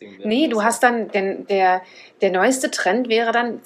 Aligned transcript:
Wäre 0.00 0.28
Nee, 0.28 0.48
du 0.48 0.62
hast 0.62 0.82
dann, 0.82 1.08
den, 1.08 1.46
der, 1.46 1.82
der 2.20 2.30
neueste 2.30 2.70
Trend 2.70 3.08
wäre 3.08 3.32
dann, 3.32 3.60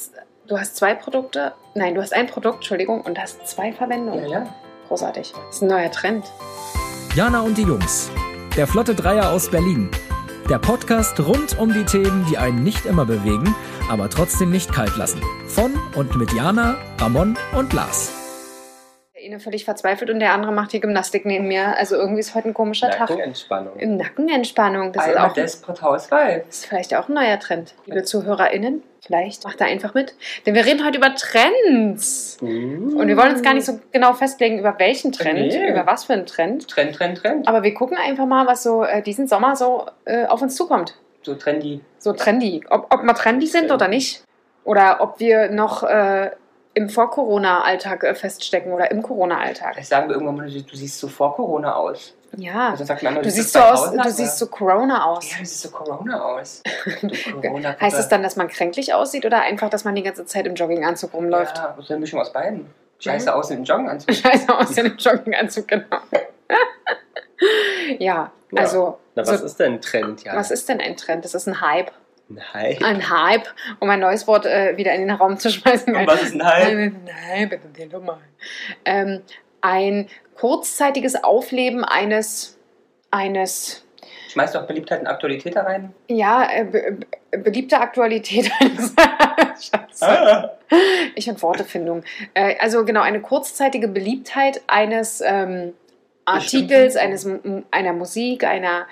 du 0.46 0.58
hast 0.58 0.76
zwei 0.76 0.94
Produkte, 0.94 1.52
nein, 1.74 1.94
du 1.94 2.02
hast 2.02 2.12
ein 2.14 2.26
Produkt, 2.26 2.56
Entschuldigung, 2.56 3.00
und 3.00 3.18
hast 3.18 3.46
zwei 3.46 3.72
Verwendungen. 3.72 4.28
ja. 4.28 4.54
Großartig. 4.88 5.32
Das 5.32 5.56
ist 5.56 5.62
ein 5.62 5.68
neuer 5.68 5.90
Trend. 5.90 6.24
Jana 7.14 7.40
und 7.40 7.56
die 7.56 7.62
Jungs. 7.62 8.10
Der 8.56 8.66
Flotte 8.66 8.94
Dreier 8.94 9.30
aus 9.30 9.50
Berlin. 9.50 9.90
Der 10.50 10.58
Podcast 10.58 11.18
rund 11.20 11.58
um 11.58 11.72
die 11.72 11.84
Themen, 11.84 12.26
die 12.28 12.36
einen 12.36 12.62
nicht 12.62 12.84
immer 12.84 13.06
bewegen, 13.06 13.54
aber 13.88 14.10
trotzdem 14.10 14.50
nicht 14.50 14.70
kalt 14.72 14.96
lassen. 14.96 15.22
Von 15.46 15.72
und 15.94 16.16
mit 16.16 16.32
Jana, 16.32 16.76
Ramon 16.98 17.38
und 17.56 17.72
Lars. 17.72 18.21
Eine 19.32 19.40
völlig 19.40 19.64
verzweifelt 19.64 20.10
und 20.10 20.20
der 20.20 20.34
andere 20.34 20.52
macht 20.52 20.72
hier 20.72 20.80
Gymnastik 20.80 21.24
neben 21.24 21.48
mir. 21.48 21.74
Also 21.78 21.96
irgendwie 21.96 22.20
ist 22.20 22.34
heute 22.34 22.48
ein 22.48 22.54
komischer 22.54 22.90
Tag. 22.90 23.08
Nackenentspannung. 23.08 23.96
Nackenentspannung, 23.96 24.92
das 24.92 25.06
ist, 25.06 25.14
Einmal 25.16 25.30
auch, 25.30 25.32
Desperate 25.32 25.80
Housewife. 25.80 26.42
das 26.46 26.56
ist 26.58 26.66
vielleicht 26.66 26.94
auch 26.94 27.08
ein 27.08 27.14
neuer 27.14 27.38
Trend. 27.40 27.72
Liebe 27.86 28.02
ZuhörerInnen, 28.02 28.82
vielleicht 29.00 29.44
macht 29.44 29.58
da 29.62 29.64
einfach 29.64 29.94
mit. 29.94 30.14
Denn 30.44 30.54
wir 30.54 30.66
reden 30.66 30.84
heute 30.84 30.98
über 30.98 31.14
Trends. 31.14 32.36
Und 32.42 33.08
wir 33.08 33.16
wollen 33.16 33.32
uns 33.32 33.42
gar 33.42 33.54
nicht 33.54 33.64
so 33.64 33.80
genau 33.90 34.12
festlegen, 34.12 34.58
über 34.58 34.78
welchen 34.78 35.12
Trend, 35.12 35.38
Nee. 35.38 35.70
über 35.70 35.86
was 35.86 36.04
für 36.04 36.12
einen 36.12 36.26
Trend. 36.26 36.68
Trend, 36.68 36.94
Trend, 36.94 37.16
Trend. 37.16 37.48
Aber 37.48 37.62
wir 37.62 37.72
gucken 37.72 37.96
einfach 37.96 38.26
mal, 38.26 38.46
was 38.46 38.62
so 38.62 38.84
äh, 38.84 39.00
diesen 39.00 39.28
Sommer 39.28 39.56
so 39.56 39.86
äh, 40.04 40.26
auf 40.26 40.42
uns 40.42 40.56
zukommt. 40.56 40.98
So 41.22 41.36
trendy. 41.36 41.80
So 41.96 42.12
trendy. 42.12 42.66
Ob, 42.68 42.92
ob 42.92 43.02
wir 43.02 43.14
trendy 43.14 43.46
sind 43.46 43.72
oder 43.72 43.88
nicht. 43.88 44.24
Oder 44.64 44.98
ob 45.00 45.20
wir 45.20 45.48
noch 45.50 45.84
äh, 45.84 46.32
im 46.74 46.88
Vor-Corona-Alltag 46.88 48.04
äh, 48.04 48.14
feststecken 48.14 48.72
oder 48.72 48.90
im 48.90 49.02
Corona-Alltag. 49.02 49.74
Vielleicht 49.74 49.88
sagen 49.88 50.08
wir 50.08 50.14
irgendwann 50.14 50.36
mal, 50.36 50.50
du, 50.50 50.76
siehst 50.76 50.98
so 50.98 51.08
vor 51.08 51.34
Corona 51.36 51.74
aus. 51.74 52.14
Ja. 52.36 52.70
Also 52.70 52.84
Du 52.84 53.30
siehst 53.30 53.52
so 53.52 53.58
aus, 53.58 53.92
du 53.92 54.10
siehst 54.10 54.38
so 54.38 54.46
Corona 54.46 55.04
aus. 55.04 55.30
Ja, 55.30 55.38
du 55.38 55.44
siehst 55.44 55.62
so 55.62 55.70
Corona 55.70 56.22
aus. 56.22 56.62
Du 57.02 57.40
Corona 57.42 57.76
Heißt 57.78 57.98
es 57.98 58.08
dann, 58.08 58.22
dass 58.22 58.36
man 58.36 58.48
kränklich 58.48 58.94
aussieht 58.94 59.26
oder 59.26 59.42
einfach, 59.42 59.68
dass 59.68 59.84
man 59.84 59.94
die 59.94 60.02
ganze 60.02 60.24
Zeit 60.24 60.46
im 60.46 60.54
Jogginganzug 60.54 61.12
rumläuft? 61.12 61.58
Ja, 61.58 61.76
so 61.78 61.92
eine 61.92 62.00
Mischung 62.00 62.20
aus 62.20 62.32
beiden. 62.32 62.66
Scheiße 63.00 63.34
aus 63.34 63.50
in 63.50 63.58
den 63.58 63.64
Joggenanzug. 63.64 64.14
Scheiße 64.14 64.56
aus 64.56 64.70
in 64.78 64.84
dem 64.84 64.96
Jogginganzug, 64.96 65.68
genau. 65.68 65.98
ja, 67.98 68.30
Ja. 68.50 68.60
also, 68.62 68.98
Na, 69.14 69.26
was 69.26 69.40
so, 69.40 69.46
ist 69.46 69.58
denn 69.58 69.74
ein 69.74 69.80
Trend, 69.80 70.24
ja? 70.24 70.36
was 70.36 70.50
ist 70.50 70.68
denn 70.68 70.80
ein 70.80 70.96
Trend? 70.96 71.24
Das 71.24 71.34
ist 71.34 71.46
ein 71.46 71.60
Hype. 71.60 71.90
Ein 72.34 72.54
Hype? 72.54 72.82
Ein 72.82 73.10
Hype, 73.10 73.48
um 73.80 73.90
ein 73.90 74.00
neues 74.00 74.26
Wort 74.26 74.46
äh, 74.46 74.76
wieder 74.76 74.92
in 74.94 75.02
den 75.02 75.10
Raum 75.10 75.38
zu 75.38 75.50
schmeißen. 75.50 75.94
Und 75.94 76.06
was 76.06 76.22
ist 76.22 76.34
ein 76.34 76.44
Hype? 76.44 76.92
Nein, 77.04 77.48
bitte, 77.48 77.68
den 77.68 77.88
nochmal. 77.88 78.18
Ähm, 78.84 79.22
ein 79.60 80.08
kurzzeitiges 80.34 81.22
Aufleben 81.22 81.84
eines, 81.84 82.58
eines 83.10 83.84
Schmeißt 84.32 84.54
doch 84.54 84.66
Beliebtheit 84.66 85.00
und 85.00 85.08
Aktualität 85.08 85.56
da 85.56 85.62
rein. 85.62 85.92
ja, 86.08 86.48
äh, 86.50 86.64
be 86.64 86.98
be 87.30 87.38
beliebte 87.38 87.78
Aktualität 87.78 88.50
eines. 88.60 88.94
Ah. 90.00 90.50
Ich 91.14 91.28
und 91.28 91.42
Wortefindung. 91.42 92.02
Äh, 92.32 92.56
also 92.58 92.84
genau, 92.84 93.02
eine 93.02 93.20
kurzzeitige 93.20 93.88
Beliebtheit 93.88 94.62
eines 94.66 95.22
ähm, 95.24 95.74
Artikels, 96.24 96.96
eines, 96.96 97.28
einer 97.70 97.92
Musik, 97.92 98.44
einer, 98.44 98.86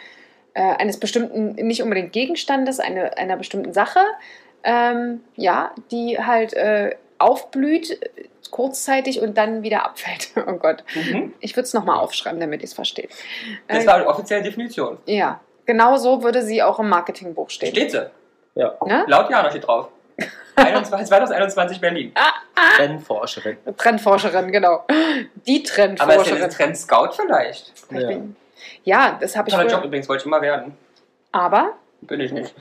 äh, 0.54 0.62
eines 0.62 0.98
bestimmten, 0.98 1.52
nicht 1.66 1.82
unbedingt 1.82 2.12
Gegenstandes, 2.12 2.80
eine, 2.80 3.16
einer 3.18 3.36
bestimmten 3.36 3.72
Sache, 3.72 4.00
ähm, 4.64 5.20
ja, 5.36 5.70
die 5.90 6.18
halt 6.18 6.52
äh, 6.54 6.96
aufblüht, 7.18 7.90
äh, 7.90 8.24
kurzzeitig 8.50 9.20
und 9.20 9.36
dann 9.38 9.62
wieder 9.62 9.84
abfällt. 9.84 10.30
Oh 10.46 10.54
Gott. 10.54 10.82
Mhm. 10.94 11.32
Ich 11.40 11.54
würde 11.56 11.64
es 11.66 11.74
nochmal 11.74 11.98
aufschreiben, 11.98 12.40
damit 12.40 12.60
ihr 12.62 12.64
es 12.66 12.74
versteht. 12.74 13.10
Das 13.68 13.84
Äh, 13.84 13.86
war 13.86 14.00
die 14.00 14.06
offizielle 14.06 14.42
Definition. 14.42 14.98
ja, 15.06 15.40
genau 15.66 15.96
so 15.96 16.22
würde 16.22 16.42
sie 16.42 16.62
auch 16.62 16.78
im 16.80 16.88
Marketingbuch 16.88 17.48
stehen. 17.50 17.70
Steht 17.70 17.92
sie. 17.92 18.10
Ja, 18.56 18.74
Ne? 18.84 19.04
Laut 19.06 19.30
Jana 19.30 19.48
steht 19.50 19.66
drauf. 19.66 19.88
21 20.56 21.06
2021 21.08 21.80
Berlin. 21.80 22.12
Trendforscherin. 22.76 23.56
Trendforscherin, 23.76 24.50
genau. 24.52 24.84
Die 25.46 25.56
Aber 25.56 25.62
ist 25.62 25.74
Trendforscherin. 25.74 26.40
das 26.42 26.56
Trend 26.56 26.76
Scout 26.76 27.10
vielleicht? 27.14 27.72
Ich 27.90 27.98
Ja. 28.00 28.08
Ja, 28.84 29.18
das 29.20 29.36
habe 29.36 29.48
ich 29.48 29.54
Toller 29.54 29.68
Job 29.70 29.84
übrigens, 29.84 30.08
wollte 30.08 30.22
ich 30.22 30.26
immer 30.26 30.40
werden. 30.42 30.76
Aber 31.32 31.74
Bin 32.00 32.20
ich 32.20 32.32
nicht. 32.32 32.54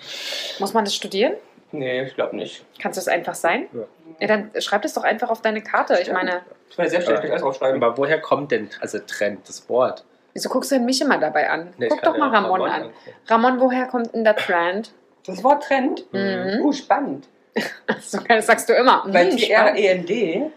muss 0.60 0.74
man 0.74 0.86
das 0.86 0.96
studieren? 0.96 1.34
Nee, 1.72 2.04
ich 2.04 2.16
glaube 2.16 2.36
nicht. 2.36 2.66
Kannst 2.82 2.98
du 2.98 3.02
es 3.02 3.08
einfach 3.08 3.36
sein? 3.36 3.68
Ja. 3.74 3.82
Ja, 4.20 4.28
dann 4.28 4.52
schreib 4.60 4.82
das 4.82 4.94
doch 4.96 5.04
einfach 5.04 5.30
auf 5.30 5.42
deine 5.42 5.62
Karte. 5.62 5.98
Ich 6.02 6.12
meine, 6.12 6.42
Ich 6.70 6.78
werde 6.78 6.90
selbstständig 6.92 7.26
Ja. 7.26 7.32
alles 7.32 7.44
aufschreiben. 7.44 7.82
Aber 7.84 7.98
woher 7.98 8.20
kommt 8.20 8.52
denn, 8.52 8.70
also 8.82 9.00
Trend, 9.00 9.48
das 9.48 9.68
Wort? 9.70 10.04
wieso 10.34 10.48
guckst 10.50 10.72
du 10.72 10.76
denn 10.76 10.86
mich 10.86 11.02
immer 11.02 11.18
dabei 11.18 11.50
an? 11.50 11.74
Nee, 11.78 11.88
Guck 11.90 12.02
doch 12.04 12.16
mal 12.18 12.30
Ramon 12.30 12.52
Ramon 12.62 12.70
an. 12.70 12.82
angucken. 12.84 12.96
Ramon, 13.28 13.60
woher 13.60 13.86
kommt 13.88 14.14
denn 14.14 14.24
der 14.24 14.36
Trend? 14.36 14.94
Das 15.26 15.44
Wort 15.44 15.64
Trend? 15.64 16.06
Mhm. 16.14 16.62
Uh, 16.64 16.72
spannend. 16.72 17.28
So, 18.02 18.20
das 18.28 18.46
sagst 18.46 18.70
du 18.70 18.74
immer. 18.74 19.04
Weil 19.08 19.30
Hm, 19.32 19.38
die 19.38 19.44
spannend. 19.46 19.78
R-E-N-D, 19.80 20.52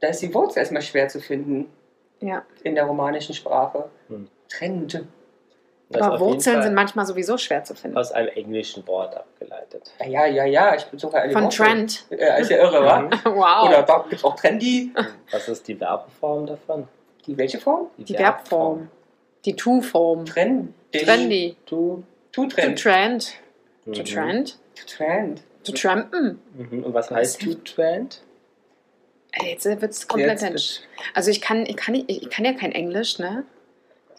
da 0.00 0.08
ist 0.08 0.20
die 0.22 0.32
Wurzel 0.32 0.58
erstmal 0.60 0.82
schwer 0.82 1.08
zu 1.08 1.20
finden 1.20 1.70
Ja, 2.20 2.42
in 2.62 2.74
der 2.74 2.84
romanischen 2.84 3.34
Sprache. 3.34 3.90
Hm. 4.08 4.28
Trend. 4.58 4.94
Ist 5.90 6.00
aber 6.02 6.18
Wurzeln 6.18 6.62
sind 6.62 6.74
manchmal 6.74 7.04
sowieso 7.06 7.36
schwer 7.38 7.62
zu 7.62 7.74
finden. 7.74 7.96
aus 7.98 8.10
einem 8.10 8.28
englischen 8.28 8.86
Wort 8.86 9.14
abgeleitet. 9.16 9.92
Ja, 10.04 10.26
ja, 10.26 10.44
ja, 10.44 10.74
ich 10.74 10.84
bin 10.86 10.98
sogar 10.98 11.22
eine 11.22 11.32
Von 11.32 11.44
Wurzel. 11.44 11.66
Trend. 11.66 12.04
Äh, 12.10 12.40
ist 12.40 12.50
ja 12.50 12.56
irre, 12.56 12.82
wa? 12.84 13.10
Wow. 13.24 13.68
Oder 13.68 13.82
da 13.82 13.98
gibt 13.98 14.14
es 14.14 14.24
auch 14.24 14.34
Trendy. 14.34 14.90
Was 15.30 15.46
ist 15.48 15.68
die 15.68 15.74
Verbenform 15.76 16.46
davon? 16.46 16.88
Die 17.26 17.36
welche 17.38 17.58
Form? 17.58 17.88
die 17.98 18.14
Verbform. 18.14 18.88
Die 19.44 19.54
To-Form. 19.54 20.24
Trend. 20.24 20.72
Trendy. 20.92 21.56
To 21.66 22.02
To 22.32 22.46
Trend. 22.46 22.80
trend. 22.80 23.34
To 23.84 23.90
Mhm. 23.90 24.04
trend. 24.04 24.58
Trend. 24.86 25.42
To 25.64 25.72
trampen. 25.72 26.40
Mhm. 26.56 26.82
Und 26.84 26.94
was 26.94 27.10
heißt 27.10 27.42
to 27.42 27.54
trend? 27.54 28.22
Jetzt 29.44 29.64
wird 29.66 29.82
es 29.82 30.08
komplett 30.08 30.40
Jetzt. 30.42 30.82
Also 31.14 31.30
ich 31.30 31.40
kann, 31.40 31.66
ich, 31.66 31.76
kann, 31.76 31.94
ich 31.94 32.30
kann 32.30 32.44
ja 32.44 32.52
kein 32.52 32.72
Englisch, 32.72 33.18
ne? 33.18 33.44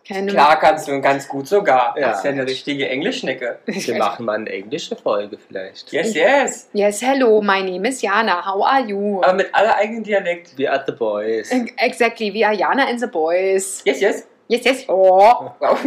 Nur- 0.08 0.28
Klar 0.28 0.60
kannst 0.60 0.88
du 0.88 1.02
ganz 1.02 1.28
gut 1.28 1.48
sogar. 1.48 1.96
Ja. 1.98 2.10
Das 2.10 2.20
ist 2.20 2.26
ja 2.26 2.32
eine 2.32 2.46
richtige 2.46 2.88
Englischschnecke. 2.88 3.58
Wir 3.66 3.96
machen 3.98 4.24
mal 4.26 4.36
eine 4.36 4.52
englische 4.52 4.96
Folge 4.96 5.38
vielleicht. 5.40 5.92
Yes, 5.92 6.14
yes. 6.14 6.70
Yes, 6.74 7.02
hello, 7.02 7.42
my 7.42 7.64
name 7.64 7.88
is 7.90 8.02
Jana. 8.04 8.46
How 8.46 8.64
are 8.64 8.82
you? 8.86 9.22
Aber 9.24 9.34
mit 9.34 9.54
aller 9.54 9.76
eigenen 9.76 10.04
Dialekt. 10.04 10.56
We 10.60 10.70
are 10.72 10.84
the 10.86 10.92
boys. 10.92 11.50
Exactly, 11.78 12.32
we 12.32 12.46
are 12.46 12.54
Jana 12.54 12.86
and 12.88 13.00
the 13.00 13.08
boys. 13.08 13.82
Yes, 13.84 14.00
yes. 14.00 14.28
Yes, 14.48 14.64
yes. 14.64 14.84
Oh. 14.88 15.52
Wow. 15.60 15.76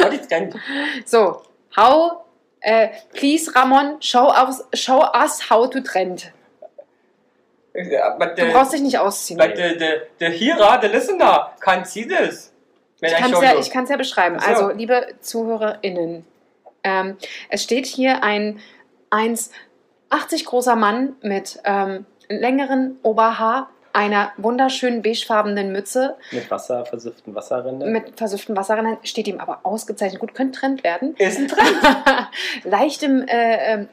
What 0.00 0.12
is 0.12 0.26
Trend? 0.26 0.54
so, 1.04 1.42
how, 1.76 2.24
äh, 2.60 2.88
please 3.12 3.50
Ramon, 3.54 4.00
show 4.00 4.28
us, 4.30 4.62
show 4.74 5.00
us 5.02 5.50
how 5.50 5.66
to 5.66 5.80
trend. 5.80 6.32
But 8.18 8.38
Du 8.38 8.44
the, 8.46 8.52
brauchst 8.52 8.72
dich 8.72 8.80
nicht 8.80 8.98
ausziehen. 8.98 9.38
but 9.38 9.56
the, 9.56 9.78
the, 9.78 9.86
the 10.18 10.26
hearer, 10.26 10.78
the 10.80 10.88
listener 10.88 11.52
can't 11.60 11.86
see 11.86 12.04
this. 12.06 12.52
When 13.00 13.10
Ich 13.12 13.16
I 13.16 13.20
kann 13.20 13.32
es 13.32 13.40
ja, 13.40 13.84
ja 13.90 13.96
beschreiben. 13.96 14.38
So. 14.40 14.46
Also, 14.46 14.70
liebe 14.70 15.06
ZuhörerInnen, 15.20 16.24
ähm, 16.82 17.16
es 17.48 17.62
steht 17.62 17.86
hier 17.86 18.22
ein 18.24 18.58
1,80 19.10 20.44
großer 20.44 20.76
Mann 20.76 21.14
mit 21.22 21.60
ähm, 21.64 22.06
längeren 22.28 22.98
Oberhaar, 23.02 23.70
einer 23.92 24.32
wunderschönen 24.36 25.02
beigefarbenen 25.02 25.72
Mütze 25.72 26.16
Mit 26.30 26.50
Wasser, 26.50 26.84
versifften 26.84 27.34
Wasserrinde. 27.34 27.86
mit 27.86 28.16
versüfften 28.18 28.54
Wasserrändern, 28.56 28.98
steht 29.02 29.26
ihm 29.26 29.40
aber 29.40 29.60
ausgezeichnet 29.64 30.20
gut, 30.20 30.34
könnte 30.34 30.58
Trend 30.60 30.84
werden. 30.84 31.14
ist 31.16 31.38
ein 31.38 31.48
Trend. 31.48 31.76
Leichtem 32.64 33.22
äh, 33.26 33.72
ähm, 33.72 33.88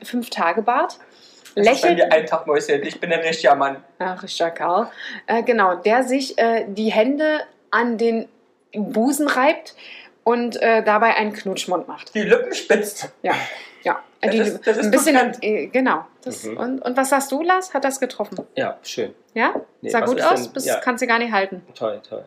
Fünf-Tage-Bart. 1.55 1.67
Das 1.67 1.75
ist 1.75 1.81
bei 1.81 1.88
Lächelt. 1.89 1.97
mir 1.97 2.11
ein 2.11 2.25
Tag 2.25 2.47
Mäuschen. 2.47 2.83
Ich 2.83 2.99
bin 2.99 3.11
ein 3.13 3.19
richtiger 3.19 3.55
Mann. 3.55 3.83
Ach, 3.99 4.21
Richard 4.21 4.55
Karl. 4.55 4.88
Äh, 5.27 5.43
genau, 5.43 5.75
der 5.75 6.03
sich 6.03 6.38
äh, 6.38 6.66
die 6.67 6.91
Hände 6.91 7.41
an 7.71 7.97
den 7.97 8.27
Busen 8.73 9.27
reibt 9.27 9.75
und 10.23 10.61
äh, 10.61 10.83
dabei 10.83 11.15
einen 11.15 11.33
Knutschmund 11.33 11.88
macht. 11.88 12.13
Die 12.15 12.23
Lippen 12.23 12.53
spitzt. 12.53 13.09
Ja, 13.21 13.33
ja. 13.83 14.00
Das 14.21 14.31
Die- 14.31 14.38
ist- 14.39 14.68
das 14.68 14.77
ist 14.77 14.85
ein 14.85 14.91
bisschen, 14.91 15.13
bekannt. 15.15 15.38
äh, 15.44 15.68
genau. 15.68 16.06
Das, 16.24 16.44
Mhm. 16.44 16.57
und, 16.57 16.80
und 16.80 16.97
was 16.97 17.09
sagst 17.09 17.31
du, 17.31 17.41
Lars? 17.44 17.74
Hat 17.74 17.83
das 17.85 18.00
getroffen? 18.00 18.38
Ja, 18.56 18.77
schön. 18.81 19.13
Ja? 19.35 19.53
Nee, 19.81 19.89
Sah 19.89 20.00
gut 20.01 20.19
aus? 20.21 20.44
denn- 20.44 20.53
Bis 20.53 20.65
ja. 20.65 20.77
kannst 20.77 21.03
du 21.03 21.07
gar 21.07 21.19
nicht 21.19 21.31
halten. 21.31 21.62
Toll, 21.75 22.01
toll. 22.07 22.25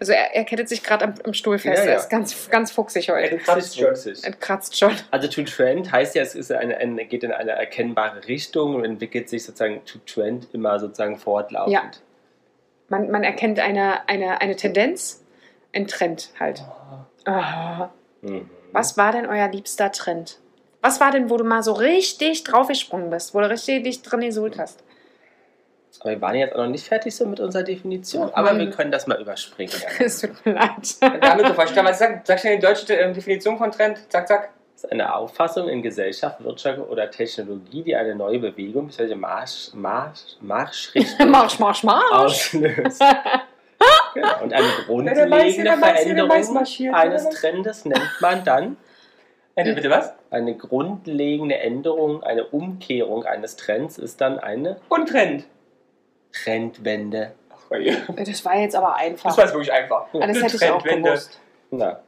Also 0.00 0.12
er, 0.12 0.34
er 0.34 0.44
kettet 0.44 0.68
sich 0.68 0.82
gerade 0.82 1.04
am, 1.04 1.14
am 1.24 1.34
Stuhl 1.34 1.58
fest. 1.58 1.78
Ja, 1.78 1.84
ja. 1.84 1.90
Er 1.92 1.98
ist 1.98 2.08
ganz, 2.08 2.48
ganz 2.48 2.70
fuchsig 2.70 3.10
heute. 3.10 3.32
Ein 3.32 3.38
Kratz 3.38 3.76
schon. 3.76 3.94
Er 4.22 4.32
kratzt 4.32 4.78
schon. 4.78 4.92
Also 5.10 5.28
to 5.28 5.42
trend 5.42 5.92
heißt 5.92 6.14
ja, 6.14 6.22
es 6.22 6.34
ist 6.34 6.50
eine, 6.50 6.76
eine, 6.78 7.04
geht 7.04 7.24
in 7.24 7.32
eine 7.32 7.52
erkennbare 7.52 8.26
Richtung 8.26 8.76
und 8.76 8.84
entwickelt 8.84 9.28
sich 9.28 9.44
sozusagen 9.44 9.84
to 9.84 9.98
trend 10.06 10.48
immer 10.52 10.78
sozusagen 10.80 11.18
fortlaufend. 11.18 11.72
Ja. 11.72 11.90
Man, 12.88 13.10
man 13.10 13.22
erkennt 13.22 13.60
eine, 13.60 14.08
eine, 14.08 14.40
eine 14.40 14.56
Tendenz, 14.56 15.22
ein 15.74 15.86
Trend 15.86 16.30
halt. 16.40 16.64
Ah. 17.26 17.90
Mhm. 18.22 18.48
Was 18.72 18.96
war 18.96 19.12
denn 19.12 19.26
euer 19.26 19.48
liebster 19.48 19.92
Trend? 19.92 20.38
Was 20.80 21.00
war 21.00 21.10
denn, 21.10 21.28
wo 21.28 21.36
du 21.36 21.44
mal 21.44 21.62
so 21.62 21.72
richtig 21.72 22.44
draufgesprungen 22.44 23.10
bist, 23.10 23.34
wo 23.34 23.40
du 23.40 23.50
richtig 23.50 23.82
dich 23.82 24.02
drin 24.02 24.20
gesuhlt 24.20 24.58
hast? 24.58 24.84
Aber 26.00 26.10
wir 26.10 26.20
waren 26.20 26.34
jetzt 26.36 26.54
auch 26.54 26.58
noch 26.58 26.66
nicht 26.68 26.86
fertig 26.86 27.14
so 27.14 27.26
mit 27.26 27.40
unserer 27.40 27.62
Definition. 27.64 28.30
Aber 28.32 28.52
Mann. 28.52 28.58
wir 28.60 28.70
können 28.70 28.92
das 28.92 29.06
mal 29.06 29.20
überspringen. 29.20 29.72
Es 29.98 30.20
tut 30.20 30.46
mir 30.46 30.52
leid. 30.54 30.96
Damit 31.00 31.48
du 31.48 31.54
verstehst, 31.54 31.84
was 31.84 31.98
sag, 31.98 32.26
sag 32.26 32.38
schnell 32.38 32.56
die 32.56 32.62
deutsche 32.64 32.96
äh, 32.96 33.12
Definition 33.12 33.58
von 33.58 33.70
Trend. 33.72 33.98
Zack, 34.10 34.28
zack. 34.28 34.50
Das 34.74 34.84
ist 34.84 34.92
eine 34.92 35.12
Auffassung 35.12 35.68
in 35.68 35.82
Gesellschaft, 35.82 36.42
Wirtschaft 36.44 36.78
oder 36.78 37.10
Technologie, 37.10 37.82
die 37.82 37.96
eine 37.96 38.14
neue 38.14 38.38
Bewegung 38.38 38.86
bzw. 38.86 39.16
Marsch, 39.16 39.70
Marsch, 39.74 40.20
Marschrichtung 40.40 41.30
Marsch, 41.32 41.58
Marsch, 41.58 41.82
Marsch. 41.82 42.12
auslöst. 42.12 43.02
genau. 44.14 44.42
Und 44.42 44.52
eine 44.52 44.66
grundlegende 44.86 45.72
Veränderung 45.78 46.30
eines. 46.94 47.28
Trendes 47.30 47.84
nennt 47.84 48.08
man 48.20 48.44
dann 48.44 48.76
Äh, 49.56 49.74
bitte 49.74 49.90
was? 49.90 50.12
eine 50.30 50.54
grundlegende 50.56 51.58
Änderung, 51.58 52.22
eine 52.22 52.44
Umkehrung 52.46 53.24
eines 53.24 53.56
Trends 53.56 53.98
ist 53.98 54.20
dann 54.20 54.38
eine 54.38 54.76
Und 54.88 55.08
Trend. 55.08 55.44
Trendwende. 56.32 57.32
Ach. 57.50 57.56
Das 58.16 58.44
war 58.44 58.56
jetzt 58.56 58.74
aber 58.76 58.94
einfach. 58.96 59.30
Das 59.30 59.36
war 59.38 59.44
jetzt 59.44 59.54
wirklich 59.54 59.72
einfach. 59.72 60.06
Ah, 60.14 60.26
das 60.26 60.42
hätte 60.42 60.56
ich 60.56 60.70
auch 60.70 60.82
gewusst. 60.82 61.40
Na, 61.70 62.00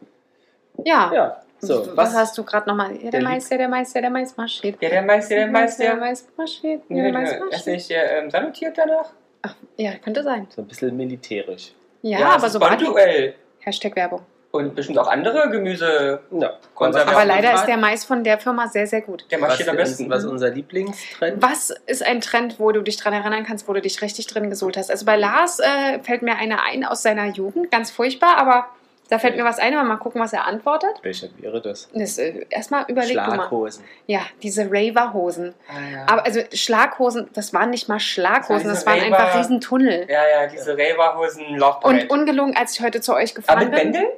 Ja. 0.84 1.10
ja. 1.12 1.40
So, 1.62 1.94
was, 1.94 2.14
hast 2.14 2.38
du 2.38 2.42
gerade 2.44 2.66
nochmal? 2.70 2.94
Ja, 2.94 3.10
der 3.10 3.10
Der 3.10 3.22
Mais, 3.22 3.50
ja, 3.50 3.58
der 3.58 3.68
Mais, 3.68 3.92
ja, 3.92 4.00
der 4.00 4.08
Mais 4.08 4.34
marschiert. 4.34 4.80
Ja, 4.80 4.88
der 4.88 5.02
Mais, 5.02 5.28
der 5.28 5.46
Mais, 5.46 5.76
der 5.76 5.90
der 5.90 5.96
Mais 6.00 6.26
marschiert. 6.34 6.82
Ja, 6.88 7.02
der 7.02 7.12
Mais 7.12 7.38
marschiert. 7.38 7.66
nicht 7.66 7.90
der 7.90 8.18
ähm, 8.18 8.30
salutiert 8.30 8.78
danach? 8.78 9.10
Ach, 9.42 9.54
ja, 9.76 9.92
könnte 9.98 10.22
sein. 10.22 10.46
So 10.48 10.62
ein 10.62 10.68
bisschen 10.68 10.96
militärisch. 10.96 11.72
Ja, 12.00 12.18
das 12.20 12.34
aber 12.36 12.48
so. 12.48 12.58
Banduell. 12.60 13.34
Hashtag 13.58 13.94
Werbung. 13.94 14.22
Und 14.52 14.74
bestimmt 14.74 14.98
auch 14.98 15.06
andere 15.06 15.48
Gemüse. 15.48 16.20
Ja. 16.32 16.54
Aber 16.76 17.24
leider 17.24 17.54
ist 17.54 17.66
der 17.66 17.76
Mais 17.76 18.04
von 18.04 18.24
der 18.24 18.38
Firma 18.38 18.66
sehr, 18.66 18.86
sehr 18.88 19.00
gut. 19.00 19.24
Der 19.30 19.40
was, 19.40 19.48
marschiert 19.50 19.68
am 19.68 19.78
ist, 19.78 19.90
besten. 19.90 20.10
was 20.10 20.24
ist 20.24 20.30
unser 20.30 20.50
Lieblingstrend? 20.50 21.40
Was 21.40 21.70
ist 21.86 22.04
ein 22.04 22.20
Trend, 22.20 22.58
wo 22.58 22.72
du 22.72 22.82
dich 22.82 22.96
dran 22.96 23.12
erinnern 23.12 23.44
kannst, 23.44 23.68
wo 23.68 23.72
du 23.74 23.80
dich 23.80 24.02
richtig 24.02 24.26
drin 24.26 24.50
gesuhlt 24.50 24.76
hast? 24.76 24.90
Also 24.90 25.06
bei 25.06 25.14
Lars 25.16 25.60
äh, 25.60 26.00
fällt 26.02 26.22
mir 26.22 26.36
einer 26.36 26.64
ein 26.64 26.84
aus 26.84 27.02
seiner 27.02 27.26
Jugend, 27.26 27.70
ganz 27.70 27.92
furchtbar, 27.92 28.38
aber 28.38 28.66
da 29.08 29.18
fällt 29.20 29.36
mir 29.36 29.44
was 29.44 29.58
ein, 29.60 29.74
aber 29.74 29.84
mal 29.84 29.96
gucken, 29.98 30.20
was 30.20 30.32
er 30.32 30.46
antwortet. 30.46 30.90
Welcher 31.02 31.28
wäre 31.38 31.60
das? 31.60 31.88
Das, 31.94 32.18
äh, 32.18 32.46
erstmal 32.50 32.84
überleg 32.88 33.16
mal. 33.16 33.34
Schlaghosen. 33.34 33.84
Ja, 34.06 34.20
diese 34.42 34.66
Raver-Hosen. 34.70 35.54
Ah, 35.68 35.72
ja. 35.92 36.06
Aber 36.08 36.24
also 36.24 36.40
Schlaghosen, 36.52 37.28
das 37.34 37.52
waren 37.52 37.70
nicht 37.70 37.88
mal 37.88 38.00
Schlaghosen, 38.00 38.68
Das 38.68 38.84
das 38.84 38.86
waren 38.86 39.00
einfach 39.00 39.36
Riesentunnel. 39.38 40.06
ja, 40.08 40.42
ja, 40.42 40.46
diese 40.48 40.72
Raver-Hosen 40.76 41.44
Und 41.54 41.60
Parade. 41.60 42.06
ungelungen, 42.08 42.56
als 42.56 42.74
ich 42.76 42.82
heute 42.84 43.00
zu 43.00 43.14
euch 43.14 43.30
Aber 43.32 43.40
gefahren 43.40 43.58
mit 43.70 43.70
bin, 43.70 43.92
Bändel? 43.92 44.08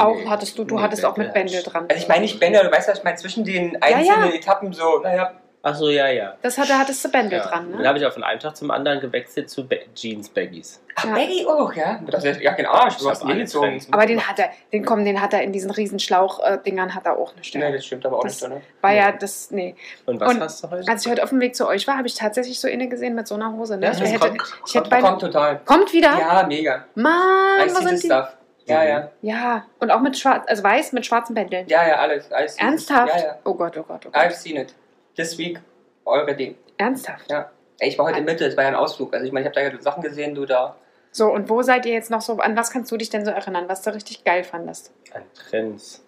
Auch 0.00 0.14
Nee. 0.16 0.26
hattest 0.28 0.58
du, 0.58 0.64
du 0.64 0.76
Nee, 0.76 0.82
hattest 0.82 1.04
auch 1.04 1.16
mit 1.16 1.32
Bändel. 1.32 1.54
Bändel 1.56 1.72
dran. 1.72 1.86
Also 1.88 2.02
ich 2.02 2.08
meine 2.08 2.22
nicht 2.22 2.40
Bänder, 2.40 2.62
du 2.64 2.70
weißt 2.72 2.88
was 2.88 2.98
ich 2.98 3.04
meine, 3.04 3.16
zwischen 3.16 3.44
den 3.44 3.80
einzelnen 3.82 4.30
ja. 4.30 4.34
Etappen 4.34 4.72
so, 4.72 4.98
naja, 4.98 5.32
Ach 5.62 5.74
so, 5.74 5.90
ja, 5.90 6.08
ja. 6.08 6.36
Das 6.40 6.56
hatte, 6.56 6.78
hattest 6.78 7.04
du 7.04 7.10
Bändel 7.10 7.38
ja. 7.38 7.44
dran, 7.46 7.70
Dann 7.72 7.82
ne? 7.82 7.86
habe 7.88 7.98
ich 7.98 8.06
auch 8.06 8.12
von 8.14 8.24
einem 8.24 8.40
Tag 8.40 8.56
zum 8.56 8.70
anderen 8.70 8.98
gewechselt 8.98 9.50
zu 9.50 9.68
Ba- 9.68 9.76
Jeans-Baggies. 9.94 10.80
ach, 10.96 11.04
Ja. 11.04 11.12
Baggy 11.12 11.44
auch, 11.46 11.70
ja? 11.74 12.00
Das 12.10 12.24
ist 12.24 12.40
ja 12.40 12.54
kein 12.54 12.64
Arsch, 12.64 12.96
du 12.96 13.10
hast 13.10 13.20
hab 13.20 13.28
ihn 13.28 13.32
alle 13.32 13.40
gezogen. 13.42 13.66
Trends. 13.68 13.88
Aber 13.92 14.06
den 14.06 14.26
hat 14.26 14.38
er, 14.38 14.48
den 14.72 14.86
komm, 14.86 15.04
den 15.04 15.20
hat 15.20 15.34
er 15.34 15.42
in 15.42 15.52
diesen 15.52 15.70
riesen 15.70 15.98
Schlauch-Dingern 15.98 16.94
hat 16.94 17.04
er 17.04 17.18
auch 17.18 17.32
eine 17.32 17.40
Nee, 17.40 17.44
Stelle. 17.44 17.72
das 17.72 17.84
stimmt 17.84 18.06
aber 18.06 18.20
auch 18.20 18.22
Das- 18.24 18.40
nicht 18.40 18.50
ne? 18.54 18.62
War 18.80 18.92
ja 18.94 19.12
das, 19.12 19.50
nee. 19.50 19.74
Und 20.06 20.18
was 20.20 20.30
Und 20.30 20.40
hast 20.40 20.64
du 20.64 20.70
heute? 20.70 20.90
Als 20.90 21.04
ich 21.04 21.12
heute 21.12 21.22
auf 21.22 21.28
dem 21.28 21.40
Weg 21.40 21.54
zu 21.54 21.68
euch 21.68 21.86
war, 21.86 21.98
habe 21.98 22.08
ich 22.08 22.14
tatsächlich 22.14 22.58
so 22.58 22.66
eine 22.66 22.88
gesehen 22.88 23.14
mit 23.14 23.28
so 23.28 23.34
einer 23.34 23.52
Hose. 23.52 23.76
Ne? 23.76 23.84
Ja, 23.84 23.92
ich 23.92 23.98
das 23.98 24.08
hätte, 24.12 24.18
kommt- 24.28 24.42
ich 24.66 24.74
hätte 24.74 24.88
Kommt, 24.88 24.90
bei, 24.90 25.00
kommt 25.02 25.20
total. 25.20 25.60
kommt 25.66 25.92
wieder? 25.92 26.18
Ja, 26.18 26.42
mega. 26.48 26.86
Mann, 26.94 27.12
was 27.66 27.78
sind 27.84 28.02
die? 28.02 28.06
stuff. 28.06 28.34
Ja, 28.70 28.82
ja. 28.84 29.10
Ja, 29.22 29.64
und 29.78 29.90
auch 29.90 30.00
mit 30.00 30.16
schwarz, 30.18 30.44
also 30.48 30.62
weiß 30.62 30.92
mit 30.92 31.04
schwarzen 31.06 31.34
Bändeln. 31.34 31.66
Ja, 31.68 31.86
ja, 31.86 31.96
alles. 31.96 32.28
See 32.28 32.60
Ernsthaft? 32.62 33.14
Ja, 33.16 33.22
ja. 33.22 33.38
Oh 33.44 33.54
Gott, 33.54 33.76
oh 33.76 33.82
Gott, 33.82 34.06
oh 34.06 34.10
I've 34.10 34.28
Gott. 34.28 34.32
seen 34.36 34.56
it. 34.56 34.74
This 35.16 35.36
week 35.38 35.60
already. 36.04 36.56
Ernsthaft. 36.78 37.30
Ja. 37.30 37.50
Ey, 37.78 37.88
ich 37.88 37.98
war 37.98 38.06
heute 38.06 38.18
in 38.18 38.24
Mitte, 38.24 38.44
es 38.46 38.56
war 38.56 38.64
ja 38.64 38.68
ein 38.70 38.74
Ausflug. 38.76 39.12
Also 39.14 39.24
ich 39.26 39.32
meine, 39.32 39.48
ich 39.48 39.56
habe 39.56 39.68
da 39.68 39.74
ja 39.76 39.80
Sachen 39.82 40.02
gesehen, 40.02 40.34
du 40.34 40.44
da. 40.46 40.76
So, 41.12 41.26
und 41.32 41.48
wo 41.48 41.62
seid 41.62 41.86
ihr 41.86 41.92
jetzt 41.92 42.10
noch 42.10 42.20
so, 42.20 42.38
an 42.38 42.56
was 42.56 42.70
kannst 42.70 42.92
du 42.92 42.96
dich 42.96 43.10
denn 43.10 43.24
so 43.24 43.30
erinnern, 43.30 43.68
was 43.68 43.82
du 43.82 43.92
richtig 43.92 44.22
geil 44.24 44.44
fandest? 44.44 44.92
An 45.12 45.22
Trends. 45.34 46.04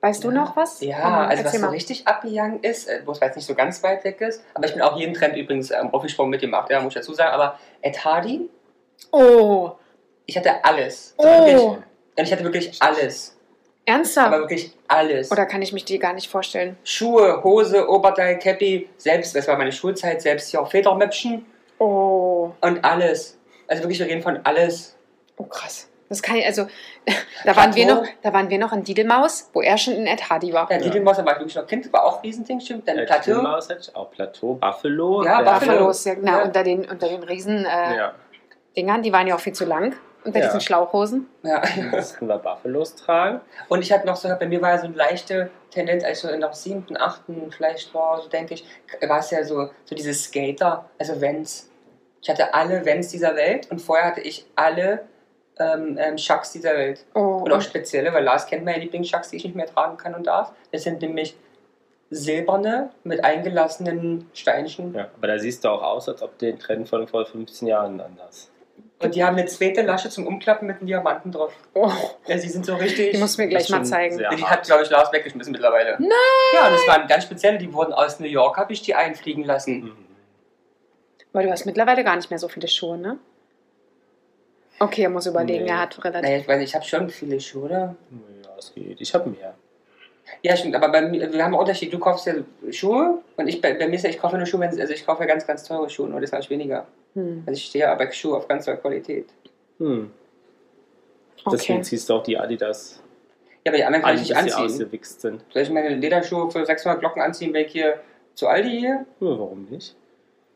Weißt 0.00 0.24
du 0.24 0.28
Ja. 0.30 0.34
noch 0.34 0.56
was? 0.56 0.80
Ja, 0.80 0.98
Komm, 1.00 1.12
also 1.14 1.28
was 1.30 1.38
erzähl 1.44 1.60
so 1.60 1.66
mal. 1.66 1.72
richtig 1.72 2.08
abgegangen 2.08 2.58
ist, 2.64 2.88
äh, 2.88 3.02
wo 3.04 3.12
es 3.12 3.20
jetzt 3.20 3.36
nicht 3.36 3.46
so 3.46 3.54
ganz 3.54 3.80
weit 3.84 4.02
weg 4.02 4.20
ist, 4.20 4.42
aber 4.54 4.66
ich 4.66 4.72
bin 4.72 4.82
auch 4.82 4.96
jeden 4.96 5.14
Trend 5.14 5.36
übrigens 5.36 5.70
ähm, 5.70 5.90
aufgesprungen 5.94 6.30
mitgemacht, 6.30 6.70
ja, 6.70 6.80
muss 6.80 6.88
ich 6.96 7.00
dazu 7.02 7.14
sagen, 7.14 7.32
aber 7.32 7.56
Ed 7.82 8.04
Hardy, 8.04 8.50
Oh, 9.12 9.72
ich 10.26 10.36
hatte 10.36 10.64
alles. 10.64 11.14
Oh. 11.18 11.76
Und 12.18 12.24
ich 12.24 12.32
hatte 12.32 12.44
wirklich 12.44 12.80
alles. 12.80 13.36
Aber 13.86 13.96
ernsthaft? 13.96 14.32
wirklich 14.32 14.72
alles. 14.88 15.30
Oder 15.32 15.46
kann 15.46 15.60
ich 15.62 15.72
mich 15.72 15.84
dir 15.84 15.98
gar 15.98 16.12
nicht 16.12 16.28
vorstellen? 16.30 16.76
Schuhe, 16.84 17.42
Hose, 17.42 17.88
Oberteil, 17.88 18.38
Cappy, 18.38 18.88
selbst, 18.96 19.34
das 19.34 19.48
war 19.48 19.56
meine 19.56 19.72
Schulzeit, 19.72 20.22
selbst 20.22 20.50
hier 20.50 20.60
auch 20.60 20.70
Federmöpfchen 20.70 21.44
Oh, 21.78 22.52
und 22.60 22.84
alles. 22.84 23.36
Also 23.66 23.82
wirklich, 23.82 23.98
wir 23.98 24.06
reden 24.06 24.22
von 24.22 24.38
alles. 24.44 24.96
oh 25.36 25.44
krass. 25.44 25.88
Das 26.08 26.20
kann 26.22 26.36
ich, 26.36 26.44
also, 26.44 26.66
da 27.44 27.56
waren, 27.56 27.74
wir 27.74 27.86
noch, 27.86 28.04
da 28.20 28.32
waren 28.34 28.50
wir 28.50 28.58
noch 28.58 28.72
in 28.74 28.84
Diedelmaus, 28.84 29.48
wo 29.54 29.62
er 29.62 29.78
schon 29.78 29.94
in 29.94 30.06
Ed 30.06 30.28
Hardy 30.28 30.52
war. 30.52 30.70
Ja, 30.70 30.76
Ja. 30.76 30.82
Diedelmaus, 30.82 31.16
da 31.16 31.24
war 31.24 31.32
ich 31.32 31.38
wirklich 31.38 31.56
noch 31.56 31.66
Kind, 31.66 31.90
war 31.92 32.04
auch 32.04 32.16
ein 32.18 32.20
Riesending, 32.20 32.60
stimmt. 32.60 32.86
Dann 32.86 32.98
Äh, 32.98 33.06
Plateau. 33.06 33.40
Maus 33.40 33.68
hatte 33.70 33.80
ich 33.80 33.96
auch 33.96 34.10
Plateau, 34.10 34.54
Buffalo. 34.56 35.24
Ja. 35.24 35.38
Buffalo. 35.40 35.58
Buffalos, 35.72 36.04
ja, 36.04 36.14
genau, 36.14 36.32
Ja. 36.38 36.42
unter 36.44 36.62
den, 36.62 36.84
unter 36.84 37.08
den 37.08 37.22
riesen 37.22 37.64
äh, 37.64 37.96
Ja, 37.96 38.14
Dingern, 38.76 39.02
die 39.02 39.10
waren 39.12 39.26
ja 39.26 39.34
auch 39.34 39.40
viel 39.40 39.54
zu 39.54 39.64
lang, 39.64 39.96
unter 40.24 40.38
Ja. 40.38 40.46
diesen 40.46 40.60
Schlauchhosen. 40.60 41.28
Ja. 41.42 41.62
mussten 41.90 42.26
wir 42.26 42.38
Buffalos 42.38 42.94
tragen. 42.96 43.40
Und 43.68 43.82
ich 43.82 43.92
hatte 43.92 44.06
noch 44.06 44.16
so, 44.16 44.28
bei 44.38 44.46
mir 44.46 44.60
war 44.62 44.70
ja 44.70 44.78
so 44.78 44.86
eine 44.86 44.96
leichte 44.96 45.50
Tendenz, 45.70 46.04
als 46.04 46.18
ich 46.18 46.22
so 46.22 46.28
in 46.28 46.40
der 46.40 46.52
siebten, 46.52 46.96
achten 46.96 47.50
vielleicht 47.50 47.92
war, 47.94 48.20
so 48.20 48.28
denke 48.28 48.54
ich, 48.54 48.64
war 49.06 49.18
es 49.20 49.30
ja 49.30 49.42
so, 49.44 49.70
so 49.84 49.94
diese 49.94 50.14
Skater, 50.14 50.84
also 50.98 51.20
Vans. 51.20 51.70
Ich 52.20 52.30
hatte 52.30 52.54
alle 52.54 52.86
Vans 52.86 53.08
dieser 53.08 53.34
Welt 53.34 53.70
und 53.70 53.80
vorher 53.80 54.06
hatte 54.06 54.20
ich 54.20 54.46
alle 54.54 55.02
ähm, 55.58 55.98
ähm, 56.00 56.16
Chucks 56.16 56.52
dieser 56.52 56.74
Welt. 56.74 57.04
Oh, 57.14 57.42
Und 57.44 57.52
auch 57.52 57.60
spezielle, 57.60 58.12
weil 58.12 58.22
Lars 58.24 58.46
kennt 58.46 58.64
meine 58.64 58.78
Lieblingschucks, 58.78 59.30
die 59.30 59.36
ich 59.36 59.44
nicht 59.44 59.56
mehr 59.56 59.66
tragen 59.66 59.96
kann 59.96 60.14
und 60.14 60.26
darf. 60.26 60.52
Das 60.70 60.82
sind 60.84 61.02
nämlich 61.02 61.36
silberne 62.10 62.90
mit 63.04 63.24
eingelassenen 63.24 64.28
Steinchen. 64.34 64.94
Ja, 64.94 65.08
aber 65.16 65.26
da 65.28 65.38
siehst 65.38 65.64
du 65.64 65.68
auch 65.70 65.82
aus, 65.82 66.08
als 66.08 66.22
ob 66.22 66.38
den 66.38 66.58
Trend 66.58 66.88
von 66.88 67.08
vor 67.08 67.24
15 67.24 67.66
Jahren 67.68 68.00
anders. 68.00 68.50
Und 69.02 69.14
die 69.14 69.24
haben 69.24 69.36
eine 69.36 69.46
zweite 69.46 69.82
Lasche 69.82 70.08
zum 70.10 70.26
Umklappen 70.26 70.66
mit 70.68 70.78
einem 70.78 70.86
Diamanten 70.86 71.32
drauf. 71.32 71.52
oh, 71.74 71.90
Ja, 72.26 72.38
sie 72.38 72.48
sind 72.48 72.64
so 72.64 72.74
richtig. 72.76 73.12
die 73.12 73.18
musst 73.18 73.36
du 73.38 73.42
mir 73.42 73.48
gleich 73.48 73.68
mal 73.70 73.84
zeigen. 73.84 74.18
die 74.18 74.44
hat, 74.44 74.62
glaube 74.64 74.82
ich, 74.84 74.90
Lars 74.90 75.12
weggeschmissen 75.12 75.52
mittlerweile. 75.52 75.96
Nein! 75.98 76.08
Ja, 76.54 76.66
und 76.68 76.72
das 76.74 76.86
waren 76.86 77.06
ganz 77.08 77.24
spezielle, 77.24 77.58
die 77.58 77.72
wurden 77.72 77.92
aus 77.92 78.20
New 78.20 78.26
York, 78.28 78.56
habe 78.56 78.72
ich 78.72 78.82
die 78.82 78.94
einfliegen 78.94 79.44
lassen. 79.44 79.84
Mhm. 79.84 79.96
Weil 81.32 81.46
du 81.46 81.52
hast 81.52 81.64
mittlerweile 81.66 82.04
gar 82.04 82.16
nicht 82.16 82.30
mehr 82.30 82.38
so 82.38 82.48
viele 82.48 82.68
Schuhe, 82.68 82.98
ne? 82.98 83.18
Okay, 84.78 85.02
er 85.02 85.10
muss 85.10 85.26
überlegen, 85.26 85.64
Nee. 85.64 85.70
er 85.70 85.80
hat 85.80 86.02
relativ. 86.04 86.22
Naja, 86.22 86.38
ich 86.38 86.48
weiß 86.48 86.58
nicht, 86.58 86.68
ich 86.70 86.74
habe 86.74 86.84
schon 86.84 87.08
viele 87.08 87.40
Schuhe, 87.40 87.64
oder? 87.66 87.96
Ja, 88.44 88.50
es 88.58 88.74
geht. 88.74 89.00
Ich 89.00 89.14
habe 89.14 89.30
mehr. 89.30 89.54
Ja, 90.42 90.56
stimmt, 90.56 90.74
aber 90.74 90.88
bei 90.88 91.02
mir, 91.02 91.32
wir 91.32 91.44
haben 91.44 91.52
einen 91.52 91.60
Unterschied. 91.60 91.92
Du 91.92 91.98
kaufst 91.98 92.26
ja 92.26 92.34
Schuhe 92.70 93.18
und 93.36 93.48
ich, 93.48 93.60
bei, 93.60 93.74
bei 93.74 93.86
mir 93.86 93.96
ist 93.96 94.02
ja, 94.04 94.10
ich 94.10 94.18
kaufe 94.18 94.36
nur 94.36 94.46
Schuhe, 94.46 94.60
wenn, 94.60 94.80
also 94.80 94.92
ich 94.92 95.04
kaufe 95.06 95.22
ja 95.22 95.26
ganz, 95.28 95.46
ganz 95.46 95.62
teure 95.64 95.88
Schuhe, 95.90 96.08
nur 96.08 96.20
das 96.20 96.32
habe 96.32 96.42
ich 96.42 96.50
weniger. 96.50 96.86
Hm. 97.14 97.42
Also 97.46 97.56
ich 97.58 97.64
stehe 97.66 97.84
ja 97.84 97.94
bei 97.94 98.10
Schuhe 98.10 98.36
auf 98.36 98.48
ganz 98.48 98.66
hohe 98.66 98.76
Qualität. 98.76 99.26
Hm. 99.78 100.10
Okay. 101.44 101.56
Deswegen 101.56 101.82
ziehst 101.84 102.08
du 102.08 102.14
auch 102.14 102.22
die 102.22 102.38
Adidas 102.38 103.00
Ja, 103.64 103.72
aber 103.72 103.76
die 103.78 103.84
anderen 103.84 104.02
kann 104.04 104.10
an, 104.12 104.16
ich 104.22 104.28
nicht 104.28 104.36
anziehen. 104.36 104.64
ausgewichst 104.64 105.20
sind. 105.20 105.44
Soll 105.52 105.62
ich 105.62 105.70
meine 105.70 105.94
Lederschuhe 105.94 106.50
für 106.50 106.64
600 106.64 107.00
Glocken 107.00 107.20
anziehen, 107.22 107.52
wenn 107.52 107.66
ich 107.66 107.72
hier 107.72 108.00
zu 108.34 108.48
Aldi 108.48 108.70
hier? 108.80 109.06
Ja, 109.20 109.38
warum 109.38 109.64
nicht? 109.70 109.96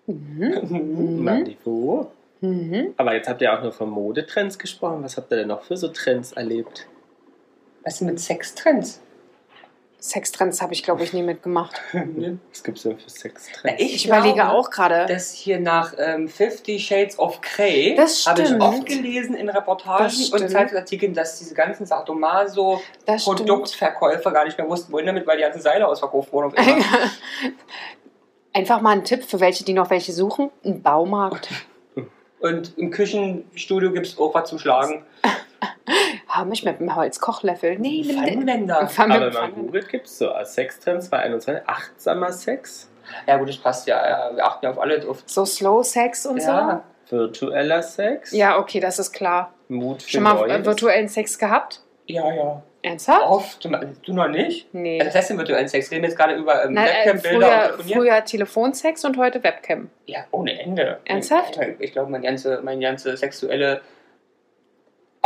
Mhm. 0.06 1.44
Niveau. 1.44 2.10
Mhm. 2.40 2.94
Aber 2.96 3.14
jetzt 3.14 3.28
habt 3.28 3.42
ihr 3.42 3.52
auch 3.52 3.62
nur 3.62 3.72
von 3.72 3.90
Modetrends 3.90 4.58
gesprochen. 4.58 5.02
Was 5.02 5.16
habt 5.16 5.32
ihr 5.32 5.38
denn 5.38 5.48
noch 5.48 5.62
für 5.62 5.76
so 5.76 5.88
Trends 5.88 6.32
erlebt? 6.32 6.86
Was 7.82 7.94
ist 7.94 8.00
denn 8.00 8.08
mit 8.08 8.20
Sextrends? 8.20 9.00
Sextrends 10.10 10.62
habe 10.62 10.72
ich, 10.72 10.82
glaube 10.82 11.02
ich, 11.02 11.12
nie 11.12 11.22
mitgemacht. 11.22 11.80
Was 11.92 12.62
gibt 12.62 12.78
es 12.78 12.84
denn 12.84 12.98
für 12.98 13.10
Sextrends? 13.10 13.82
Ich 13.82 14.06
überlege 14.06 14.48
auch 14.48 14.70
gerade. 14.70 15.06
dass 15.06 15.32
hier 15.32 15.58
nach 15.60 15.94
ähm, 15.98 16.28
Fifty 16.28 16.78
Shades 16.78 17.18
of 17.18 17.40
Grey 17.40 17.94
Das 17.96 18.26
habe 18.26 18.42
ich 18.42 18.54
oft 18.60 18.86
gelesen 18.86 19.34
in 19.34 19.48
Reportagen 19.48 20.04
Das 20.04 20.30
und. 20.30 20.48
Zeitungsartikeln, 20.48 21.12
dass 21.14 21.38
diese 21.38 21.54
ganzen 21.54 21.86
Sadomaso 21.86 22.80
Das 23.04 23.22
stimmt. 23.22 23.38
Produktverkäufer 23.38 24.30
gar 24.30 24.44
nicht 24.44 24.56
mehr 24.56 24.68
wussten, 24.68 24.92
wohin 24.92 25.06
damit, 25.06 25.26
weil 25.26 25.36
die 25.38 25.42
ganzen 25.42 25.60
Seile 25.60 25.86
ausverkauft 25.88 26.32
wurden. 26.32 26.54
Einfach 28.52 28.80
mal 28.80 28.90
ein 28.92 29.04
Tipp 29.04 29.24
für 29.24 29.40
welche, 29.40 29.64
die 29.64 29.72
noch 29.74 29.90
welche 29.90 30.12
suchen: 30.12 30.50
ein 30.64 30.82
Baumarkt. 30.82 31.48
und 32.40 32.78
im 32.78 32.90
Küchenstudio 32.90 33.92
gibt 33.92 34.06
es 34.06 34.18
auch 34.18 34.32
was 34.34 34.48
zum 34.48 34.58
Schlagen. 34.58 35.04
Habe 36.28 36.52
ich 36.52 36.64
mit 36.64 36.80
einem 36.80 36.94
Holzkochlöffel. 36.96 37.78
Nee, 37.78 38.02
mit 38.04 38.16
dem. 38.16 38.24
Pfannenwender. 38.24 38.88
Pfann- 38.88 39.12
Aber 39.12 39.30
man 39.32 39.54
googelt, 39.54 39.88
gibt 39.88 40.06
es 40.06 40.18
so 40.18 40.30
als 40.30 40.54
Sextrends 40.54 41.08
2021 41.08 41.68
achtsamer 41.68 42.32
Sex, 42.32 42.88
Ja 43.26 43.36
gut, 43.36 43.48
das 43.48 43.58
passt 43.58 43.86
ja. 43.86 44.30
Wir 44.34 44.44
achten 44.44 44.64
ja 44.64 44.72
auf 44.72 44.78
alle 44.80 44.98
drauf. 44.98 45.22
So 45.26 45.44
Slow 45.44 45.82
Sex 45.84 46.26
und 46.26 46.38
Ja. 46.42 46.82
virtueller 47.08 47.82
Sex, 47.82 48.30
so. 48.30 48.36
Ja, 48.36 48.58
okay, 48.58 48.80
das 48.80 48.98
ist 48.98 49.12
klar. 49.12 49.52
Mut 49.68 50.02
für 50.02 50.10
Schon 50.10 50.22
mal 50.24 50.44
äh, 50.44 50.54
Neues. 50.54 50.66
virtuellen 50.66 51.08
Sex 51.08 51.38
gehabt? 51.38 51.82
ja, 52.06 52.32
ja. 52.34 52.62
Ernsthaft? 52.82 53.22
Oft. 53.26 53.64
Du 54.06 54.12
noch 54.12 54.28
nicht? 54.28 54.72
Nee. 54.72 55.00
Also 55.00 55.06
das 55.08 55.16
heißt 55.16 55.30
im 55.32 55.38
virtuellen 55.38 55.66
Sex. 55.66 55.90
Reden 55.90 56.02
wir 56.02 56.08
jetzt 56.10 56.16
gerade 56.16 56.36
über 56.36 56.64
ähm, 56.66 56.76
äh, 56.76 56.82
Webcam-Bilder 56.84 57.72
früher, 57.78 57.94
früher 57.96 58.24
Telefonsex 58.24 59.04
und 59.04 59.16
heute 59.16 59.42
Webcam. 59.42 59.90
Ja, 60.04 60.20
ohne 60.30 60.60
Ende. 60.60 61.00
Ernsthaft? 61.04 61.56
Ich, 61.60 61.80
ich 61.80 61.92
glaube, 61.92 62.12
mein 62.12 62.22
ganze, 62.22 62.60
mein 62.62 62.78
ganze 62.80 63.16
sexuelle 63.16 63.80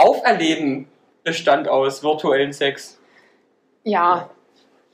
Auferleben 0.00 0.88
bestand 1.24 1.68
aus 1.68 2.02
virtuellen 2.02 2.52
Sex. 2.52 2.98
Ja. 3.84 4.30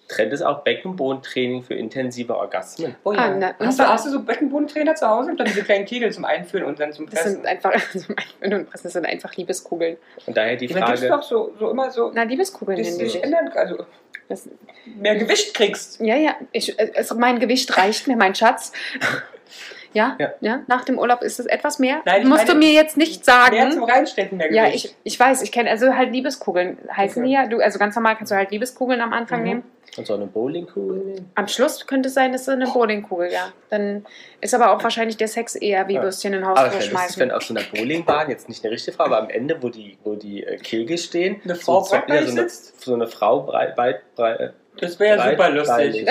Trend 0.08 0.32
ist 0.32 0.42
auch 0.42 0.62
Beckenbodentraining 0.62 1.64
für 1.64 1.74
intensive 1.74 2.36
Orgasmen. 2.36 2.94
Oh 3.02 3.10
Ah, 3.10 3.30
na, 3.36 3.54
und 3.58 3.66
hast, 3.66 3.80
du, 3.80 3.88
hast 3.88 4.06
du 4.06 4.10
so 4.10 4.20
Beckenbodentrainer 4.22 4.94
zu 4.94 5.08
Hause 5.08 5.30
und 5.32 5.40
dann 5.40 5.48
diese 5.48 5.64
kleinen 5.64 5.84
Kegel 5.84 6.12
zum 6.12 6.24
Einführen 6.24 6.64
und 6.64 6.78
dann 6.78 6.92
zum 6.92 7.06
Das 7.06 7.14
Pressen? 7.22 7.32
sind 7.42 7.46
einfach, 7.46 7.72
das 8.72 8.82
sind 8.92 9.04
einfach 9.04 9.34
Liebeskugeln. 9.34 9.96
Und 10.26 10.36
daher 10.36 10.54
die 10.54 10.66
Ja, 10.66 10.76
gibt's 10.86 11.00
Frage, 11.00 11.08
doch 11.08 11.22
so, 11.24 11.52
so 11.58 11.70
immer 11.70 11.90
so, 11.90 12.12
Na, 12.14 12.22
Liebeskugeln 12.22 12.78
dass 12.78 12.86
nennen 12.86 12.98
du 13.00 13.06
die 13.12 13.20
ändern 13.22 13.48
also 13.54 13.84
Das, 14.28 14.48
mehr 14.96 15.16
Gewicht 15.16 15.54
kriegst. 15.54 16.00
ja, 16.00 16.14
ja, 16.14 16.36
ich, 16.52 16.78
äh, 16.78 16.92
also 16.96 17.16
mein 17.16 17.40
Gewicht 17.40 17.76
reicht 17.76 18.06
mir, 18.06 18.16
mein 18.16 18.34
Schatz. 18.36 18.70
Ja, 19.96 20.14
ja, 20.18 20.32
Ja. 20.40 20.60
nach 20.66 20.84
dem 20.84 20.98
Urlaub 20.98 21.22
ist 21.22 21.40
es 21.40 21.46
etwas 21.46 21.78
mehr. 21.78 22.02
Nein, 22.04 22.22
ich 22.22 22.28
Musst 22.28 22.46
meine, 22.46 22.60
du 22.60 22.66
mir 22.66 22.72
jetzt 22.72 22.96
nicht 22.98 23.26
Mehr 23.26 23.70
zum 23.70 23.80
sagen. 23.80 23.90
Reinstecken, 23.90 24.36
mehr 24.38 24.52
Ja, 24.52 24.68
ich, 24.68 24.94
ich 25.04 25.18
weiß, 25.18 25.40
ich 25.42 25.50
kenne 25.52 25.70
also 25.70 25.94
halt 25.94 26.12
Liebeskugeln 26.12 26.76
heißen 26.94 27.22
Okay. 27.22 27.28
die 27.28 27.34
ja. 27.34 27.46
Du, 27.46 27.60
also 27.60 27.78
ganz 27.78 27.94
normal 27.96 28.16
kannst 28.16 28.30
du 28.30 28.36
halt 28.36 28.50
Liebeskugeln 28.50 29.00
am 29.00 29.12
Anfang 29.12 29.40
Mhm. 29.40 29.44
nehmen. 29.46 29.62
und 29.96 30.06
so 30.06 30.12
eine 30.14 30.26
Bowlingkugel 30.26 30.98
nehmen? 30.98 31.30
Am 31.36 31.48
Schluss 31.48 31.86
könnte 31.86 32.08
es 32.08 32.14
sein, 32.14 32.32
dass 32.32 32.42
es 32.42 32.48
eine 32.50 32.66
Bowlingkugel, 32.66 33.32
ja. 33.32 33.50
Dann 33.70 34.04
ist 34.42 34.52
aber 34.54 34.70
auch 34.72 34.82
wahrscheinlich 34.82 35.16
der 35.16 35.28
Sex 35.28 35.54
eher 35.54 35.88
wie 35.88 35.94
Ja. 35.94 36.02
Würstchen 36.02 36.34
in 36.34 36.40
den 36.40 36.48
Haus 36.48 36.58
Aber 36.58 36.78
schmeißen. 36.82 37.18
wenn 37.22 37.30
auf 37.30 37.42
so 37.44 37.54
einer 37.54 37.62
Bowlingbahn, 37.64 38.28
jetzt 38.28 38.46
nicht 38.50 38.62
eine 38.62 38.72
richtige 38.74 38.94
Frau, 38.94 39.04
aber 39.04 39.18
am 39.22 39.30
Ende, 39.30 39.56
wo 39.62 39.70
die, 39.70 39.96
wo 40.04 40.14
die 40.14 40.44
äh, 40.44 40.58
Kegel 40.58 40.98
stehen, 40.98 41.40
Eine 41.44 41.54
Frau 41.54 41.80
so, 41.82 41.96
so, 41.96 42.02
eine, 42.06 42.26
sitzt? 42.26 42.82
so 42.84 42.92
eine 42.92 43.06
Frau 43.06 43.40
breit, 43.44 43.74
breit, 43.74 44.02
breit, 44.16 44.52
Das 44.78 45.00
wäre 45.00 45.16
ja 45.16 45.30
super 45.30 45.48
lustig. 45.48 46.06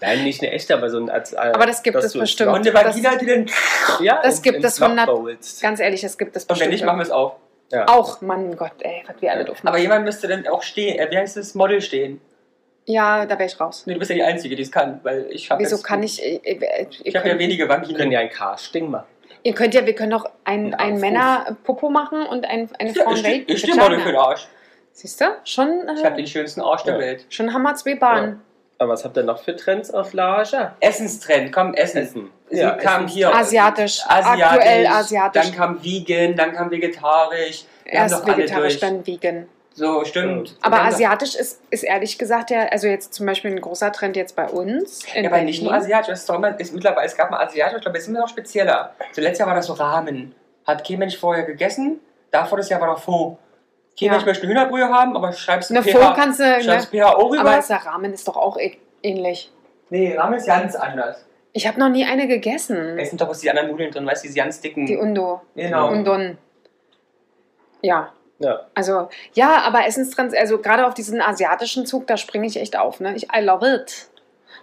Nein, 0.00 0.24
nicht 0.24 0.42
eine 0.42 0.50
echte, 0.52 0.74
aber 0.74 0.88
so 0.90 0.98
ein 0.98 1.10
als, 1.10 1.32
äh, 1.32 1.36
Aber 1.36 1.66
das 1.66 1.82
gibt 1.82 1.96
es 1.96 2.12
bestimmt. 2.14 2.50
Und 2.52 2.60
eine 2.66 2.72
Vagina, 2.74 3.16
die 3.16 3.26
dann... 3.26 3.46
Ja, 4.00 4.20
Das 4.22 4.40
gibt 4.42 4.64
es 4.64 4.78
Loch 4.78 4.86
100 4.88 5.06
bowlst. 5.06 5.60
Ganz 5.62 5.80
ehrlich, 5.80 6.02
es 6.04 6.16
gibt 6.16 6.34
das 6.36 6.44
Und 6.44 6.50
wenn 6.50 6.54
bestimmt. 6.54 6.72
nicht, 6.72 6.84
machen 6.84 6.98
wir 6.98 7.02
es 7.04 7.10
auch. 7.10 7.36
Ja. 7.72 7.86
auch, 7.88 8.20
Mann 8.20 8.56
Gott, 8.56 8.72
ey, 8.80 9.04
was 9.06 9.14
wir 9.22 9.30
alle 9.30 9.44
doof 9.44 9.58
Aber 9.62 9.78
jemand 9.78 10.04
müsste 10.04 10.26
dann 10.26 10.44
auch 10.48 10.62
stehen, 10.64 10.98
äh, 10.98 11.08
wie 11.10 11.18
heißt 11.18 11.36
das, 11.36 11.54
Model 11.54 11.80
stehen. 11.80 12.20
Ja, 12.86 13.26
da 13.26 13.38
wäre 13.38 13.46
ich 13.48 13.60
raus. 13.60 13.84
Nee, 13.86 13.92
du 13.92 13.98
bist 14.00 14.08
ja 14.10 14.16
die 14.16 14.22
Einzige, 14.24 14.56
die 14.56 14.62
es 14.62 14.72
kann, 14.72 14.98
weil 15.04 15.26
ich 15.30 15.48
habe 15.50 15.62
Wieso 15.62 15.80
kann 15.80 16.02
ich. 16.02 16.20
äh, 16.20 16.36
äh, 16.42 16.86
Ich 17.04 17.14
habe 17.14 17.28
ja 17.28 17.38
wenige 17.38 17.68
Wir 17.68 17.94
können 17.96 18.10
ja 18.10 18.18
ein 18.18 18.30
Casting 18.30 18.90
machen. 18.90 19.06
ihr 19.44 19.54
könnt 19.54 19.74
ja, 19.74 19.86
wir 19.86 19.94
können 19.94 20.10
doch 20.10 20.24
ein, 20.44 20.74
Ein. 20.74 20.98
Männer-Popo 20.98 21.90
machen 21.90 22.26
und 22.26 22.44
ein, 22.44 22.68
eine 22.80 22.90
Ja, 22.90 23.04
Frau 23.04 23.12
ich 23.12 23.18
stehe 23.20 23.40
Vagina. 23.42 23.58
steh 23.58 23.74
Model 23.74 24.00
für 24.00 24.08
den 24.08 24.16
Arsch. 24.16 24.48
Siehst 24.92 25.20
du? 25.20 25.26
Schon, 25.44 25.88
Ich 25.96 26.04
habe 26.04 26.16
den 26.16 26.26
schönsten 26.26 26.62
Arsch 26.62 26.82
der 26.82 26.94
Ja. 26.94 27.00
Welt. 27.00 27.26
schon 27.28 27.52
haben 27.54 27.62
wir 27.62 27.74
zwei 27.76 27.94
Bahnen. 27.94 28.40
Aber 28.80 28.94
was 28.94 29.04
habt 29.04 29.14
ihr 29.18 29.22
noch 29.24 29.42
für 29.42 29.54
Trends 29.54 29.90
auf 29.92 30.14
Lager? 30.14 30.74
Essenstrend, 30.80 31.52
komm, 31.52 31.74
Essen. 31.74 31.98
Essen. 31.98 32.30
Sie 32.48 32.66
kam 32.82 33.06
hier. 33.06 33.32
Asiatisch. 33.34 34.00
Asiatisch, 34.08 34.42
Aktuell 34.46 34.86
asiatisch. 34.86 35.42
Dann 35.42 35.54
kam 35.54 35.84
Vegan, 35.84 36.34
dann 36.34 36.52
kam 36.54 36.70
Vegetarisch. 36.70 37.64
Wir 37.84 37.92
Erst 37.92 38.14
doch 38.14 38.26
vegetarisch, 38.26 38.80
dann 38.80 39.06
vegan. 39.06 39.46
So, 39.74 40.02
stimmt. 40.06 40.56
Aber 40.62 40.76
Wir 40.76 40.80
doch- 40.80 40.88
asiatisch 40.88 41.34
ist, 41.34 41.60
ist 41.68 41.82
ehrlich 41.82 42.18
gesagt 42.18 42.50
ja, 42.50 42.68
also 42.68 42.86
jetzt 42.86 43.12
zum 43.12 43.26
Beispiel 43.26 43.50
ein 43.50 43.60
großer 43.60 43.92
Trend 43.92 44.16
jetzt 44.16 44.34
bei 44.34 44.46
uns. 44.48 45.04
In 45.14 45.24
Ja, 45.24 45.30
aber 45.30 45.42
nicht 45.42 45.62
nur 45.62 45.72
Berlin. 45.72 45.84
asiatisch. 45.84 46.08
Das 46.08 46.20
ist 46.20 46.28
doch 46.30 46.38
mittlerweile, 46.38 47.06
es 47.06 47.16
gab 47.16 47.30
mal 47.30 47.40
asiatisch, 47.44 47.76
ich 47.76 47.82
glaube, 47.82 47.98
es 47.98 48.04
ist 48.04 48.08
immer 48.08 48.20
noch 48.20 48.28
spezieller. 48.28 48.94
So, 49.12 49.20
letztes 49.20 49.40
Jahr 49.40 49.48
war 49.48 49.56
das 49.56 49.66
so 49.66 49.74
Rahmen. 49.74 50.34
Hat 50.66 50.86
kein 50.88 50.98
Mensch 50.98 51.18
vorher 51.18 51.44
gegessen. 51.44 52.00
Davor 52.30 52.56
das 52.56 52.70
Jahr 52.70 52.80
war 52.80 52.88
noch 52.88 52.98
Faux. 53.02 53.36
Kein 54.00 54.06
Ja. 54.06 54.12
Mensch 54.14 54.26
möchte 54.26 54.42
eine 54.44 54.52
Hühnerbrühe 54.52 54.88
haben, 54.88 55.14
aber 55.14 55.32
schreibst 55.32 55.70
du 55.70 55.74
Eine 55.74 55.82
Faux 55.84 56.16
kannst 56.16 56.40
du, 56.40 56.44
ne? 56.44 56.60
schreibst 56.62 56.90
PHO 56.90 57.26
rüber. 57.28 57.40
aber 57.42 57.58
ist 57.58 57.70
der 57.70 57.84
Rahmen 57.84 58.12
ist 58.12 58.26
doch 58.26 58.36
auch 58.36 58.56
ä- 58.56 58.76
ähnlich. 59.02 59.52
nee, 59.90 60.16
Rahmen 60.16 60.34
ist 60.34 60.46
ganz 60.46 60.74
anders. 60.74 61.24
Ich 61.52 61.66
habe 61.66 61.78
noch 61.80 61.88
nie 61.88 62.04
eine 62.04 62.26
gegessen. 62.28 62.98
Es 62.98 63.10
sind 63.10 63.20
doch 63.20 63.28
was 63.28 63.40
die 63.40 63.50
anderen 63.50 63.70
Nudeln 63.70 63.90
drin, 63.90 64.06
weißt 64.06 64.22
du, 64.24 64.28
diese 64.28 64.38
ganz 64.38 64.60
dicken. 64.60 64.86
Die 64.86 64.96
Undo. 64.96 65.40
genau. 65.54 65.88
Undon. 65.90 66.38
Ja. 67.82 68.12
Ja. 68.38 68.60
Also, 68.74 69.08
ja, 69.34 69.62
aber 69.66 69.86
Essenstrends, 69.86 70.34
also 70.34 70.58
gerade 70.58 70.86
auf 70.86 70.94
diesen 70.94 71.20
asiatischen 71.20 71.84
Zug, 71.84 72.06
da 72.06 72.16
springe 72.16 72.46
ich 72.46 72.58
echt 72.58 72.78
auf, 72.78 73.00
ne? 73.00 73.14
Ich, 73.14 73.24
I 73.34 73.40
love 73.40 73.66
it. 73.66 74.08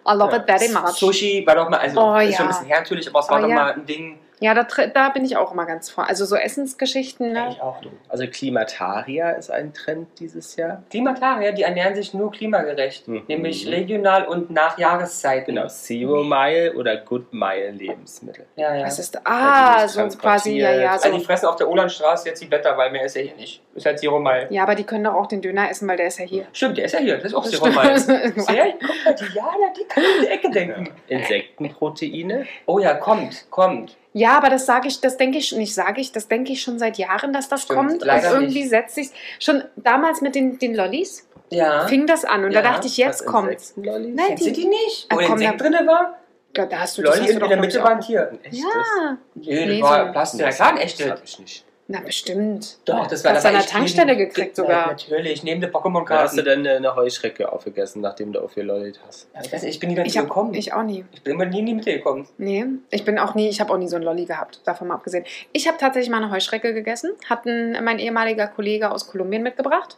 I 0.08 0.13
love 0.13 0.32
Ja. 0.32 0.38
it 0.38 0.44
very 0.50 0.72
much. 0.72 0.94
Sushi 0.96 1.44
war 1.46 1.56
doch 1.56 1.70
mal, 1.70 1.77
also 1.79 2.01
Oh, 2.01 2.15
ist 2.15 2.32
ja. 2.32 2.38
schon 2.38 2.46
ein 2.46 2.50
bisschen 2.50 2.65
her 2.67 2.79
natürlich, 2.79 3.08
aber 3.08 3.20
es 3.20 3.29
war 3.29 3.38
Oh, 3.38 3.41
doch 3.44 3.50
ja. 3.50 3.56
mal 3.56 3.74
ein 3.74 3.86
Ding. 3.86 4.17
Ja, 4.39 4.53
da, 4.53 4.65
da 4.94 5.10
bin 5.10 5.25
ich 5.25 5.36
auch 5.36 5.51
immer 5.51 5.65
ganz 5.65 5.89
vor. 5.89 6.08
Also 6.08 6.25
so 6.25 6.36
Essensgeschichten, 6.36 7.32
ne? 7.34 7.48
Ich 7.51 7.62
auch. 7.62 7.82
Also 8.08 8.27
Klimatarier 8.27 9.36
ist 9.36 9.50
ein 9.50 9.74
Trend 9.74 10.08
dieses 10.20 10.56
Jahr. 10.56 10.84
Klimatarier, 10.91 11.53
die 11.53 11.63
ernähren 11.63 11.96
sich 11.96 12.13
nur 12.13 12.32
klimagerecht, 12.32 13.08
Mhm. 13.08 13.24
nämlich 13.27 13.67
regional 13.67 14.25
und 14.25 14.51
nach 14.51 14.77
Jahreszeiten. 14.77 15.56
Genau, 15.56 15.67
Zero 15.67 16.24
Mile 16.24 16.74
oder 16.75 16.98
Good 16.98 17.34
Mile 17.34 17.72
Lebensmittel. 17.72 18.46
Ja, 18.56 18.75
ja. 18.75 18.86
Was 18.86 19.00
ist? 19.00 19.20
Ah, 19.25 19.82
nicht 19.84 19.91
so 20.12 20.17
quasi, 20.20 20.58
ja, 20.60 20.72
ja. 20.72 20.91
also 20.91 21.10
So. 21.10 21.17
die 21.17 21.24
fressen 21.24 21.48
auf 21.48 21.56
der 21.56 21.67
Olandstraße 21.70 22.29
jetzt 22.29 22.41
die 22.41 22.46
Blätter, 22.46 22.77
weil 22.77 22.91
mehr 22.91 23.06
ist 23.06 23.15
ja 23.15 23.24
hier 23.24 23.36
nicht. 23.36 23.62
Ist 23.74 23.86
halt 23.86 24.00
Zero 24.00 24.20
Mile. 24.20 24.48
Ja, 24.51 24.63
aber 24.63 24.75
die 24.75 24.84
können 24.84 25.03
doch 25.03 25.13
auch 25.15 25.27
den 25.27 25.41
Döner 25.41 25.70
essen, 25.70 25.88
weil 25.88 25.98
der 25.98 26.08
ist 26.08 26.20
ja 26.20 26.25
hier. 26.25 26.46
Stimmt, 26.53 26.77
der 26.77 26.86
ist 26.86 26.94
ja 26.94 27.00
hier. 27.00 27.15
Das 27.17 27.25
ist 27.25 27.34
auch 27.34 27.44
Das 27.44 27.51
Zero 27.51 27.67
Mile. 27.67 28.00
Sehr, 28.00 28.24
guck 28.36 29.06
mal, 29.06 29.15
die 29.15 29.36
Jana, 29.36 29.74
die 29.75 29.84
kann 29.88 30.03
in 30.03 30.22
die 30.22 30.27
Ecke 30.27 30.50
denken. 30.51 30.89
Insektenproteine. 31.08 32.46
Oh 32.65 32.79
ja, 32.79 32.94
kommt, 32.96 33.46
kommt. 33.50 33.98
Ja, 34.18 34.38
aber 34.38 34.50
das 34.50 34.66
sage 34.66 34.88
ich, 34.88 35.00
das 35.02 35.18
denke 35.18 35.38
ich 35.38 35.52
nicht, 35.52 35.74
sage 35.76 36.02
ich, 36.02 36.12
das 36.12 36.28
denke 36.28 36.52
ich 36.54 36.62
schon 36.62 36.80
seit 36.80 36.98
Jahren, 36.98 37.34
dass 37.34 37.50
das 37.50 37.64
Stimmt, 37.64 37.78
kommt. 37.80 38.02
Leider 38.06 38.34
irgendwie 38.34 38.62
nicht. 38.62 38.70
setzt 38.70 38.96
sich 38.96 39.10
schon 39.40 39.64
damals 39.76 40.22
mit 40.22 40.34
den, 40.36 40.58
den 40.60 40.74
Lollis 40.76 41.28
Ja. 41.50 41.86
fing 41.88 42.08
das 42.08 42.26
an 42.26 42.44
und 42.46 42.52
Ja, 42.52 42.62
da 42.62 42.72
dachte 42.74 42.88
ich, 42.88 42.98
jetzt 42.98 43.22
Was, 43.26 43.32
kommt's. 43.32 43.74
Nein, 43.76 44.16
Kennst 44.28 44.46
du 44.48 44.52
die 44.52 44.66
nicht? 44.66 45.06
Ah, 45.10 45.16
Wo 45.16 45.20
Insekt 45.20 45.62
da- 45.62 45.70
drin 45.70 45.88
war? 45.88 46.18
Ja, 46.56 46.66
da 46.66 46.80
hast 46.80 46.98
du 46.98 47.04
das 47.04 47.12
Lolli 47.18 47.22
hast 47.28 47.30
du 47.30 47.34
in 47.36 47.40
doch 47.42 47.48
der 47.50 47.58
Mitte 47.58 47.78
ich, 47.78 47.84
war 47.84 47.92
ein 47.92 48.00
auch. 48.00 48.06
Tier. 48.06 48.30
Ein 48.32 48.40
echtes? 48.46 48.60
Ja, 48.62 49.18
Nee, 49.36 49.66
Nee, 49.68 49.80
das 49.82 49.90
war 49.90 50.12
Plastik. 50.12 50.40
Ja, 50.42 50.50
klar, 50.50 50.70
ein 50.70 50.76
Das 50.78 50.84
echtes. 50.86 51.12
hab 51.12 51.24
ich 51.24 51.40
nicht. 51.40 51.66
Na 51.89 52.01
bestimmt. 52.01 52.77
Doch, 52.86 53.08
das 53.08 53.24
war 53.24 53.32
Hast 53.34 53.44
das 53.44 53.44
du 53.44 53.48
an 53.50 53.53
der 53.63 53.65
Tankstelle 53.65 54.08
neben- 54.15 54.20
gekriegt 54.29 54.58
Ja, 54.58 54.63
sogar. 54.63 54.88
Natürlich, 54.88 55.44
neben 55.44 55.62
der 55.62 55.70
Da 55.70 55.75
hast 55.79 55.84
du 55.86 55.89
Pokémon-Karten. 55.89 56.46
dann 56.46 56.67
eine 56.67 56.96
Heuschrecke 56.96 57.51
aufgegessen, 57.51 58.01
nachdem 58.01 58.34
du 58.34 58.41
aufgelollt 58.41 59.00
hast. 59.08 59.27
Ja, 59.34 59.41
ich, 59.41 59.53
weiß 59.53 59.62
nicht, 59.63 59.75
ich 59.75 59.79
bin 59.79 59.89
nie 59.89 59.96
dazu 59.96 60.08
Ich, 60.08 60.17
hab, 60.17 60.25
gekommen. 60.25 60.53
Ich, 60.53 60.67
ich 60.67 60.74
auch 60.74 60.84
nie. 60.84 61.06
bin 61.24 61.34
immer 61.34 61.46
nie 61.46 61.60
in 61.60 61.65
die 61.67 61.74
Mitte 61.75 61.94
gekommen. 61.94 62.27
Nee, 62.38 62.65
ich 62.89 63.06
bin 63.06 63.17
auch 63.17 63.36
nie, 63.36 63.48
ich 63.48 63.62
habe 63.62 63.72
auch 63.74 63.77
nie 63.77 63.88
so 63.88 63.96
einen 63.96 64.03
Lolli 64.06 64.25
gehabt, 64.25 64.60
davon 64.65 64.89
mal 64.89 64.96
abgesehen. 64.96 65.24
Ich 65.53 65.67
habe 65.67 65.77
tatsächlich 65.77 66.10
mal 66.10 66.22
eine 66.22 66.32
Heuschrecke 66.32 66.74
gegessen, 66.74 67.12
hat 67.29 67.46
ein, 67.46 67.82
mein 67.84 68.00
ehemaliger 68.00 68.48
Kollege 68.48 68.91
aus 68.91 69.08
Kolumbien 69.08 69.41
mitgebracht. 69.44 69.98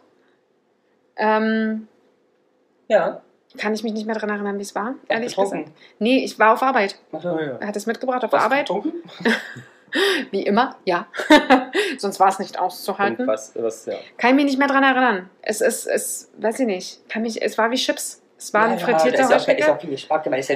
Ähm, 1.17 1.87
Ja. 2.87 3.21
kann 3.57 3.73
ich 3.73 3.83
mich 3.83 3.93
nicht 3.93 4.05
mehr 4.05 4.13
daran 4.15 4.29
erinnern, 4.29 4.57
wie 4.59 4.61
es 4.61 4.75
war, 4.75 4.93
ehrlich 5.07 5.29
getrunken. 5.35 5.63
gesagt. 5.65 5.77
Nee, 5.99 6.23
ich 6.23 6.37
war 6.39 6.53
auf 6.53 6.61
Arbeit. 6.61 6.97
Also, 7.11 7.29
Er 7.37 7.67
hat 7.67 7.75
es 7.75 7.85
mitgebracht 7.87 8.23
auf 8.23 8.31
was 8.31 8.43
Arbeit, 8.43 8.67
getrunken? 8.67 8.93
wie 10.31 10.43
immer, 10.43 10.75
ja. 10.85 11.07
Sonst 11.97 12.19
war 12.19 12.29
es 12.29 12.39
nicht 12.39 12.59
auszuhalten. 12.59 13.27
was, 13.27 13.53
was, 13.55 13.85
ja. 13.85 13.95
Kann 14.17 14.31
ich 14.31 14.35
mich 14.35 14.45
nicht 14.45 14.59
mehr 14.59 14.67
daran 14.67 14.83
erinnern. 14.83 15.29
Es 15.41 15.61
ist, 15.61 15.85
es, 15.85 16.31
weiß 16.37 16.59
ich 16.61 16.65
nicht, 16.67 17.09
kann 17.09 17.21
mich, 17.23 17.41
es 17.41 17.57
war 17.57 17.71
wie 17.71 17.75
Chips. 17.75 18.21
Es 18.41 18.53
war 18.53 18.63
ein 18.67 18.77
Ja, 18.79 18.85
frittierter 18.85 19.23
ja, 19.23 19.29
Heuschrecke. 19.35 19.65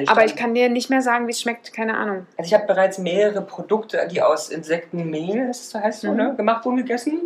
aber 0.08 0.22
ja 0.22 0.26
ich 0.26 0.38
kann 0.38 0.54
dir 0.54 0.70
nicht 0.70 0.90
mehr 0.90 1.02
sagen, 1.02 1.28
wie 1.28 1.32
es 1.32 1.42
schmeckt, 1.42 1.74
keine 1.74 1.98
Ahnung. 1.98 2.26
Also 2.38 2.48
ich 2.48 2.54
habe 2.54 2.66
bereits 2.66 2.98
mehrere 2.98 3.42
Produkte, 3.42 4.08
die 4.10 4.22
aus 4.22 4.48
Insektenmehl, 4.48 5.48
das 5.48 5.70
so 5.70 5.82
heißt 5.82 6.00
so, 6.00 6.12
Mhm. 6.12 6.16
ne, 6.16 6.34
gemacht 6.38 6.64
wurden, 6.64 6.78
gegessen. 6.78 7.20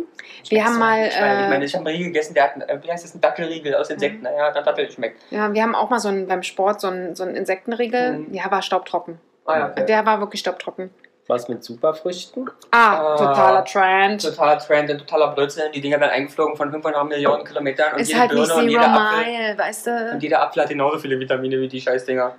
Wir 0.48 0.64
haben 0.64 0.80
mal, 0.80 1.06
Ich 1.06 1.14
meine, 1.20 1.38
ich, 1.40 1.46
äh, 1.46 1.48
meine, 1.48 1.64
ich 1.64 1.74
habe 1.76 1.86
einen 1.86 1.94
Riegel 1.96 2.06
gegessen, 2.12 2.34
der 2.34 2.42
hat, 2.42 2.54
einen, 2.54 2.62
äh, 2.62 2.78
wie 2.82 2.90
heißt 2.90 3.04
das, 3.04 3.14
ein 3.14 3.20
Dackelriegel 3.20 3.76
aus 3.76 3.88
Insekten. 3.88 4.22
Naja, 4.22 4.46
hat 4.46 4.56
nach 4.56 4.64
Dackel 4.64 4.86
geschmeckt. 4.86 5.20
Ja, 5.30 5.52
wir 5.54 5.62
haben 5.62 5.76
auch 5.76 5.90
mal 5.90 6.00
so 6.00 6.08
einen, 6.08 6.26
beim 6.26 6.42
Sport 6.42 6.80
so 6.80 6.88
einen, 6.88 7.14
so 7.14 7.22
einen 7.22 7.36
Insektenriegel. 7.36 8.18
Mhm. 8.18 8.34
Ja, 8.34 8.50
war 8.50 8.60
staubtrocken. 8.62 9.20
Ah, 9.46 9.58
ja, 9.60 9.68
okay. 9.70 9.86
Der 9.86 10.04
war 10.06 10.18
wirklich 10.18 10.40
staubtrocken. 10.40 10.90
Was 11.30 11.46
mit 11.46 11.62
Superfrüchten? 11.62 12.50
Ah, 12.70 12.96
Ah. 13.14 13.16
totaler 13.16 13.64
Trend. 13.66 14.22
Totaler 14.22 14.58
Trend, 14.58 14.90
ein 14.90 14.96
totaler 14.98 15.28
Blödsinn. 15.34 15.70
Die 15.74 15.80
Dinger 15.82 16.00
werden 16.00 16.10
eingeflogen 16.12 16.56
von 16.56 16.70
500 16.70 17.06
Millionen 17.06 17.44
Kilometern 17.44 17.92
und 17.92 18.00
Ist 18.00 18.08
jede 18.08 18.20
halt 18.20 18.32
nicht 18.32 18.46
Birne 18.48 18.62
und 18.62 18.68
jeder 18.70 18.88
Apfel. 18.90 19.58
Weißt 19.58 19.86
Und 19.88 19.94
du? 20.14 20.18
jeder 20.20 20.40
Apfel 20.42 20.62
hat 20.62 20.70
genauso 20.70 20.98
viele 20.98 21.20
Vitamine 21.20 21.60
wie 21.60 21.68
die 21.68 21.82
Scheißdinger. 21.82 22.32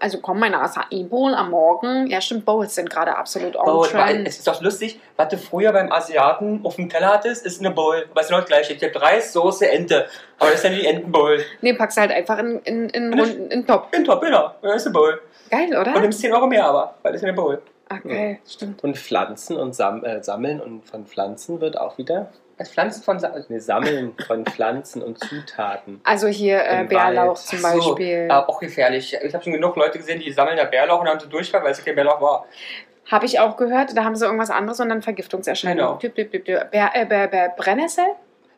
Also 0.00 0.18
komm, 0.20 0.40
meine 0.40 0.58
Acai 0.60 1.04
Bowl 1.04 1.34
am 1.34 1.50
Morgen. 1.50 2.06
Ja, 2.06 2.20
stimmt, 2.22 2.46
Bowls 2.46 2.74
sind 2.74 2.88
gerade 2.88 3.14
absolut 3.14 3.54
on 3.56 3.64
Bowl, 3.66 3.86
trend. 3.86 4.26
es 4.26 4.38
ist 4.38 4.48
doch 4.48 4.60
lustig, 4.62 4.98
was 5.16 5.28
du 5.28 5.36
früher 5.36 5.72
beim 5.72 5.92
Asiaten 5.92 6.60
auf 6.64 6.76
dem 6.76 6.88
Teller 6.88 7.08
hattest, 7.12 7.44
ist 7.44 7.60
eine 7.60 7.70
Bowl. 7.72 8.06
Ist 8.18 8.26
genau 8.28 8.40
das 8.40 8.48
gleiche. 8.48 8.72
Ich 8.72 8.82
habe 8.82 9.00
Reis, 9.02 9.32
Soße, 9.34 9.70
Ente. 9.70 10.06
Aber 10.38 10.46
das 10.50 10.56
ist 10.56 10.64
dann 10.64 10.74
die 10.74 10.86
Entenbowl. 10.86 11.44
Nee, 11.60 11.74
packst 11.74 11.98
halt 11.98 12.10
einfach 12.10 12.38
in, 12.38 12.58
in, 12.60 12.88
in, 12.88 13.12
Und 13.12 13.20
runden- 13.20 13.50
in 13.50 13.66
Top. 13.66 13.88
In 13.94 14.04
Top, 14.04 14.22
genau. 14.22 14.50
Das 14.62 14.76
ist 14.76 14.86
eine 14.86 14.94
Bowl. 14.94 15.20
Geil, 15.50 15.68
oder? 15.78 15.94
Und 15.94 16.00
nimmst 16.00 16.20
10 16.20 16.32
Euro 16.32 16.46
mehr 16.46 16.64
aber, 16.64 16.94
weil 17.02 17.12
das 17.12 17.20
ist 17.20 17.24
eine 17.28 17.34
Bowl. 17.34 17.60
Ah, 17.92 18.08
geil, 18.08 18.38
stimmt. 18.48 18.82
Und 18.84 18.96
Pflanzen 18.96 19.56
und 19.56 19.74
Sam 19.74 20.04
äh, 20.04 20.22
Sammeln 20.22 20.60
und 20.60 20.84
von 20.84 21.06
Pflanzen 21.06 21.60
wird 21.60 21.78
auch 21.78 21.98
wieder. 21.98 22.30
Als 22.58 22.70
Pflanzen 22.70 23.02
von 23.02 23.18
Sa 23.18 23.32
Ne, 23.48 23.60
Sammeln 23.60 24.12
von 24.26 24.44
Pflanzen 24.46 25.02
und 25.02 25.18
Zutaten. 25.18 26.00
Also 26.04 26.28
hier 26.28 26.62
äh, 26.64 26.84
Bärlauch 26.84 27.28
Wald. 27.28 27.38
zum 27.38 27.58
Ach 27.64 27.72
so, 27.72 27.88
Beispiel. 27.94 28.26
Ja, 28.28 28.46
auch 28.46 28.60
gefährlich. 28.60 29.16
Ich 29.22 29.34
habe 29.34 29.42
schon 29.42 29.52
genug 29.54 29.74
Leute 29.76 29.98
gesehen, 29.98 30.20
die 30.20 30.30
sammeln 30.30 30.56
da 30.56 30.64
Bärlauch 30.64 31.00
und 31.00 31.08
haben 31.08 31.18
so 31.18 31.28
Durchfall, 31.28 31.62
weil 31.64 31.72
es 31.72 31.84
kein 31.84 31.94
Bärlauch 31.94 32.20
war. 32.20 32.46
Habe 33.10 33.26
ich 33.26 33.40
auch 33.40 33.56
gehört, 33.56 33.96
da 33.96 34.04
haben 34.04 34.14
sie 34.14 34.24
irgendwas 34.24 34.50
anderes 34.50 34.78
und 34.80 34.88
dann 34.90 35.02
Vergiftungserscheinungen. 35.02 35.98
Genau. 35.98 36.14
Bär, 36.70 36.90
äh, 36.94 37.04
Bär, 37.04 37.26
Bär, 37.28 37.48
Brennnessel? 37.56 38.04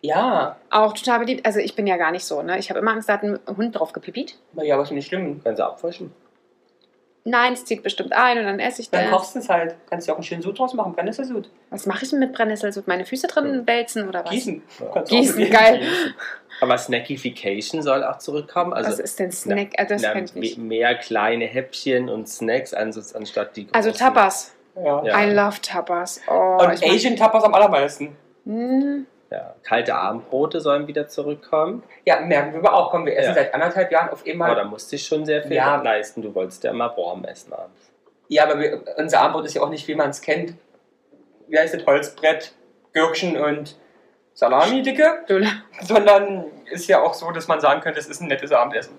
Ja, 0.02 0.56
Auch 0.70 0.92
total 0.92 1.20
beliebt. 1.20 1.46
Also 1.46 1.60
ich 1.60 1.74
bin 1.74 1.86
ja 1.86 1.96
gar 1.96 2.10
nicht 2.10 2.26
so, 2.26 2.42
ne? 2.42 2.58
Ich 2.58 2.68
habe 2.68 2.80
immer 2.80 2.90
Angst, 2.90 3.08
da 3.08 3.14
hat 3.14 3.22
ein 3.22 3.38
Hund 3.56 3.78
drauf 3.78 3.94
gepipit. 3.94 4.36
ja, 4.62 4.74
aber 4.74 4.82
ist 4.82 4.90
nicht 4.90 5.06
schlimm. 5.08 5.40
Kannst 5.42 5.60
du 5.60 5.64
abwaschen. 5.64 6.12
Nein, 7.26 7.54
es 7.54 7.64
zieht 7.64 7.82
bestimmt 7.82 8.12
ein 8.12 8.36
und 8.38 8.44
dann 8.44 8.58
esse 8.60 8.82
ich 8.82 8.90
Dann 8.90 9.04
das. 9.04 9.10
kochst 9.12 9.34
du 9.34 9.38
es 9.38 9.48
halt. 9.48 9.74
Kannst 9.88 10.06
du 10.06 10.12
auch 10.12 10.16
einen 10.16 10.24
schönen 10.24 10.42
Sud 10.42 10.58
draus 10.58 10.74
machen. 10.74 10.92
Brennesselsud. 10.92 11.48
Was 11.70 11.86
mache 11.86 12.04
ich 12.04 12.10
denn 12.10 12.18
mit 12.18 12.34
Brennesselsud? 12.34 12.86
Meine 12.86 13.06
Füße 13.06 13.26
drin 13.28 13.66
wälzen 13.66 14.06
oder 14.08 14.24
was? 14.24 14.30
Gießen. 14.30 14.62
Ja. 14.94 15.02
Gießen, 15.02 15.50
geil. 15.50 15.78
gießen. 15.78 16.14
Aber 16.60 16.76
Snackification 16.76 17.82
soll 17.82 18.04
auch 18.04 18.18
zurückkommen. 18.18 18.74
Also 18.74 18.90
was 18.90 18.98
ist 19.00 19.18
denn 19.18 19.32
Snack? 19.32 19.70
Ah, 19.78 19.84
das 19.86 20.02
na, 20.02 20.14
ich 20.40 20.58
mehr 20.58 20.94
kleine 20.96 21.46
Häppchen 21.46 22.08
und 22.10 22.28
Snacks 22.28 22.74
ans- 22.74 23.14
anstatt 23.14 23.56
die 23.56 23.68
Also. 23.72 23.90
Tapas. 23.90 24.54
Ja. 24.76 25.02
Ja. 25.04 25.20
I 25.24 25.32
love 25.32 25.60
Tapas. 25.62 26.20
Oh, 26.28 26.58
Und 26.60 26.84
Asian 26.84 27.16
Tapas 27.16 27.42
am 27.44 27.54
allermeisten. 27.54 28.16
Hm, 28.44 29.06
Ja. 29.34 29.54
Kalte 29.64 29.96
Abendbrote 29.96 30.60
sollen 30.60 30.86
wieder 30.86 31.08
zurückkommen. 31.08 31.82
Ja, 32.06 32.20
merken 32.20 32.52
wir 32.52 32.60
aber 32.60 32.74
auch. 32.74 32.90
Komm, 32.92 33.04
wir 33.04 33.16
essen 33.16 33.30
Ja. 33.30 33.34
seit 33.34 33.52
anderthalb 33.52 33.90
Jahren 33.90 34.10
auf 34.10 34.20
Aber 34.22 34.30
einmal. 34.30 34.54
da 34.54 34.62
musste 34.64 34.94
ich 34.94 35.04
schon 35.04 35.24
sehr 35.26 35.42
viel 35.42 35.54
Ja. 35.56 35.82
leisten. 35.82 36.22
Du 36.22 36.32
wolltest 36.36 36.62
ja 36.62 36.70
immer 36.70 36.96
warm 36.96 37.24
essen 37.24 37.52
abends. 37.52 37.90
Ja, 38.28 38.44
aber 38.44 38.60
wir, 38.60 38.82
unser 38.96 39.20
Abendbrot 39.20 39.46
ist 39.46 39.54
ja 39.54 39.62
auch 39.62 39.70
nicht, 39.70 39.88
wie 39.88 39.96
man 39.96 40.10
es 40.10 40.20
kennt. 40.22 40.54
Wie 41.48 41.58
heißt 41.58 41.74
das? 41.74 41.84
Holzbrett, 41.84 42.52
Gürkchen 42.92 43.36
und 43.36 43.76
Salami, 44.34 44.82
dicke. 44.82 45.24
Sondern 45.82 46.44
ist 46.70 46.86
ja 46.88 47.02
auch 47.02 47.14
so, 47.14 47.30
dass 47.32 47.48
man 47.48 47.58
sagen 47.60 47.80
könnte, 47.80 47.98
es 47.98 48.06
ist 48.06 48.20
ein 48.20 48.28
nettes 48.28 48.52
Abendessen. 48.52 48.96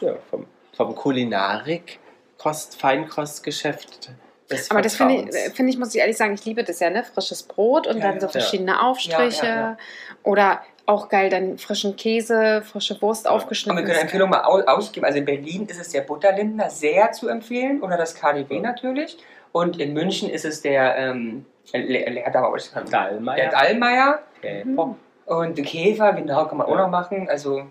Ja, 0.00 0.14
vom, 0.30 0.46
vom 0.74 0.94
Kulinarik, 0.94 1.98
Kost, 2.38 2.80
Feinkostgeschäft. 2.80 4.10
Des 4.54 4.70
Aber 4.70 4.82
das 4.82 4.96
finde 4.96 5.14
ich, 5.30 5.54
finde 5.54 5.72
ich, 5.72 5.78
muss 5.78 5.94
ich 5.94 6.00
ehrlich 6.00 6.16
sagen, 6.16 6.34
ich 6.34 6.44
liebe 6.44 6.64
das 6.64 6.80
ja, 6.80 6.90
ne? 6.90 7.04
Frisches 7.04 7.42
Brot 7.42 7.86
und 7.86 7.98
Ja, 7.98 8.10
dann 8.10 8.20
so 8.20 8.26
ja. 8.26 8.32
verschiedene 8.32 8.82
Aufstriche. 8.82 9.46
Ja, 9.46 9.54
ja, 9.70 9.76
Oder 10.22 10.62
auch 10.86 11.08
geil, 11.08 11.30
dann 11.30 11.56
frischen 11.58 11.96
Käse, 11.96 12.62
frische 12.62 13.00
Wurst 13.00 13.24
Ja. 13.24 13.30
Und 13.30 13.36
aufgeschnitten. 13.38 13.76
wir 13.78 13.82
können 13.84 13.94
eine 13.96 14.02
Empfehlung 14.02 14.30
mal 14.30 14.44
au- 14.44 14.60
ausgeben. 14.66 15.06
Also 15.06 15.18
in 15.18 15.24
Berlin 15.24 15.66
ist 15.66 15.80
es 15.80 15.90
der 15.90 16.02
Butterlindner 16.02 16.68
sehr 16.70 17.12
zu 17.12 17.28
empfehlen 17.28 17.80
oder 17.82 17.96
das 17.96 18.14
KDW 18.14 18.60
natürlich. 18.60 19.16
Und 19.52 19.78
in 19.80 19.92
München 19.94 20.28
ist 20.28 20.44
es 20.44 20.60
der 20.62 20.96
ähm, 20.96 21.46
ich 21.64 21.72
kann. 21.72 22.84
Dallmayr. 22.90 23.36
Der 23.36 23.50
Dallmayr 23.50 24.18
Käfer. 24.42 24.96
und 25.26 25.54
Käfer, 25.62 26.12
genau, 26.12 26.46
kann 26.46 26.58
man 26.58 26.66
auch 26.66 26.70
Ja. 26.76 26.82
noch 26.82 26.90
machen. 26.90 27.28
Also 27.30 27.62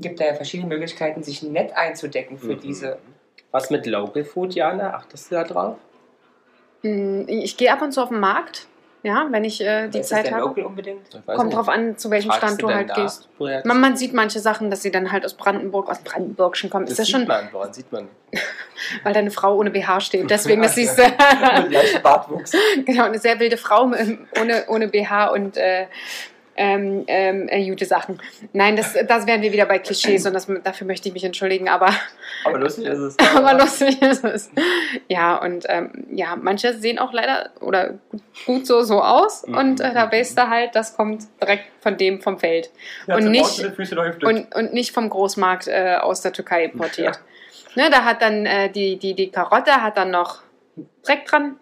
gibt 0.00 0.18
da 0.20 0.24
ja 0.24 0.34
verschiedene 0.34 0.68
Möglichkeiten, 0.68 1.22
sich 1.22 1.42
nett 1.42 1.76
einzudecken 1.76 2.38
für 2.38 2.54
Mhm. 2.54 2.60
diese. 2.60 2.98
Was 3.52 3.70
mit 3.70 3.86
Local 3.86 4.24
Food, 4.24 4.54
Jana? 4.54 4.94
Achtest 4.94 5.30
du 5.30 5.36
da 5.36 5.44
drauf? 5.44 5.76
Mm, 6.82 7.22
Ich 7.26 7.56
gehe 7.56 7.72
ab 7.72 7.82
und 7.82 7.92
zu 7.92 8.02
auf 8.02 8.08
den 8.08 8.20
Markt, 8.20 8.66
ja, 9.02 9.28
wenn 9.30 9.44
ich 9.44 9.60
äh, 9.60 9.88
die 9.88 9.98
ist 9.98 10.08
Zeit 10.08 10.30
habe. 10.30 10.42
Local 10.42 10.64
unbedingt? 10.64 11.08
Kommt 11.26 11.44
nicht. 11.46 11.56
drauf 11.56 11.68
an, 11.68 11.96
zu 11.96 12.10
welchem 12.10 12.30
Fragst 12.30 12.44
Stand 12.44 12.62
du 12.62 12.68
halt 12.68 12.88
nach, 12.88 12.96
gehst. 12.96 13.28
Man, 13.64 13.80
man 13.80 13.96
sieht 13.96 14.12
manche 14.12 14.40
Sachen, 14.40 14.70
dass 14.70 14.82
sie 14.82 14.90
dann 14.90 15.12
halt 15.12 15.24
aus 15.24 15.34
Brandenburg, 15.34 15.88
aus 15.88 15.98
dem 15.98 16.04
Brandenburgischen 16.04 16.68
kommen. 16.68 16.86
das 16.86 16.92
ist 16.92 16.98
das 16.98 17.06
sieht 17.06 17.16
schon, 17.16 17.26
man, 17.26 17.48
woran 17.52 17.72
sieht 17.72 17.90
man? 17.92 18.08
weil 19.04 19.12
da 19.12 19.20
eine 19.20 19.30
Frau 19.30 19.56
ohne 19.56 19.70
BH 19.70 20.00
steht. 20.00 20.28
Deswegen, 20.30 20.62
das 20.62 20.74
siehst 20.74 20.98
du. 20.98 21.02
Mit 21.02 22.02
Bartwuchs. 22.02 22.52
genau, 22.84 23.04
eine 23.04 23.18
sehr 23.18 23.38
wilde 23.38 23.56
Frau 23.56 23.84
ohne, 23.84 24.64
ohne 24.68 24.88
BH 24.88 25.28
und 25.28 25.56
äh, 25.56 25.86
ähm, 26.58 27.04
ähm, 27.06 27.48
äh, 27.48 27.68
gute 27.68 27.86
Sachen. 27.86 28.20
Nein, 28.52 28.76
das, 28.76 28.96
das 29.06 29.26
wären 29.26 29.42
wir 29.42 29.52
wieder 29.52 29.66
bei 29.66 29.78
Klischees 29.78 30.26
und 30.26 30.34
das, 30.34 30.46
dafür 30.64 30.86
möchte 30.86 31.08
ich 31.08 31.14
mich 31.14 31.24
entschuldigen, 31.24 31.68
aber, 31.68 31.88
Aber 32.44 32.58
lustig 32.58 32.86
ist 32.86 32.98
es. 32.98 33.16
aber 33.34 33.54
lustig 33.54 34.02
ist 34.02 34.24
es. 34.24 34.50
Ja, 35.08 35.36
und 35.36 35.64
ähm, 35.68 36.06
ja, 36.10 36.36
manche 36.36 36.74
sehen 36.74 36.98
auch 36.98 37.12
leider 37.12 37.50
oder 37.60 37.94
gut, 38.44 38.66
so 38.66 38.82
so 38.82 39.02
aus 39.02 39.46
Mhm, 39.46 39.56
und 39.56 39.80
äh, 39.80 39.94
da 39.94 40.06
mhm. 40.06 40.12
weißt 40.12 40.36
du 40.36 40.48
halt, 40.48 40.74
das 40.74 40.96
kommt 40.96 41.22
direkt 41.40 41.64
von 41.80 41.96
dem 41.96 42.20
vom 42.20 42.38
Feld 42.38 42.70
Ja, 43.06 43.16
und 43.16 43.30
nicht- 43.30 43.64
und, 44.24 44.54
und 44.54 44.72
nicht 44.72 44.92
vom 44.92 45.08
Großmarkt 45.08 45.68
äh, 45.68 45.96
aus 46.00 46.22
der 46.22 46.32
Türkei 46.32 46.64
importiert. 46.64 47.20
Ne, 47.76 47.90
da 47.90 48.04
hat 48.04 48.22
dann 48.22 48.46
äh, 48.46 48.70
die, 48.70 48.96
die, 48.98 49.14
die 49.14 49.30
Karotte 49.30 49.82
hat 49.82 49.96
dann 49.96 50.10
noch 50.10 50.42
Dreck 51.04 51.26
dran. 51.26 51.56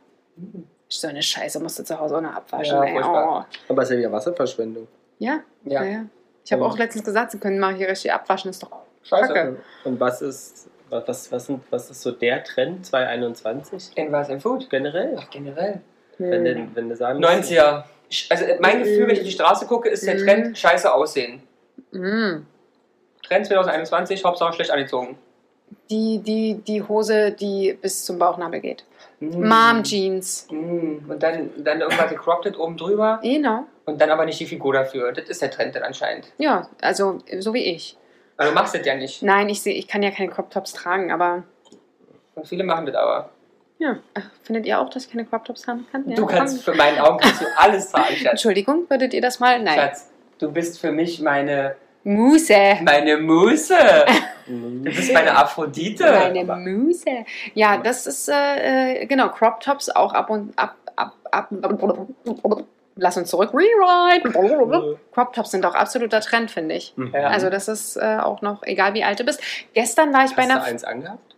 So 0.88 1.08
eine 1.08 1.22
Scheiße 1.22 1.58
musst 1.60 1.78
du 1.78 1.84
zu 1.84 1.98
Hause 1.98 2.16
auch 2.16 2.20
noch 2.20 2.34
abwaschen. 2.34 2.76
Ja, 2.76 2.84
ey. 2.84 3.00
Oh. 3.02 3.42
Aber 3.68 3.82
es 3.82 3.88
ist 3.88 3.92
ja 3.94 3.98
wieder 3.98 4.12
Wasserverschwendung. 4.12 4.86
Ja, 5.18 5.40
ja. 5.64 5.82
Ja. 5.84 6.04
Ich 6.44 6.52
habe 6.52 6.64
auch 6.64 6.78
letztens 6.78 7.04
gesagt, 7.04 7.32
sie 7.32 7.38
können 7.38 7.58
mal 7.58 7.74
hier 7.74 7.88
richtig 7.88 8.12
abwaschen. 8.12 8.50
Ist 8.50 8.62
doch 8.62 8.70
scheiße. 9.02 9.32
Kacke. 9.32 9.56
Und 9.84 9.98
was 9.98 10.22
ist, 10.22 10.68
was, 10.90 11.08
was, 11.08 11.32
was, 11.32 11.46
sind, 11.46 11.60
was 11.70 11.90
ist 11.90 12.02
so 12.02 12.12
der 12.12 12.44
Trend 12.44 12.86
2021 12.86 13.92
In 13.96 14.12
was? 14.12 14.28
In 14.28 14.40
Food? 14.40 14.70
generell? 14.70 15.16
Ach, 15.18 15.28
generell. 15.30 15.80
Wenn, 16.18 16.46
Hm. 16.46 16.68
du, 16.68 16.76
wenn 16.76 16.88
du 16.88 16.96
sagen 16.96 17.22
90er. 17.24 17.84
Also 18.30 18.44
mein 18.60 18.78
Gefühl, 18.78 19.08
wenn 19.08 19.14
ich 19.14 19.20
auf 19.20 19.24
die 19.26 19.32
Straße 19.32 19.66
gucke, 19.66 19.88
ist 19.88 20.06
der 20.06 20.14
Mhm. 20.14 20.18
Trend 20.24 20.58
scheiße 20.58 20.92
aussehen. 20.94 21.42
Mm. 21.90 22.46
Trend 23.26 23.46
2021, 23.46 24.24
Hauptsache 24.24 24.52
schlecht 24.54 24.70
angezogen. 24.70 25.18
Die, 25.90 26.20
die, 26.24 26.54
die 26.66 26.82
Hose, 26.84 27.32
die 27.32 27.76
bis 27.82 28.04
zum 28.04 28.18
Bauchnabel 28.20 28.60
geht. 28.60 28.84
Mm. 29.20 29.48
Mom 29.48 29.82
Jeans. 29.82 30.46
Mm. 30.50 31.10
Und 31.10 31.22
dann, 31.22 31.50
dann 31.58 31.80
irgendwas 31.80 32.10
gecropped 32.10 32.58
oben 32.58 32.76
drüber 32.76 33.20
Genau. 33.22 33.64
und 33.86 34.00
dann 34.00 34.10
aber 34.10 34.24
nicht 34.24 34.38
die 34.40 34.46
Figur 34.46 34.72
dafür. 34.74 35.12
Das 35.12 35.28
ist 35.28 35.40
der 35.42 35.50
Trend 35.50 35.74
dann 35.74 35.82
anscheinend. 35.82 36.26
Ja, 36.38 36.68
also 36.82 37.20
so 37.38 37.54
wie 37.54 37.64
ich. 37.64 37.96
Aber 38.36 38.48
du 38.50 38.54
machst 38.54 38.74
das 38.74 38.84
ja 38.84 38.94
nicht. 38.94 39.22
Nein, 39.22 39.48
ich 39.48 39.62
sehe, 39.62 39.74
ich 39.74 39.88
kann 39.88 40.02
ja 40.02 40.10
keine 40.10 40.30
Crop 40.30 40.50
Tops 40.50 40.72
tragen, 40.74 41.10
aber 41.10 41.44
Und 42.34 42.46
viele 42.46 42.64
machen 42.64 42.84
das 42.86 42.94
aber. 42.94 43.30
ja. 43.78 43.96
Findet 44.42 44.66
ihr 44.66 44.78
auch, 44.78 44.90
dass 44.90 45.06
ich 45.06 45.10
keine 45.10 45.24
Crop 45.24 45.44
Tops 45.46 45.62
tragen 45.62 45.86
kann? 45.90 46.06
Ja, 46.08 46.16
du 46.16 46.26
kannst, 46.26 46.62
für 46.62 46.74
meinen 46.74 46.98
Augen 46.98 47.18
kannst 47.18 47.40
du 47.40 47.46
alles 47.56 47.90
tragen, 47.90 48.14
Schatz. 48.16 48.30
Entschuldigung, 48.32 48.84
würdet 48.90 49.14
ihr 49.14 49.22
das 49.22 49.40
mal? 49.40 49.62
Nein. 49.62 49.78
Schatz, 49.78 50.10
du 50.38 50.52
bist 50.52 50.78
für 50.78 50.92
mich 50.92 51.20
meine, 51.22 51.76
Muse. 52.06 52.78
meine 52.82 53.16
Muse. 53.18 53.74
Du 54.48 54.52
Mhm. 54.52 54.84
bist 54.84 55.12
meine 55.12 55.36
Aphrodite. 55.36 56.04
Meine 56.04 56.44
Muse. 56.44 57.24
Ja, 57.54 57.78
das 57.78 58.06
ist, 58.06 58.28
äh, 58.28 59.02
äh, 59.02 59.06
genau, 59.06 59.28
Crop 59.30 59.58
Tops 59.58 59.90
auch 59.90 60.12
ab 60.12 60.30
und 60.30 60.56
ab, 60.56 60.76
ab, 60.94 61.14
ab. 61.32 61.50
Lass 62.94 63.16
uns 63.16 63.28
zurück. 63.28 63.50
Rewrite. 63.52 64.98
Crop 65.12 65.32
Tops 65.32 65.50
sind 65.50 65.66
auch 65.66 65.74
absoluter 65.74 66.20
Trend, 66.20 66.52
finde 66.52 66.76
ich. 66.76 66.92
Mhm. 66.96 67.12
Ja. 67.12 67.26
Also, 67.26 67.50
das 67.50 67.66
ist 67.66 67.96
äh, 67.96 68.18
auch 68.22 68.40
noch, 68.40 68.62
egal 68.62 68.94
wie 68.94 69.02
alt 69.02 69.18
du 69.18 69.24
bist. 69.24 69.40
Gestern 69.74 70.14
war 70.14 70.24
ich 70.24 70.36
bei 70.36 70.42
Hast 70.42 70.50
du 70.50 70.54
einer. 70.54 70.62
eins 70.64 70.84
angehabt? 70.84 71.34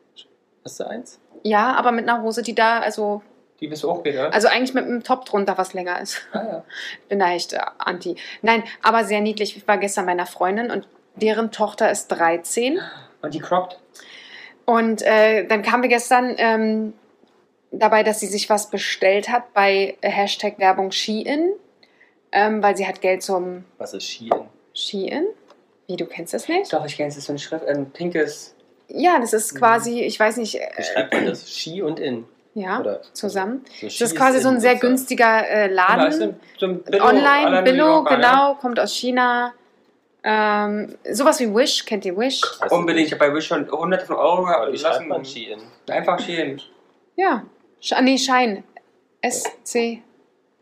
Hast 0.65 0.79
du 0.81 0.85
eins? 0.85 1.19
Ja, 1.45 1.73
aber 1.77 1.93
mit 1.93 2.07
einer 2.07 2.21
Hose, 2.23 2.43
die 2.43 2.55
da, 2.55 2.81
also, 2.81 3.23
Die 3.61 3.67
bist 3.67 3.83
du 3.83 3.91
auch 3.91 4.05
wieder. 4.05 4.33
also 4.33 4.49
eigentlich 4.49 4.75
mit 4.75 4.85
einem 4.85 5.03
Top 5.03 5.25
drunter, 5.25 5.59
was 5.59 5.75
länger 5.75 6.01
ist. 6.01 6.21
ah, 6.33 6.45
ja. 6.45 6.65
bin 7.09 7.19
da 7.19 7.33
echt 7.33 7.53
äh, 7.53 7.61
anti. 7.79 8.17
Nein, 8.43 8.63
aber 8.83 9.05
sehr 9.05 9.21
niedlich. 9.21 9.57
Ich 9.57 9.67
war 9.67 9.79
gestern 9.79 10.07
bei 10.07 10.13
einer 10.13 10.27
Freundin 10.27 10.71
und 10.71 10.87
deren 11.17 11.51
Tochter 11.51 11.91
ist 11.91 12.09
13. 12.09 12.81
Und 13.23 13.35
die 13.35 13.41
cropped. 13.41 13.79
Und 14.65 15.03
äh, 15.03 15.47
dann 15.47 15.63
kamen 15.63 15.83
wir 15.83 15.89
gestern 15.89 16.35
ähm, 16.39 16.93
dabei, 17.73 18.03
dass 18.03 18.21
sie 18.21 18.27
sich 18.27 18.49
was 18.49 18.71
bestellt 18.71 19.29
hat 19.29 19.53
bei 19.55 19.97
Hashtag 20.03 20.59
Werbung 20.59 20.93
Shein, 20.93 21.53
ähm, 22.33 22.63
weil 22.63 22.77
sie 22.77 22.87
hat 22.87 23.01
Geld 23.01 23.23
zum 23.23 23.65
Was 23.79 23.95
ist 23.95 24.05
Shein? 24.05 24.49
Shein. 24.75 25.27
Wie, 25.87 25.97
du 25.97 26.05
kennst 26.05 26.35
das 26.35 26.49
nicht? 26.49 26.73
Doch, 26.73 26.85
ich 26.85 26.97
kenne 26.97 27.09
es. 27.09 27.25
So 27.25 27.33
ein 27.33 27.39
Schrift, 27.39 27.67
ein 27.67 27.91
pinkes. 27.91 28.55
Ja, 28.89 29.19
das 29.19 29.33
ist 29.33 29.55
quasi, 29.55 30.01
ich 30.03 30.21
weiß 30.21 30.37
nicht, 30.37 30.55
Wie 30.55 30.59
äh, 30.59 30.83
schreibt 30.83 31.15
man 31.15 31.27
das? 31.27 31.51
Ski 31.51 31.83
und 31.83 31.99
in? 31.99 32.27
Ja, 32.61 32.81
Oder 32.81 33.03
zusammen. 33.13 33.65
So 33.81 33.87
Das 33.87 34.01
ist 34.01 34.17
quasi 34.17 34.41
so 34.41 34.49
ein 34.49 34.57
in 34.57 34.61
sehr 34.61 34.77
günstiger 34.77 35.49
äh, 35.49 35.73
Laden. 35.73 36.37
ein 36.61 36.83
Billo, 36.83 37.05
Online, 37.05 37.63
Billo, 37.63 37.87
Yorker, 37.87 38.17
genau, 38.17 38.55
kommt 38.55 38.79
aus 38.81 38.95
China. 38.95 39.55
Ähm, 40.25 40.97
sowas 41.11 41.41
wie 41.41 41.55
Wish, 41.55 41.85
kennt 41.85 42.05
ihr 42.05 42.17
Wish? 42.17 42.41
Das 42.61 42.73
Unbedingt. 42.73 43.07
Ich 43.07 43.13
habe 43.13 43.29
bei 43.29 43.35
Wish 43.35 43.47
schon 43.47 43.71
hunderte 43.71 44.07
von 44.07 44.17
Euro 44.17 44.45
gehabt. 44.45 44.67
Lassen. 44.67 44.79
schreibt 44.79 45.09
man 45.09 45.25
Shein? 45.25 45.59
Einfach 45.89 46.19
Shein. 46.19 46.61
Ja. 47.17 47.45
Sch 47.81 47.93
ah, 47.93 48.03
nee, 48.03 48.19
Schein. 48.19 48.65
S-C 49.21 50.03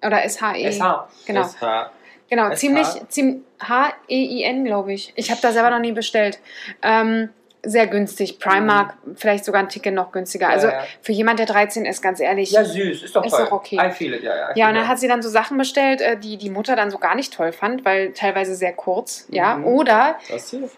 oder 0.03 0.23
S-H-E. 0.25 0.71
SH. 0.71 1.09
Genau. 1.27 1.43
SH. 1.45 1.91
Genau, 2.29 2.55
ziemlich, 2.55 2.87
ziemlich 3.09 3.43
H-E-I-N, 3.61 4.65
glaube 4.65 4.93
ich. 4.93 5.13
Ich 5.17 5.31
habe 5.31 5.41
da 5.41 5.53
selber 5.53 5.71
noch 5.71 5.79
nie 5.79 5.93
bestellt. 5.93 6.39
Ähm, 6.83 7.31
sehr 7.65 7.87
günstig. 7.89 8.39
Primark, 8.39 8.95
vielleicht 9.17 9.45
sogar 9.45 9.61
ein 9.63 9.69
Ticket 9.69 9.93
noch 9.95 10.13
günstiger. 10.13 10.49
Also 10.49 10.69
Ja, 10.69 10.75
ja. 10.75 10.85
für 11.03 11.13
jemand, 11.13 11.39
der 11.41 11.47
13 11.47 11.85
ist, 11.85 12.01
ganz 12.03 12.21
ehrlich. 12.21 12.51
Ja, 12.53 12.65
süß. 12.65 13.03
Ist 13.03 13.17
doch 13.17 13.25
Ist 13.25 13.33
toll. 13.33 13.45
doch 13.47 13.53
okay. 13.53 13.77
I 13.83 13.91
feel 13.91 14.15
it, 14.15 14.23
ja, 14.23 14.37
ja. 14.37 14.49
Ja, 14.55 14.69
und 14.69 14.75
dann 14.77 14.87
hat 14.89 14.99
sie 15.01 15.09
dann 15.09 15.21
so 15.23 15.29
Sachen 15.29 15.59
bestellt, 15.59 16.01
äh, 16.01 16.17
die 16.17 16.37
die 16.37 16.51
Mutter 16.51 16.77
dann 16.77 16.91
so 16.91 16.99
gar 16.99 17.15
nicht 17.17 17.33
toll 17.35 17.53
fand, 17.53 17.85
weil 17.85 18.13
teilweise 18.13 18.55
sehr 18.55 18.73
kurz, 18.73 19.27
ja. 19.31 19.57
Mhm. 19.57 19.65
Oder, 19.67 20.17
Was 20.31 20.51
hier? 20.51 20.69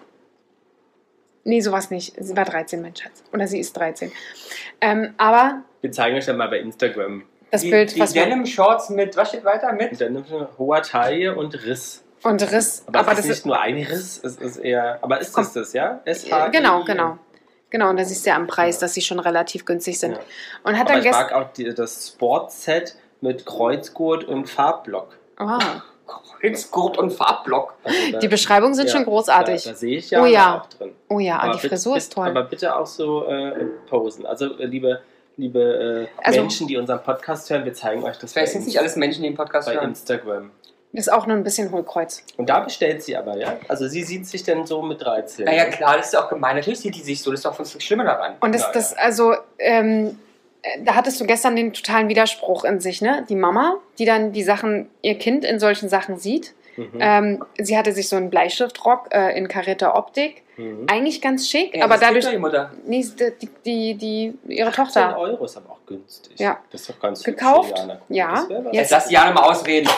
nee, 1.45 1.61
sowas 1.61 1.91
nicht. 1.91 2.15
Sie 2.19 2.37
war 2.37 2.45
13, 2.45 2.81
mein 2.81 2.95
Schatz. 2.97 3.23
Oder 3.33 3.47
sie 3.47 3.59
ist 3.61 3.77
13. 3.77 4.11
Ähm, 4.81 5.15
aber 5.19 5.63
Wir 5.81 5.93
zeigen 5.93 6.17
euch 6.17 6.27
dann 6.27 6.37
mal 6.37 6.49
bei 6.49 6.59
Instagram. 6.61 7.25
das 7.51 7.63
die, 7.63 7.71
Bild, 7.71 7.95
die 7.95 8.01
was 8.01 8.13
Denim 8.13 8.47
Shorts 8.47 8.91
mit, 8.91 9.17
was 9.17 9.29
steht 9.31 9.45
weiter? 9.45 9.73
Mit? 9.73 9.99
man 10.01 10.25
hoher 10.59 10.83
Taille 10.83 11.35
und 11.37 11.55
Riss. 11.67 12.03
Und 12.23 12.43
Riss, 12.53 12.85
Aber, 12.87 13.01
aber, 13.01 13.11
das 13.11 13.21
ist 13.21 13.25
ist, 13.27 13.37
nicht 13.39 13.47
nur 13.47 13.61
ein 13.61 13.77
Riss, 13.77 14.21
es 14.23 14.37
ist 14.37 14.57
eher. 14.59 14.99
Aber 15.03 15.21
ist 15.21 15.37
das 15.37 15.53
das, 15.53 15.73
ja? 15.73 16.01
SH. 16.05 16.27
Äh, 16.31 16.51
Genau, 16.51 16.85
genau. 16.85 17.19
Genau, 17.71 17.91
und 17.91 17.99
da 17.99 18.05
siehst 18.05 18.25
du 18.25 18.31
ja 18.31 18.37
am 18.37 18.47
Preis, 18.47 18.79
dass 18.79 18.95
sie 18.95 19.03
schon 19.03 19.19
relativ 19.21 19.65
günstig 19.67 19.99
sind. 20.01 20.13
Ja. 20.13 20.21
Und 20.65 20.75
hat 20.79 20.83
Aber 20.87 20.91
dann 20.91 20.99
ich 21.01 21.05
gestern. 21.05 21.23
mag 21.25 21.33
auch 21.33 21.53
die, 21.53 21.75
das 21.75 22.09
Sportset 22.09 22.97
mit 23.21 23.45
Kreuzgurt 23.45 24.25
und 24.25 24.49
Farbblock. 24.49 25.09
Oh, 25.39 25.59
Kreuzgurt 26.41 26.97
und 26.97 27.11
Farbblock. 27.13 27.75
Also 27.85 27.99
da- 28.13 28.19
Die 28.21 28.29
Beschreibungen 28.29 28.75
sind 28.75 28.87
ja, 28.87 28.93
schon 28.93 29.05
großartig. 29.05 29.65
Da, 29.65 29.71
da 29.71 29.77
sehe 29.77 29.99
ich 29.99 30.11
ja 30.11 30.23
Oh 30.23 30.25
ja. 30.27 30.61
auch 30.63 30.67
drin. 30.79 30.95
Oh 31.09 31.19
ja, 31.19 31.39
Aber 31.41 31.53
die 31.53 31.57
bitte- 31.59 31.69
Frisur 31.69 31.97
ist 31.99 32.13
toll. 32.13 32.29
Aber 32.29 32.45
bitte 32.45 32.75
auch 32.75 32.87
so 32.87 33.27
äh, 33.27 33.67
posen. 33.91 34.25
Also, 34.25 34.57
äh, 34.59 34.65
liebe, 34.65 35.03
liebe 35.37 36.09
äh, 36.11 36.27
Also- 36.27 36.41
Menschen, 36.41 36.69
die 36.69 36.79
unseren 36.79 37.03
Podcast 37.03 37.51
hören, 37.51 37.67
wir 37.67 37.75
zeigen 37.75 38.03
euch 38.03 38.17
das 38.17 38.33
Vielleicht 38.33 38.53
sind 38.53 38.63
es 38.63 38.67
nicht 38.69 38.79
alles 38.79 38.97
Menschen, 38.97 39.23
die 39.25 39.29
den 39.29 39.37
Podcast 39.37 39.69
bei 39.69 39.75
hören. 39.75 39.91
Instagram. 39.91 40.51
Ist 40.93 41.13
auch 41.13 41.27
nur 41.27 41.37
ein 41.37 41.45
bisschen 41.45 41.71
Hohlkreuz. 41.71 42.23
Und 42.39 42.49
da 42.49 42.61
bestellt 42.61 43.03
sie 43.03 43.15
aber, 43.17 43.37
ja? 43.37 43.59
Also, 43.69 43.87
sie 43.89 44.03
sieht 44.03 44.27
sich 44.27 44.43
denn 44.43 44.65
so 44.67 44.81
mit 44.83 45.01
13. 45.03 45.45
Naja, 45.45 45.65
ne? 45.65 45.71
klar, 45.71 45.97
das 45.99 46.09
ist 46.09 46.17
auch 46.17 46.29
gemein. 46.31 46.57
Natürlich 46.57 46.81
sieht 46.81 46.95
die 46.95 47.03
sich 47.03 47.23
so, 47.23 47.31
das 47.31 47.41
ist 47.41 47.45
doch 47.47 47.57
das 47.57 47.83
Schlimme 47.83 48.05
daran. 48.05 48.37
Und 48.41 48.55
das, 48.55 48.63
Ja, 48.63 48.71
das 48.73 48.97
also, 48.97 49.35
ähm, 49.59 50.19
äh, 50.63 50.83
da 50.83 50.95
hattest 50.95 51.21
du 51.21 51.27
gestern 51.27 51.57
den 51.57 51.73
totalen 51.75 52.09
Widerspruch 52.09 52.65
in 52.65 52.81
sich, 52.81 53.03
ne? 53.03 53.25
Die 53.29 53.37
Mama, 53.37 53.77
die 53.99 54.07
dann 54.07 54.33
die 54.33 54.43
Sachen, 54.43 54.89
ihr 55.03 55.19
Kind 55.19 55.45
in 55.45 55.61
solchen 55.61 55.89
Sachen 55.91 56.17
sieht. 56.17 56.55
Mhm. 56.77 56.91
Ähm, 57.01 57.45
sie 57.59 57.77
hatte 57.77 57.93
sich 57.93 58.09
so 58.09 58.17
einen 58.17 58.31
Bleistiftrock 58.31 59.09
äh, 59.13 59.37
in 59.37 59.47
karierter 59.49 59.95
Optik. 59.95 60.43
Mhm. 60.57 60.87
Eigentlich 60.91 61.21
ganz 61.21 61.49
schick, 61.49 61.77
Ja, 61.77 61.85
aber 61.85 61.95
das 61.95 62.03
dadurch. 62.03 62.29
die 62.29 62.39
Mutter. 62.39 62.73
Nee, 62.87 63.05
die, 63.43 63.49
die, 63.65 63.95
die, 63.95 64.39
ihre 64.55 64.71
10 64.73 64.85
Tochter. 64.85 65.19
Euro 65.19 65.45
ist 65.45 65.57
aber 65.57 65.71
auch 65.71 65.87
günstig. 65.87 66.39
Ja. 66.39 66.59
Das 66.71 66.81
ist 66.83 66.91
doch 66.91 66.99
ganz 67.01 67.23
Gekauft? 67.23 67.71
hübsch, 67.71 67.81
Jana. 67.81 67.95
Guck, 68.07 68.17
Ja. 68.17 68.47
das 68.49 68.73
Jetzt 68.73 68.91
lass 68.91 69.11
Jana 69.11 69.33
mal 69.33 69.43
ausreden. 69.43 69.89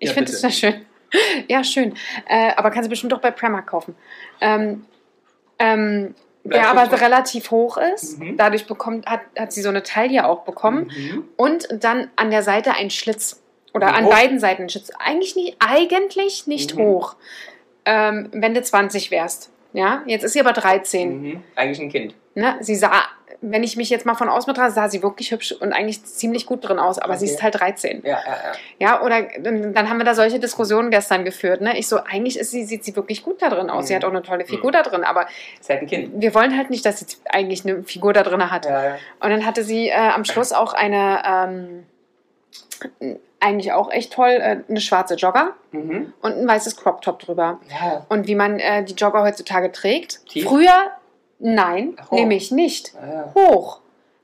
Ich 0.00 0.08
Ja, 0.08 0.14
finde 0.14 0.32
es 0.32 0.40
sehr 0.40 0.50
schön. 0.50 0.74
Ja, 1.48 1.64
schön. 1.64 1.94
Äh, 2.28 2.52
aber 2.56 2.70
kannst 2.70 2.86
du 2.86 2.90
bestimmt 2.90 3.10
doch 3.12 3.20
bei 3.20 3.30
Primark 3.32 3.66
kaufen. 3.66 3.96
Ähm, 4.40 4.84
ähm, 5.58 6.14
der 6.44 6.68
aber 6.68 6.82
Bleistift- 6.86 7.02
relativ 7.02 7.50
hoch 7.50 7.78
ist. 7.78 8.18
Mhm. 8.20 8.36
Dadurch 8.36 8.66
bekommt, 8.66 9.06
hat, 9.06 9.20
hat 9.36 9.52
sie 9.52 9.60
so 9.62 9.68
eine 9.70 9.82
Taille 9.82 10.26
auch 10.26 10.42
bekommen. 10.44 10.90
Mhm. 10.96 11.24
Und 11.36 11.68
dann 11.72 12.10
an 12.16 12.30
der 12.30 12.42
Seite 12.44 12.74
ein 12.74 12.90
Schlitz. 12.90 13.42
Oder 13.74 13.88
Wie 13.88 13.92
an 13.92 14.08
beiden 14.08 14.38
Seiten 14.40 14.62
ein 14.62 14.68
Schlitz. 14.68 14.90
Eigentlich 15.00 15.34
nicht, 15.36 15.56
eigentlich 15.58 16.46
nicht 16.46 16.76
Mhm. 16.76 16.80
hoch. 16.80 17.16
Ähm, 17.84 18.28
wenn 18.32 18.54
du 18.54 18.62
20 18.62 19.10
wärst. 19.10 19.50
Ja, 19.72 20.02
jetzt 20.06 20.22
ist 20.24 20.32
sie 20.34 20.40
aber 20.40 20.52
13. 20.52 21.22
Mhm. 21.22 21.42
Eigentlich 21.56 21.80
ein 21.80 21.90
Kind. 21.90 22.14
Ne? 22.36 22.56
Sie 22.60 22.76
sah, 22.76 23.02
wenn 23.42 23.62
ich 23.62 23.76
mich 23.76 23.88
jetzt 23.88 24.04
mal 24.04 24.14
von 24.14 24.28
außen 24.28 24.52
betrachte, 24.52 24.72
sah 24.74 24.88
sie 24.88 25.02
wirklich 25.02 25.30
hübsch 25.30 25.52
und 25.52 25.72
eigentlich 25.72 26.04
ziemlich 26.04 26.44
gut 26.46 26.68
drin 26.68 26.78
aus, 26.78 26.98
aber 26.98 27.16
sie 27.16 27.24
Okay. 27.26 27.34
ist 27.34 27.42
halt 27.42 27.60
13. 27.60 28.02
Ja, 28.04 28.10
ja, 28.10 28.18
ja. 28.26 28.52
Ja, 28.78 29.02
oder 29.02 29.22
dann 29.40 29.88
haben 29.88 29.96
wir 29.98 30.04
da 30.04 30.14
solche 30.14 30.38
Diskussionen 30.38 30.90
gestern 30.90 31.24
geführt. 31.24 31.60
Ne? 31.62 31.78
Ich 31.78 31.88
so, 31.88 31.98
eigentlich 32.04 32.38
ist 32.38 32.50
sie, 32.50 32.64
sieht 32.64 32.84
sie 32.84 32.94
wirklich 32.96 33.22
gut 33.22 33.40
da 33.40 33.48
drin 33.48 33.70
aus. 33.70 33.86
Sie 33.86 33.92
Mhm. 33.94 33.96
hat 33.96 34.04
auch 34.04 34.10
eine 34.10 34.22
tolle 34.22 34.44
Figur 34.44 34.72
da 34.72 34.82
drin, 34.82 35.04
aber 35.04 35.26
Ist 35.58 35.70
halt 35.70 35.80
ein 35.82 35.86
Kind. 35.86 36.10
wir 36.20 36.34
wollen 36.34 36.56
halt 36.56 36.68
nicht, 36.70 36.84
dass 36.84 37.00
sie 37.00 37.06
eigentlich 37.30 37.64
eine 37.64 37.82
Figur 37.84 38.12
da 38.12 38.22
drin 38.22 38.50
hat. 38.50 38.66
Ja, 38.66 38.84
ja. 38.84 38.94
Und 39.20 39.30
dann 39.30 39.46
hatte 39.46 39.64
sie 39.64 39.88
äh, 39.88 39.94
am 39.94 40.24
Schluss 40.26 40.52
auch 40.52 40.74
eine, 40.74 41.22
ähm, 41.26 41.86
eigentlich 43.40 43.72
auch 43.72 43.90
echt 43.90 44.12
toll, 44.12 44.28
äh, 44.30 44.58
eine 44.68 44.80
schwarze 44.80 45.14
Jogger 45.14 45.54
Mhm. 45.72 46.12
und 46.20 46.36
ein 46.36 46.46
weißes 46.46 46.76
Crop 46.76 47.00
Top 47.02 47.20
drüber. 47.20 47.58
Ja. 47.70 48.04
Und 48.08 48.26
wie 48.26 48.34
man 48.34 48.58
äh, 48.58 48.84
die 48.84 48.94
Jogger 48.94 49.22
heutzutage 49.22 49.72
trägt. 49.72 50.26
Tief? 50.26 50.44
Früher, 50.46 50.90
nein, 51.40 51.94
Ach, 52.00 52.10
hoch. 52.10 52.16
nämlich 52.16 52.50
nicht. 52.50 52.92
Ja, 52.94 53.12
ja. 53.12 53.34
Hoch. 53.34 53.80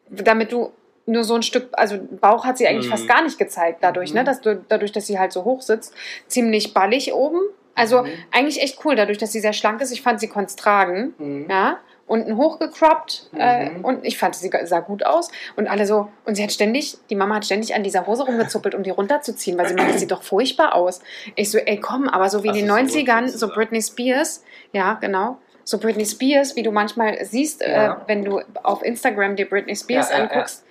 Damit 0.08 0.52
du 0.52 0.70
nur 1.06 1.24
so 1.24 1.34
ein 1.34 1.42
Stück, 1.42 1.68
also 1.72 1.98
Bauch 2.20 2.44
hat 2.44 2.58
sie 2.58 2.66
eigentlich 2.66 2.86
Mhm. 2.86 2.90
fast 2.90 3.08
gar 3.08 3.22
nicht 3.22 3.38
gezeigt 3.38 3.78
dadurch, 3.82 4.10
Mhm. 4.10 4.16
ne? 4.18 4.24
Dass 4.24 4.40
du, 4.40 4.56
dadurch, 4.68 4.92
dass 4.92 5.06
sie 5.06 5.18
halt 5.18 5.32
so 5.32 5.44
hoch 5.44 5.62
sitzt. 5.62 5.94
Ziemlich 6.26 6.74
ballig 6.74 7.12
oben. 7.12 7.40
Also 7.74 8.02
Mhm. 8.02 8.08
eigentlich 8.32 8.60
echt 8.62 8.84
cool, 8.84 8.96
dadurch, 8.96 9.18
dass 9.18 9.32
sie 9.32 9.40
sehr 9.40 9.52
schlank 9.52 9.80
ist. 9.80 9.92
Ich 9.92 10.02
fand, 10.02 10.18
sie 10.20 10.28
konnte 10.28 10.48
es 10.48 10.56
tragen. 10.56 11.14
Mhm. 11.18 11.46
Ja, 11.48 11.78
unten 12.08 12.36
hochgecroppt 12.36 13.30
äh, 13.36 13.70
Mhm. 13.70 13.84
und 13.84 14.04
ich 14.04 14.16
fand, 14.16 14.34
sie 14.36 14.48
sah 14.64 14.78
gut 14.80 15.04
aus. 15.04 15.30
Und 15.56 15.68
alle 15.68 15.86
so, 15.86 16.08
und 16.24 16.36
sie 16.36 16.42
hat 16.42 16.52
ständig, 16.52 16.96
die 17.10 17.16
Mama 17.16 17.34
hat 17.36 17.44
ständig 17.44 17.74
an 17.74 17.82
dieser 17.82 18.06
Hose 18.06 18.24
rumgezuppelt, 18.24 18.74
um 18.76 18.82
die 18.84 18.90
runterzuziehen, 18.90 19.58
weil 19.58 19.66
sie 19.68 19.74
meinte, 19.74 19.98
sieht 19.98 20.10
doch 20.12 20.22
furchtbar 20.22 20.74
aus. 20.74 21.00
Ich 21.34 21.50
so, 21.50 21.58
ey, 21.58 21.78
komm, 21.80 22.08
aber 22.08 22.30
so 22.30 22.42
wie 22.44 22.48
in 22.48 22.54
den 22.54 22.70
Also 22.70 22.88
so 22.92 22.98
90ern, 22.98 23.28
so. 23.28 23.48
Britney 23.48 23.82
Spears, 23.82 24.44
ja, 24.72 24.94
genau. 24.94 25.38
So 25.68 25.78
Britney 25.78 26.06
Spears, 26.06 26.54
wie 26.54 26.62
du 26.62 26.70
manchmal 26.70 27.24
siehst, 27.24 27.60
äh, 27.60 27.72
Ja. 27.72 28.02
wenn 28.06 28.24
du 28.24 28.40
auf 28.62 28.82
Instagram 28.84 29.34
dir 29.34 29.48
Britney 29.48 29.74
Spears 29.74 30.10
Ja, 30.10 30.18
ja, 30.18 30.24
anguckst. 30.24 30.64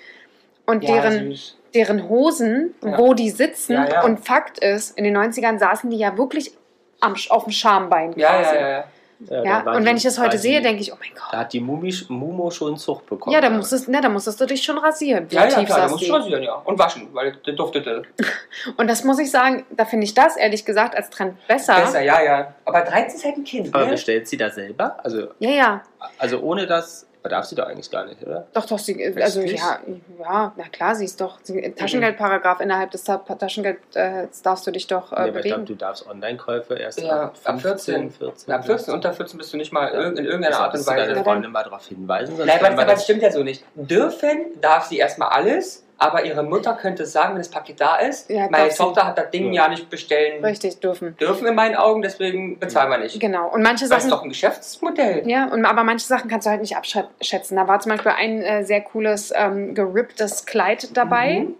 Und 0.65 0.83
Ja, 0.85 0.93
deren, 1.01 1.31
süß. 1.31 1.57
deren 1.73 2.07
Hosen, 2.09 2.73
wo 2.81 3.13
die 3.13 3.29
sitzen. 3.29 3.77
Und 4.03 4.25
Fakt 4.25 4.57
ist, 4.59 4.97
in 4.97 5.03
den 5.03 5.13
90ern 5.17 5.59
saßen 5.59 5.89
die 5.89 5.97
ja 5.97 6.17
wirklich 6.17 6.53
am, 7.01 7.13
auf 7.29 7.43
dem 7.43 7.51
Schambein 7.51 8.11
quasi. 8.15 8.21
ja, 8.21 8.53
ja, 8.55 8.69
ja. 8.69 8.83
Ja, 9.29 9.43
Ja, 9.43 9.59
und 9.71 9.81
die- 9.81 9.85
wenn 9.85 9.97
ich 9.97 10.03
das 10.03 10.19
heute 10.19 10.37
sehe, 10.37 10.57
die- 10.59 10.63
denke 10.63 10.81
ich, 10.81 10.91
oh 10.91 10.97
mein 10.99 11.11
Gott. 11.13 11.23
Da 11.31 11.37
hat 11.39 11.53
die 11.53 11.59
Mumi, 11.61 11.93
Mumo 12.09 12.51
schon 12.51 12.77
Zucht 12.77 13.05
bekommen. 13.05 13.33
Ja, 13.33 13.41
da 13.41 13.49
musstest, 13.49 13.87
ne, 13.87 14.01
da 14.01 14.09
musstest 14.09 14.39
du 14.41 14.45
dich 14.45 14.61
schon 14.63 14.77
rasieren. 14.77 15.27
Ja, 15.29 15.45
ja, 15.47 15.55
tief 15.55 15.65
klar, 15.67 15.79
da 15.81 15.87
musst 15.89 16.07
du 16.07 16.13
rasieren, 16.13 16.43
ja. 16.43 16.55
Und 16.55 16.77
waschen, 16.77 17.07
weil 17.13 17.33
der 17.45 17.53
duftete. 17.53 18.03
Und 18.77 18.87
das 18.89 19.03
muss 19.03 19.19
ich 19.19 19.31
sagen, 19.31 19.65
da 19.71 19.85
finde 19.85 20.05
ich 20.05 20.13
das 20.13 20.35
ehrlich 20.37 20.65
gesagt 20.65 20.95
als 20.95 21.09
Trend 21.09 21.35
besser. 21.47 21.75
Besser, 21.75 22.01
ja, 22.01 22.21
ja. 22.21 22.53
Aber 22.65 22.81
13 22.81 23.15
ist 23.17 23.25
halt 23.25 23.37
ein 23.37 23.43
Kind, 23.43 23.73
Aber 23.73 23.85
ne? 23.85 23.91
bestellt 23.91 24.27
sie 24.27 24.37
da 24.37 24.49
selber? 24.49 24.97
Also, 25.03 25.27
Ja, 25.39 25.49
ja. 25.49 25.81
also 26.17 26.39
ohne 26.41 26.65
das, 27.29 27.35
darf 27.35 27.45
sie 27.45 27.55
doch 27.55 27.67
eigentlich 27.67 27.91
gar 27.91 28.05
nicht, 28.05 28.21
oder? 28.23 28.47
Doch, 28.53 28.65
doch, 28.65 28.79
sie, 28.79 29.13
also 29.21 29.39
Wirklich? 29.41 29.59
ja, 29.59 29.79
ja, 30.19 30.53
na 30.55 30.63
klar, 30.71 30.95
sie 30.95 31.05
ist 31.05 31.19
doch, 31.21 31.39
sie, 31.43 31.71
Taschengeldparagraph 31.73 32.59
innerhalb 32.61 32.91
des 32.91 33.03
Ta 33.03 33.17
Taschengeld 33.17 33.77
äh, 33.95 34.27
darfst 34.43 34.65
du 34.67 34.71
dich 34.71 34.87
doch 34.87 35.11
äh, 35.11 35.15
nee, 35.23 35.29
aber 35.29 35.39
ich 35.39 35.45
glaube, 35.45 35.61
bewegen. 35.61 35.65
du 35.65 35.75
darfst 35.75 36.07
Online-Käufe 36.07 36.75
erst 36.75 37.01
Ja, 37.01 37.31
ab 37.43 37.61
14. 37.61 38.11
14. 38.11 38.53
Ab 38.53 38.65
14, 38.65 38.93
unter 38.93 39.13
14 39.13 39.37
bist 39.37 39.53
du 39.53 39.57
nicht 39.57 39.71
mal 39.71 39.93
Ja. 39.93 40.01
in 40.09 40.17
irgendeiner 40.17 40.57
Art 40.59 40.73
und 40.73 40.81
du 40.81 40.85
deine 40.91 41.11
Weise. 41.11 41.23
Freundin 41.23 41.51
mal 41.51 41.63
darauf 41.63 41.85
hinweisen? 41.87 42.35
Nein, 42.37 42.49
aber, 42.59 42.69
aber 42.71 42.85
das- 42.85 43.03
stimmt 43.03 43.21
ja 43.21 43.31
so 43.31 43.43
nicht. 43.43 43.63
Dürfen 43.75 44.45
darf 44.61 44.85
sie 44.85 44.97
erstmal 44.97 45.29
alles, 45.29 45.84
aber 45.97 46.25
ihre 46.25 46.43
Mutter 46.43 46.73
könnte 46.73 47.03
es 47.03 47.11
sagen, 47.13 47.29
wenn 47.33 47.39
das 47.41 47.49
Paket 47.49 47.79
da 47.79 47.95
ist. 47.97 48.29
Ja, 48.29 48.47
Meine 48.49 48.69
sie. 48.71 48.77
Tochter 48.77 49.05
hat 49.07 49.17
das 49.17 49.29
Ding 49.31 49.53
Ja. 49.53 49.63
ja 49.63 49.69
nicht 49.69 49.89
bestellen 49.89 50.43
Richtig, 50.43 50.79
dürfen. 50.79 51.15
dürfen 51.17 51.47
in 51.47 51.55
meinen 51.55 51.75
Augen, 51.75 52.01
deswegen 52.01 52.59
bezahlen 52.59 52.89
wir 52.91 52.97
nicht. 52.97 53.19
Genau. 53.19 53.47
Und 53.49 53.61
manche 53.63 53.87
Das 53.87 53.97
ist 53.99 54.03
Sachen. 54.03 54.09
doch 54.11 54.23
ein 54.23 54.29
Geschäftsmodell. 54.29 55.23
Ja, 55.29 55.45
und, 55.45 55.65
aber 55.65 55.83
manche 55.83 56.05
Sachen 56.05 56.29
kannst 56.29 56.45
du 56.47 56.51
halt 56.51 56.61
nicht 56.61 56.75
abschätzen. 56.75 57.55
Da 57.57 57.67
war 57.67 57.79
zum 57.79 57.91
Beispiel 57.91 58.11
ein 58.11 58.41
äh, 58.41 58.63
sehr 58.63 58.81
cooles 58.81 59.31
ähm, 59.35 59.73
geripptes 59.75 60.45
Kleid 60.45 60.95
dabei. 60.97 61.41
Mhm. 61.41 61.55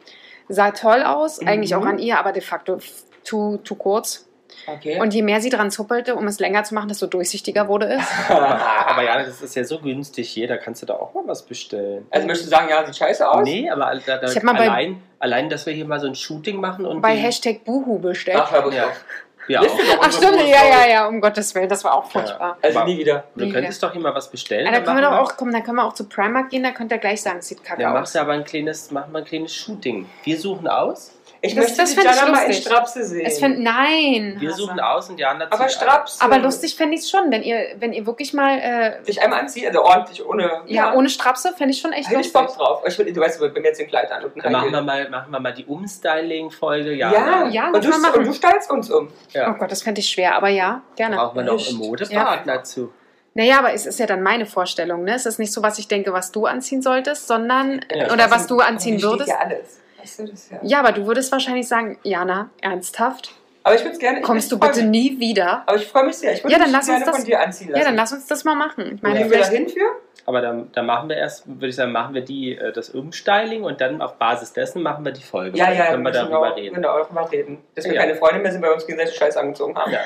Sah 0.50 0.72
toll 0.72 1.02
aus, 1.04 1.42
Mhm. 1.42 1.48
eigentlich 1.48 1.76
auch 1.76 1.86
an 1.86 1.98
ihr, 1.98 2.20
aber 2.20 2.32
de 2.32 2.42
facto 2.42 2.78
zu, 3.24 3.58
zu 3.64 3.76
kurz. 3.76 4.25
Okay. 4.68 5.00
Und 5.00 5.14
je 5.14 5.22
mehr 5.22 5.42
sie 5.42 5.50
dran 5.50 5.70
zuppelte, 5.72 6.16
um 6.16 6.26
es 6.28 6.40
länger 6.40 6.64
zu 6.64 6.74
machen, 6.74 6.88
desto 6.90 7.08
durchsichtiger 7.08 7.68
wurde 7.68 7.88
es. 7.94 8.04
Aber 8.30 9.04
ja, 9.04 9.24
das 9.24 9.42
ist 9.42 9.56
ja 9.56 9.64
so 9.64 9.80
günstig 9.80 10.30
hier, 10.30 10.48
da 10.48 10.58
kannst 10.58 10.82
du 10.82 10.86
da 10.86 10.96
auch 10.96 11.14
mal 11.14 11.24
was 11.28 11.44
bestellen. 11.44 12.06
also 12.10 12.26
möchtest 12.28 12.52
du 12.52 12.56
sagen, 12.56 12.70
ja, 12.70 12.86
sieht 12.86 12.96
scheiße 12.98 13.30
aus? 13.30 13.44
Nee, 13.44 13.70
aber 13.70 13.92
da, 14.06 14.18
da, 14.18 14.28
Ich 14.32 14.42
mal 14.44 14.54
bei- 14.54 14.70
allein, 14.70 15.02
allein, 15.20 15.50
dass 15.50 15.66
wir 15.66 15.74
hier 15.74 15.86
mal 15.86 16.00
so 16.00 16.08
ein 16.08 16.16
Shooting 16.16 16.60
machen 16.60 16.86
und 16.86 17.02
Bei 17.02 17.16
Hashtag 17.16 17.64
Buhu 17.64 18.00
bestellt. 18.00 18.40
Ach, 18.42 18.62
bloß 18.62 18.74
Ja. 18.74 18.86
auch. 18.86 19.66
Ach 20.02 20.12
stimmt, 20.12 20.42
ja, 20.42 20.66
ja, 20.68 20.90
ja, 20.90 21.08
um 21.08 21.22
Gottes 21.22 21.54
Willen, 21.54 21.70
das 21.70 21.84
war 21.84 21.94
auch 21.94 22.10
furchtbar. 22.10 22.58
Also 22.64 22.80
Aber 22.80 22.88
nie 22.90 22.98
wieder. 22.98 23.26
Du 23.36 23.46
Nie 23.46 23.52
könntest 23.54 23.84
doch 23.84 23.92
hier 23.92 24.02
mal 24.02 24.16
was 24.16 24.32
bestellen. 24.32 24.66
Ja, 24.66 24.72
dann 24.72 24.84
können 24.84 24.98
wir 24.98 25.04
doch 25.08 25.18
auch, 25.20 25.38
komm, 25.38 25.52
dann 25.52 25.64
können 25.64 25.78
wir 25.78 25.86
auch 25.86 25.94
zu 25.94 26.10
Primark 26.10 26.50
gehen, 26.50 26.64
da 26.64 26.72
könnt 26.72 26.92
ihr 26.92 26.98
gleich 26.98 27.22
sagen, 27.22 27.38
es 27.40 27.48
sieht 27.50 27.64
kacke 27.64 27.84
Dann 27.84 27.92
aus. 27.92 28.00
machst 28.00 28.16
du 28.16 28.20
aber 28.22 28.32
ein 28.34 28.44
kleines, 28.44 28.90
machen 28.90 29.12
wir 29.14 29.20
ein 29.20 29.26
kleines 29.26 29.54
Shooting. 29.54 30.08
Wir 30.24 30.40
suchen 30.40 30.68
aus. 30.68 31.12
Ich 31.46 31.56
Das- 31.56 31.64
möchte 31.66 31.78
das 31.82 31.90
die 31.92 31.96
fänd 31.96 32.10
ich 32.12 32.16
Jana 32.20 32.32
mal 32.32 32.44
in. 32.46 32.54
Strapse 32.54 33.04
sehen. 33.04 33.26
Es 33.26 33.40
find, 33.40 33.60
nein. 33.60 34.36
Wir 34.40 34.50
Hasse. 34.50 34.62
suchen 34.62 34.80
aus 34.80 35.10
und 35.10 35.20
Jana 35.20 35.48
aber 35.50 35.70
Strapse. 35.70 36.22
Aber 36.24 36.40
lustig 36.40 36.76
fände 36.76 36.96
ich 36.96 37.02
es 37.02 37.10
schon, 37.10 37.32
wenn 37.32 37.44
ihr, 37.44 37.76
wenn 37.80 37.94
ihr 37.94 38.06
wirklich 38.06 38.34
mal, 38.34 38.58
äh, 38.58 39.04
Dich 39.06 39.22
einmal 39.22 39.40
anziehen, 39.42 39.68
also 39.68 39.84
ordentlich, 39.84 40.26
ohne. 40.26 40.62
ja, 40.68 40.94
ohne 40.94 41.10
Strapse, 41.10 41.54
fände 41.58 41.74
ich 41.74 41.80
schon 41.82 41.92
echt 41.94 42.10
Hätte 42.10 42.22
ich 42.22 42.34
lustig. 42.34 42.56
Bock 42.58 42.58
drauf. 42.58 42.84
Ich 42.88 42.98
will, 42.98 43.12
du 43.14 43.22
weißt, 43.22 43.40
bei 43.40 43.50
mir 43.50 43.64
jetzt 43.68 43.80
ein 43.80 43.88
Kleid 43.88 44.12
an 44.12 44.24
und 44.24 44.36
machen 44.38 44.72
wir 44.72 44.82
mal, 44.82 45.10
machen 45.10 45.32
wir 45.32 45.40
mal 45.40 45.54
die 45.54 45.66
Umstyling-Folge. 45.66 46.94
Jana. 46.94 47.16
Ja, 47.46 47.48
Ja, 47.50 47.68
und, 47.72 47.84
du, 47.84 47.92
und 48.20 48.28
du 48.28 48.34
stylst 48.34 48.72
uns 48.72 48.90
um. 48.92 49.08
Oh 49.08 49.12
ja. 49.34 49.52
Gott, 49.52 49.72
das 49.72 49.84
fände 49.84 50.00
ich 50.02 50.10
schwer, 50.10 50.36
aber 50.36 50.50
ja, 50.50 50.82
gerne. 50.96 51.16
Brauchen 51.18 51.36
wir 51.38 51.44
noch 51.44 51.68
einen 51.68 51.78
Modepartner 51.78 52.64
zu. 52.64 52.92
Naja, 53.34 53.60
aber 53.60 53.74
es 53.74 53.86
ist 53.86 54.00
ja 54.00 54.06
dann 54.06 54.24
meine 54.24 54.46
Vorstellung, 54.46 55.04
ne? 55.04 55.14
Es 55.14 55.26
ist 55.26 55.40
nicht 55.40 55.52
so, 55.52 55.62
was 55.62 55.78
ich 55.78 55.90
denke, 55.90 56.14
was 56.14 56.32
du 56.32 56.46
anziehen 56.46 56.82
solltest, 56.82 57.28
sondern, 57.28 57.82
Ja, 57.94 58.14
oder 58.14 58.32
was 58.32 58.48
du 58.48 58.60
anziehen 58.60 59.02
würdest. 59.02 59.30
Ja, 59.30 59.40
alles. 59.40 59.82
Du 60.18 60.28
das 60.28 60.50
ja. 60.50 60.60
Ja, 60.64 60.80
aber 60.80 60.92
du 60.92 61.06
würdest 61.06 61.32
wahrscheinlich 61.32 61.68
sagen, 61.68 61.98
Jana, 62.04 62.50
ernsthaft? 62.62 63.32
Aber 63.64 63.74
ich 63.76 63.82
würde 63.82 63.94
es 63.94 64.00
gerne. 64.00 64.20
ich- 64.20 64.24
Kommst 64.24 64.46
ich 64.46 64.50
du 64.52 64.60
bitte 64.60 64.84
mich. 64.84 64.90
nie 65.14 65.20
wieder? 65.20 65.64
Aber 65.66 65.76
ich 65.78 65.88
freue 65.88 66.06
mich 66.06 66.18
sehr. 66.18 66.34
Ich 66.34 66.44
würde 66.44 66.54
Ja, 66.54 66.60
dann 66.60 66.68
mich 66.68 66.74
lass 66.78 66.88
uns 66.88 66.98
gerne 66.98 67.06
das- 67.06 67.16
von 67.16 67.26
dir 67.26 67.40
anziehen 67.42 67.70
lassen. 67.70 67.80
Ja, 67.80 67.86
dann 67.88 67.96
lass 67.96 68.14
uns 68.14 68.28
das 68.28 68.44
mal 68.44 68.56
machen. 68.56 68.96
Ich 68.96 69.02
meine, 69.02 69.18
Gehen 69.20 69.32
wir 69.32 69.38
da 69.40 69.44
vielleicht, 69.46 69.68
hin 69.68 69.70
für? 69.70 70.02
Aber 70.28 70.42
dann, 70.42 70.72
dann 70.72 70.86
machen 70.88 71.10
wir 71.10 71.18
erst, 71.18 71.48
würde 71.48 71.68
ich 71.68 71.76
sagen, 71.76 71.92
machen 71.92 72.14
wir 72.16 72.22
die, 72.22 72.56
äh, 72.58 72.72
das 72.72 72.90
Umstyling 72.90 73.64
und 73.64 73.80
dann 73.82 74.02
auf 74.02 74.16
Basis 74.18 74.54
dessen 74.54 74.82
machen 74.84 75.04
wir 75.06 75.12
die 75.12 75.22
Folge. 75.24 75.58
Ja, 75.58 75.66
Dann 75.68 75.78
ja, 75.78 75.86
können 75.86 76.04
wir 76.04 76.12
müssen 76.12 76.30
darüber 76.32 76.52
auch- 76.52 76.56
reden. 76.58 76.76
Genau, 76.76 76.98
darüber 77.00 77.32
reden. 77.32 77.58
Dass 77.76 77.86
wir 77.86 77.94
Ja. 77.94 78.02
keine 78.02 78.16
Freunde 78.16 78.40
mehr 78.42 78.52
sind, 78.52 78.62
weil 78.62 78.70
wir 78.72 78.76
uns 78.76 78.86
gegenseitig 78.88 79.16
Scheiß 79.16 79.38
angezogen 79.38 79.76
haben. 79.78 79.92
Ja, 79.92 80.00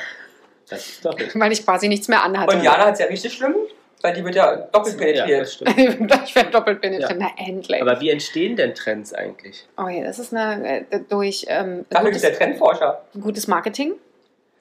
das 0.68 0.86
ist 0.88 1.04
doch 1.04 1.18
richtig. 1.18 1.34
weil 1.40 1.52
ich 1.52 1.64
quasi 1.64 1.88
nichts 1.88 2.08
mehr 2.08 2.22
anhatte. 2.22 2.54
Und 2.56 2.62
Jana 2.62 2.86
hat 2.86 2.94
es 2.94 3.00
ja 3.00 3.06
richtig 3.06 3.32
schlimm, 3.34 3.54
weil 4.02 4.14
die 4.14 4.24
wird 4.24 4.34
ja 4.34 4.56
doppelt 4.56 4.94
Ja, 4.98 5.04
penetriert. 5.06 5.40
das 5.42 5.54
stimmt. 5.54 5.78
ich 6.24 6.34
werde 6.34 6.50
doppelt 6.50 6.80
penetriert. 6.80 7.16
Na, 7.18 7.30
endlich. 7.36 7.80
Aber 7.80 8.00
wie 8.00 8.10
entstehen 8.10 8.56
denn 8.56 8.74
Trends 8.74 9.12
eigentlich? 9.12 9.66
oh 9.78 9.88
ja, 9.88 10.04
das 10.04 10.18
ist 10.18 10.34
eine, 10.34 10.86
äh, 10.90 11.00
durch 11.08 11.46
ähm, 11.48 11.84
Dafür 11.90 12.08
ist 12.10 12.14
gutes, 12.16 12.22
der 12.22 12.34
Trendforscher. 12.38 13.02
gutes 13.20 13.46
Marketing. 13.48 13.92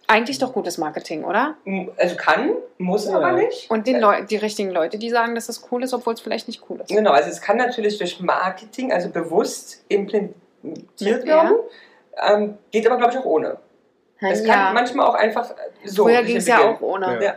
Eigentlich 0.08 0.40
doch 0.40 0.54
gutes 0.54 0.80
Marketing, 0.80 1.24
oder? 1.24 1.54
Also 1.98 2.16
kann, 2.16 2.54
muss 2.80 3.06
Ja. 3.08 3.18
aber 3.18 3.34
nicht. 3.34 3.70
Und 3.70 3.86
den 3.86 3.98
Äh, 3.98 4.00
Leu 4.00 4.22
die 4.26 4.38
richtigen 4.38 4.72
Leute, 4.72 4.98
die 4.98 5.12
sagen, 5.12 5.36
dass 5.36 5.46
das 5.48 5.68
cool 5.72 5.84
ist, 5.84 5.94
obwohl 5.94 6.14
es 6.16 6.22
vielleicht 6.22 6.48
nicht 6.48 6.64
cool 6.68 6.82
ist. 6.82 6.90
Genau, 6.90 7.12
also 7.12 7.30
es 7.30 7.40
kann 7.42 7.58
natürlich 7.58 8.00
durch 8.00 8.20
Marketing, 8.20 8.92
also 8.92 9.10
bewusst 9.10 9.84
implementiert 9.88 11.26
Ja. 11.26 11.44
werden. 11.44 11.56
Ähm, 12.28 12.58
geht 12.72 12.88
aber, 12.88 12.98
glaube 12.98 13.14
ich, 13.14 13.20
auch 13.20 13.26
ohne. 13.26 13.58
Es 14.20 14.46
Ja. 14.46 14.54
kann 14.54 14.74
manchmal 14.74 15.06
auch 15.08 15.14
einfach 15.14 15.54
so. 15.86 16.04
Früher 16.06 16.24
ging 16.24 16.38
es 16.38 16.48
ja 16.48 16.60
auch 16.60 16.82
ohne. 16.82 17.36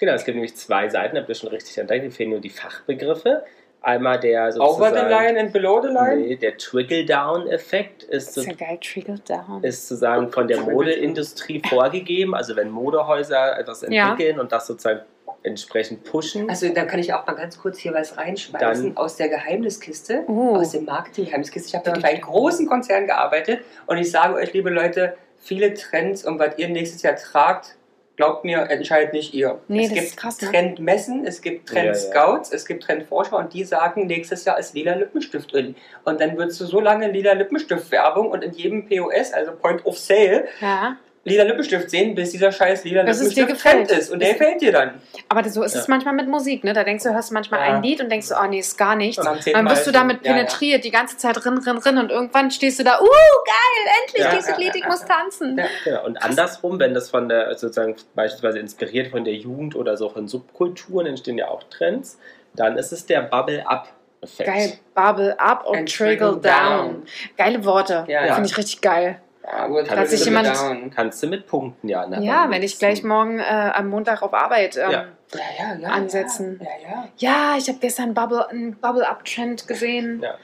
Ja. 0.00 0.06
Genau, 0.06 0.12
es 0.12 0.24
gibt 0.24 0.36
nämlich 0.36 0.56
zwei 0.56 0.88
Seiten, 0.88 1.16
habt 1.16 1.28
ihr 1.28 1.34
schon 1.34 1.48
richtig 1.50 1.76
entdeckt, 1.78 2.04
die 2.04 2.10
fehlen 2.10 2.30
nur 2.30 2.40
die 2.40 2.50
Fachbegriffe. 2.50 3.44
Einmal 3.80 4.18
der 4.18 4.44
Over 4.58 4.86
the 4.90 4.94
sozusagen... 4.94 5.08
line 5.08 5.40
and 5.40 5.52
below 5.52 5.80
the 5.80 5.88
line. 5.88 6.16
Nee, 6.16 6.36
der 6.36 6.56
Trickle-Down-Effekt 6.56 8.02
ist, 8.04 8.34
so, 8.34 8.40
ist 8.40 8.46
ja 8.48 8.54
geil, 8.54 8.78
Trickle 8.82 9.18
Down. 9.26 9.62
ist 9.62 9.88
sozusagen 9.88 10.30
von 10.30 10.48
der 10.48 10.60
Modeindustrie 10.60 11.62
vorgegeben. 11.68 12.34
Also 12.34 12.56
wenn 12.56 12.70
Modehäuser 12.70 13.58
etwas 13.58 13.84
Ja. 13.88 14.10
entwickeln 14.10 14.40
und 14.40 14.50
das 14.52 14.66
sozusagen 14.66 15.00
entsprechend 15.44 16.02
pushen, 16.04 16.50
Also 16.50 16.68
da 16.74 16.84
kann 16.84 16.98
ich 16.98 17.12
auch 17.14 17.24
mal 17.26 17.34
ganz 17.34 17.58
kurz 17.58 17.78
hier 17.78 17.94
was 17.94 18.16
reinschmeißen 18.16 18.88
Dann- 18.88 18.96
aus 18.96 19.16
der 19.16 19.28
Geheimniskiste, 19.28 20.24
Uh. 20.26 20.56
aus 20.56 20.72
dem 20.72 20.84
Marketing-Geheimniskiste. 20.84 21.68
Ich 21.68 21.74
habe 21.76 21.90
ja 21.90 21.94
für 22.00 22.04
einen 22.04 22.20
großen 22.20 22.66
Konzern 22.68 23.06
gearbeitet 23.06 23.60
und 23.86 23.98
ich 23.98 24.10
sage 24.10 24.34
euch, 24.34 24.52
liebe 24.52 24.70
Leute, 24.70 25.14
viele 25.36 25.72
Trends 25.74 26.24
und 26.24 26.40
was 26.40 26.58
ihr 26.58 26.68
nächstes 26.68 27.02
Jahr 27.02 27.14
tragt, 27.14 27.76
glaubt 28.18 28.44
mir, 28.44 28.58
entscheidet 28.68 29.14
nicht 29.14 29.32
ihr. 29.32 29.58
Nee, 29.68 29.84
es 29.84 29.88
das 29.88 29.94
gibt 29.94 30.06
ist 30.08 30.16
krass, 30.16 30.42
ne? 30.42 30.50
Trendmessen, 30.50 31.24
es 31.24 31.40
gibt 31.40 31.70
Ja, 31.70 31.76
ja. 31.76 31.82
Trendscouts, 31.92 32.52
es 32.52 32.66
gibt 32.66 32.82
Trendforscher 32.82 33.38
und 33.38 33.54
die 33.54 33.64
sagen, 33.64 34.06
nächstes 34.06 34.44
Jahr 34.44 34.58
ist 34.58 34.74
lila 34.74 34.94
Lippenstift 34.94 35.54
in. 35.54 35.76
Und 36.04 36.20
dann 36.20 36.36
würdest 36.36 36.60
du 36.60 36.66
so 36.66 36.80
lange 36.80 37.10
lila 37.10 37.32
Lippenstift-Werbung 37.32 38.28
und 38.30 38.42
in 38.42 38.52
jedem 38.52 38.86
POS, 38.88 39.32
also 39.32 39.52
Point 39.52 39.86
of 39.86 39.96
Sale, 39.96 40.48
Ja, 40.60 40.96
lila 41.28 41.44
Lippenstift 41.44 41.90
sehen, 41.90 42.14
bis 42.14 42.30
dieser 42.32 42.50
scheiß 42.50 42.84
lila 42.84 43.02
Bis 43.04 43.20
es 43.20 43.34
dir 43.34 43.42
Lippenstift 43.42 43.64
gefällt. 43.64 43.88
Trend 43.88 44.00
ist. 44.00 44.10
Und 44.10 44.20
der 44.20 44.32
gefällt 44.32 44.60
dir 44.60 44.72
dann. 44.72 45.00
aber 45.28 45.48
so 45.48 45.62
ist 45.62 45.74
es 45.74 45.86
Ja. 45.86 45.90
manchmal 45.94 46.14
mit 46.14 46.28
Musik, 46.28 46.64
ne? 46.64 46.72
Da 46.72 46.84
denkst 46.84 47.04
du, 47.04 47.12
hörst 47.12 47.32
manchmal 47.32 47.60
Ja. 47.60 47.76
ein 47.76 47.82
Lied 47.82 48.00
und 48.00 48.10
denkst, 48.10 48.28
oh 48.32 48.46
nee, 48.48 48.58
ist 48.60 48.76
gar 48.78 48.96
nichts. 48.96 49.18
Und 49.18 49.46
Dann 49.52 49.68
wirst 49.68 49.86
du 49.86 49.92
damit 49.92 50.22
penetriert, 50.22 50.84
die 50.84 50.90
ganze 50.90 51.16
Zeit 51.16 51.44
rin, 51.44 51.58
rin, 51.58 51.78
rin 51.78 51.98
und 51.98 52.10
irgendwann 52.10 52.50
stehst 52.50 52.78
du 52.78 52.84
da, 52.84 53.00
uh, 53.00 53.04
geil, 53.04 53.94
endlich 54.02 54.24
Ja. 54.24 54.34
dieses 54.34 54.56
Lied, 54.58 54.74
ich 54.74 54.86
muss 54.86 55.04
tanzen. 55.04 55.60
Genau, 55.84 56.04
und 56.06 56.22
andersrum, 56.22 56.78
wenn 56.78 56.94
das 56.94 57.10
von 57.10 57.28
der, 57.28 57.54
sozusagen 57.56 57.94
beispielsweise 58.14 58.58
inspiriert 58.58 59.08
von 59.08 59.24
der 59.24 59.34
Jugend 59.34 59.76
oder 59.76 59.96
so 59.96 60.08
von 60.08 60.26
Subkulturen 60.28 61.06
entstehen 61.06 61.38
ja 61.38 61.48
auch 61.48 61.62
Trends, 61.64 62.18
dann 62.54 62.76
ist 62.78 62.92
es 62.92 63.06
der 63.06 63.20
Bubble-Up-Effekt. 63.22 64.48
Geil, 64.48 64.72
Bubble 64.94 65.38
up 65.38 65.66
und 65.66 65.76
And 65.78 65.92
trickle 65.94 66.36
down. 66.38 67.02
Geile 67.36 67.64
Worte, 67.64 68.04
Ja, 68.08 68.26
ja. 68.26 68.34
finde 68.34 68.48
ich 68.48 68.56
richtig 68.56 68.80
geil. 68.80 69.20
Ja, 69.50 69.66
gut, 69.66 69.86
Kann 69.86 69.96
das 69.96 70.10
sich 70.10 70.20
ist 70.20 70.26
jemand- 70.26 70.48
down. 70.48 70.90
Kannst 70.94 71.22
du 71.22 71.26
mit 71.26 71.46
Punkten, 71.46 71.88
ja. 71.88 72.06
Ja, 72.20 72.50
wenn 72.50 72.62
ich 72.62 72.78
gleich 72.78 73.02
morgen 73.02 73.38
äh, 73.38 73.42
am 73.44 73.88
Montag 73.88 74.22
auf 74.22 74.34
Arbeit. 74.34 74.76
Ähm, 74.76 74.82
Ja. 74.82 74.90
ja. 74.90 75.04
Ja, 75.34 75.40
ja, 75.58 75.74
ja. 75.80 75.88
Ansetzen. 75.88 76.58
Ja, 76.62 76.90
ja. 76.90 77.08
ja, 77.18 77.58
ich 77.58 77.68
habe 77.68 77.78
gestern 77.80 78.14
Bubble, 78.14 78.48
einen 78.48 78.76
Bubble-Up-Trend 78.80 79.68
gesehen. 79.68 80.22
Ja. 80.22 80.34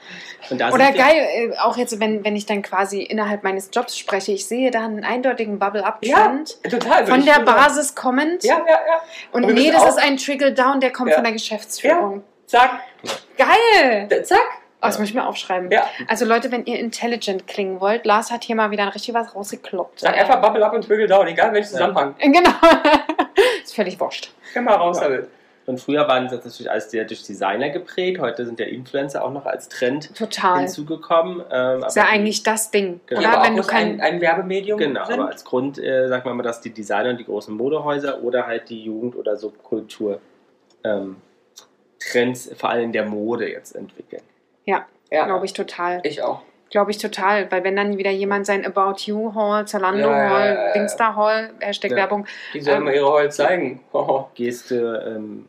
Und 0.51 0.61
da 0.61 0.69
Oder 0.71 0.91
geil, 0.91 1.27
äh, 1.51 1.57
auch 1.57 1.75
jetzt, 1.75 1.99
wenn, 1.99 2.23
wenn 2.23 2.35
ich 2.35 2.45
dann 2.45 2.61
quasi 2.61 3.01
innerhalb 3.01 3.43
meines 3.43 3.71
Jobs 3.73 3.97
spreche, 3.97 4.31
ich 4.31 4.45
sehe 4.47 4.69
da 4.69 4.85
einen 4.85 5.03
eindeutigen 5.03 5.53
Ja, 5.59 5.65
Bubble-Up-Trend. 5.65 6.61
total. 6.69 7.07
würde 7.07 7.11
Von 7.11 7.25
der. 7.25 7.39
Basis 7.39 7.95
kommend. 7.95 8.43
Ja, 8.43 8.59
ja, 8.59 8.65
ja. 8.67 9.01
Und 9.31 9.45
Und 9.45 9.55
nee, 9.55 9.71
das 9.71 9.81
auch- 9.81 9.87
ist 9.89 9.97
ein 9.97 10.17
Trickle-Down, 10.17 10.79
der 10.81 10.91
kommt 10.91 11.09
Ja. 11.09 11.15
von 11.15 11.23
der 11.23 11.33
Geschäftsführung. 11.33 12.23
Zack, 12.45 12.79
Geil! 13.39 14.07
zack. 14.23 14.37
Oh, 14.85 14.87
das 14.87 14.99
muss 14.99 15.09
ich 15.09 15.13
mir 15.15 15.27
aufschreiben. 15.27 15.69
Ja. 15.71 15.83
Also 16.07 16.25
Leute, 16.25 16.51
wenn 16.51 16.65
ihr 16.65 16.79
intelligent 16.79 17.47
klingen 17.47 17.81
wollt, 17.81 18.05
Lars 18.05 18.31
hat 18.31 18.43
hier 18.43 18.55
mal 18.55 18.71
wieder 18.71 18.93
richtig 18.93 19.13
was 19.13 19.35
rausgekloppt. 19.35 19.99
Sag 19.99 20.15
einfach 20.17 20.41
Bubble 20.41 20.65
Up 20.65 20.73
und 20.73 20.83
Trickle 20.85 21.07
Down, 21.07 21.27
egal 21.27 21.51
welchen 21.53 21.69
Zusammenhang. 21.69 22.15
Genau. 22.19 22.49
ist 23.63 23.75
völlig 23.75 23.99
wurscht. 23.99 24.31
Mal 24.55 24.73
raus 24.75 24.99
Ja. 25.01 25.09
damit. 25.09 25.27
Und 25.67 25.79
früher 25.81 26.07
waren 26.07 26.25
das 26.27 26.45
natürlich 26.45 26.69
alles 26.69 26.91
sehr 26.91 27.05
durch 27.05 27.23
Designer 27.23 27.69
geprägt. 27.71 28.19
Heute 28.21 28.45
sind 28.45 28.59
ja 28.59 28.67
Influencer 28.67 29.23
auch 29.25 29.31
noch 29.31 29.47
als 29.47 29.67
Trend 29.67 30.15
Total. 30.15 30.59
hinzugekommen. 30.59 31.43
Ähm, 31.51 31.79
Ist 31.83 31.97
aber 31.97 32.05
ja 32.07 32.13
eigentlich 32.13 32.43
das 32.43 32.69
Ding. 32.69 32.99
Genau. 33.07 33.21
Oder 33.21 33.33
aber 33.33 33.45
wenn 33.47 33.59
auch 33.59 33.63
du 33.65 33.67
kein. 33.71 33.93
ein, 33.99 34.01
ein 34.01 34.21
Werbemedium 34.21 34.77
Genau, 34.77 35.03
sind. 35.05 35.19
aber 35.19 35.29
als 35.31 35.43
Grund 35.43 35.79
äh, 35.79 36.07
sagt 36.07 36.23
man 36.27 36.37
mal, 36.37 36.43
dass 36.43 36.61
die 36.61 36.69
Designer 36.69 37.09
und 37.09 37.17
die 37.17 37.25
großen 37.25 37.51
Modehäuser 37.55 38.21
oder 38.21 38.45
halt 38.45 38.69
die 38.69 38.83
Jugend- 38.83 39.15
oder 39.15 39.35
Subkultur 39.37 40.19
ähm, 40.83 41.15
Trends 41.99 42.51
vor 42.55 42.69
allem 42.69 42.83
in 42.85 42.91
der 42.93 43.05
Mode 43.05 43.49
jetzt 43.49 43.75
entwickeln. 43.75 44.21
Ja, 44.65 44.85
ja, 45.11 45.25
glaube 45.25 45.45
ich 45.45 45.53
total. 45.53 46.01
Ich 46.03 46.21
auch. 46.21 46.41
Glaube 46.71 46.91
ich 46.91 46.97
total. 46.97 47.51
Weil 47.51 47.63
wenn 47.63 47.75
dann 47.75 47.97
wieder 47.97 48.11
jemand 48.11 48.45
sein 48.45 48.65
About 48.65 48.95
You 49.05 49.33
Hall, 49.35 49.67
Zalando 49.67 50.09
Ja, 50.09 50.29
Hall, 50.29 50.47
ja, 50.47 50.67
ja. 50.67 50.73
Dingsda 50.73 51.15
Hall, 51.15 51.51
Hashtag 51.59 51.91
Ja. 51.91 51.97
Werbung. 51.97 52.25
Die 52.53 52.61
sollen 52.61 52.77
Ähm, 52.77 52.83
mal 52.85 52.93
ihre 52.93 53.07
Holz 53.07 53.35
zeigen. 53.37 53.81
Hoho. 53.93 54.29
Gehst 54.35 54.71
du, 54.71 54.75
ähm, 55.05 55.45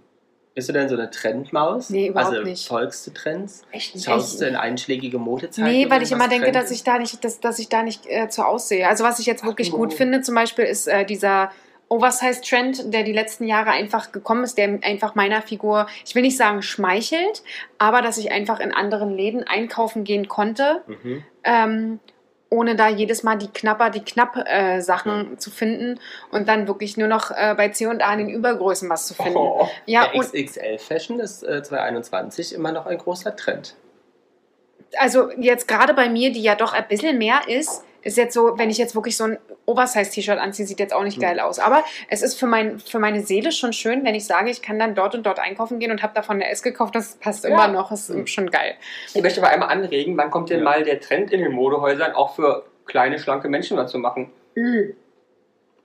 bist 0.55 0.69
du 0.69 0.73
denn 0.73 0.89
so 0.89 0.95
eine 0.95 1.11
Trendmaus? 1.11 1.91
Nee, 1.91 2.09
überhaupt 2.09 2.35
also 2.35 2.45
nicht. 2.45 2.69
folgst 2.69 3.07
du 3.07 3.11
Trends? 3.13 3.63
Echt 3.73 3.95
nicht. 3.95 4.05
Schaust 4.05 4.41
du 4.41 4.47
in 4.47 4.57
einschlägige 4.57 5.19
Modezeitungen? 5.19 5.73
Nee, 5.73 5.91
weil 5.91 6.03
ich 6.03 6.13
immer 6.13 6.29
denke, 6.29 6.53
dass 6.53 6.71
ich 6.71 6.85
da 6.85 6.99
nicht, 6.99 7.25
dass, 7.25 7.41
dass 7.41 7.59
ich 7.59 7.69
da 7.69 7.83
nicht 7.83 8.07
äh, 8.07 8.29
zu 8.29 8.43
aussehe. 8.47 8.87
Also 8.87 9.03
was 9.05 9.19
ich 9.19 9.27
jetzt 9.27 9.45
wirklich 9.45 9.71
Ach, 9.73 9.77
gut 9.77 9.93
oh. 9.93 9.97
finde, 9.97 10.21
zum 10.21 10.35
Beispiel, 10.35 10.65
ist 10.65 10.87
äh, 10.87 11.05
dieser 11.05 11.51
Oversize-Trend, 11.89 12.93
der 12.93 13.03
die 13.05 13.13
letzten 13.13 13.47
Jahre 13.47 13.71
einfach 13.71 14.11
gekommen 14.13 14.45
ist, 14.45 14.59
der 14.59 14.79
einfach 14.83 15.15
meiner 15.15 15.41
Figur, 15.43 15.87
ich 16.05 16.15
will 16.15 16.23
nicht 16.23 16.37
sagen 16.37 16.63
schmeichelt, 16.63 17.43
aber 17.79 18.03
dass 18.03 18.19
ich 18.19 18.33
einfach 18.33 18.59
in 18.61 18.73
anderen 18.75 19.11
Läden 19.17 19.45
einkaufen 19.45 20.05
gehen 20.05 20.27
konnte, 20.29 20.83
Mhm. 20.87 21.25
ähm, 21.45 22.01
ohne 22.49 22.77
da 22.77 22.89
jedes 22.89 23.23
Mal 23.25 23.37
die 23.37 23.49
Knapper, 23.49 23.91
die 23.91 24.05
Knapp-Sachen 24.05 25.39
zu 25.39 25.51
finden 25.51 25.99
und 26.31 26.49
dann 26.49 26.69
wirklich 26.69 26.97
nur 26.97 27.09
noch 27.09 27.33
äh, 27.33 27.55
bei 27.57 27.71
C&A 27.71 27.91
in 28.13 28.19
den 28.19 28.29
Übergrößen 28.31 28.89
was 28.89 29.07
zu 29.09 29.15
finden. 29.15 29.37
Oh. 29.37 29.69
Ja, 29.85 30.07
der 30.07 30.15
und 30.15 30.33
XXL-Fashion 30.33 31.19
ist 31.19 31.43
äh, 31.43 31.63
2021 31.63 32.55
immer 32.55 32.71
noch 32.73 32.87
ein 32.87 32.99
großer 32.99 33.35
Trend. 33.37 33.75
also 34.99 35.31
jetzt 35.33 35.67
gerade 35.69 35.93
bei 35.95 36.09
mir, 36.09 36.33
die 36.33 36.41
ja 36.43 36.55
doch 36.55 36.73
ein 36.73 36.87
bisschen 36.89 37.19
mehr 37.19 37.41
ist, 37.49 37.83
ist 38.03 38.17
jetzt 38.17 38.35
so, 38.35 38.57
wenn 38.57 38.71
ich 38.71 38.79
jetzt 38.79 38.95
wirklich 38.95 39.17
so 39.17 39.25
ein 39.25 39.39
Oversize-T-Shirt 39.67 40.39
anziehe, 40.39 40.67
sieht 40.67 40.79
jetzt 40.81 40.95
auch 40.95 41.03
nicht 41.03 41.17
Hm. 41.17 41.23
geil 41.23 41.41
aus. 41.41 41.59
Aber 41.59 41.83
es 42.09 42.23
ist 42.23 42.39
für, 42.39 42.47
mein, 42.47 42.79
für 42.79 42.99
meine 42.99 43.21
Seele 43.23 43.53
schon 43.53 43.73
schön, 43.73 44.05
wenn 44.05 44.15
ich 44.15 44.25
sage, 44.25 44.51
ich 44.51 44.63
kann 44.63 44.79
dann 44.79 44.95
dort 44.95 45.15
und 45.15 45.25
dort 45.27 45.39
einkaufen 45.39 45.79
gehen 45.79 45.91
und 45.91 46.03
habe 46.03 46.15
davon 46.15 46.37
eine 46.37 46.49
S 46.51 46.63
gekauft. 46.63 46.95
Das 46.95 47.17
passt 47.17 47.45
Ja. 47.45 47.51
immer 47.51 47.69
noch, 47.69 47.91
ist 47.93 48.09
Hm. 48.09 48.27
schon 48.27 48.51
geil. 48.51 48.75
Ich 49.15 49.23
möchte 49.23 49.41
aber 49.43 49.51
einmal 49.51 49.69
anregen, 49.69 50.17
wann 50.17 50.31
kommt 50.31 50.51
denn 50.51 50.59
Ja. 50.61 50.65
mal 50.65 50.83
der 50.85 51.01
Trend 51.01 51.31
in 51.33 51.41
den 51.43 51.53
Modehäusern 51.53 52.13
auch 52.13 52.35
für 52.35 52.65
kleine, 52.87 53.19
schlanke 53.19 53.49
Menschen 53.49 53.77
was 53.77 53.91
zu 53.91 53.99
machen? 53.99 54.31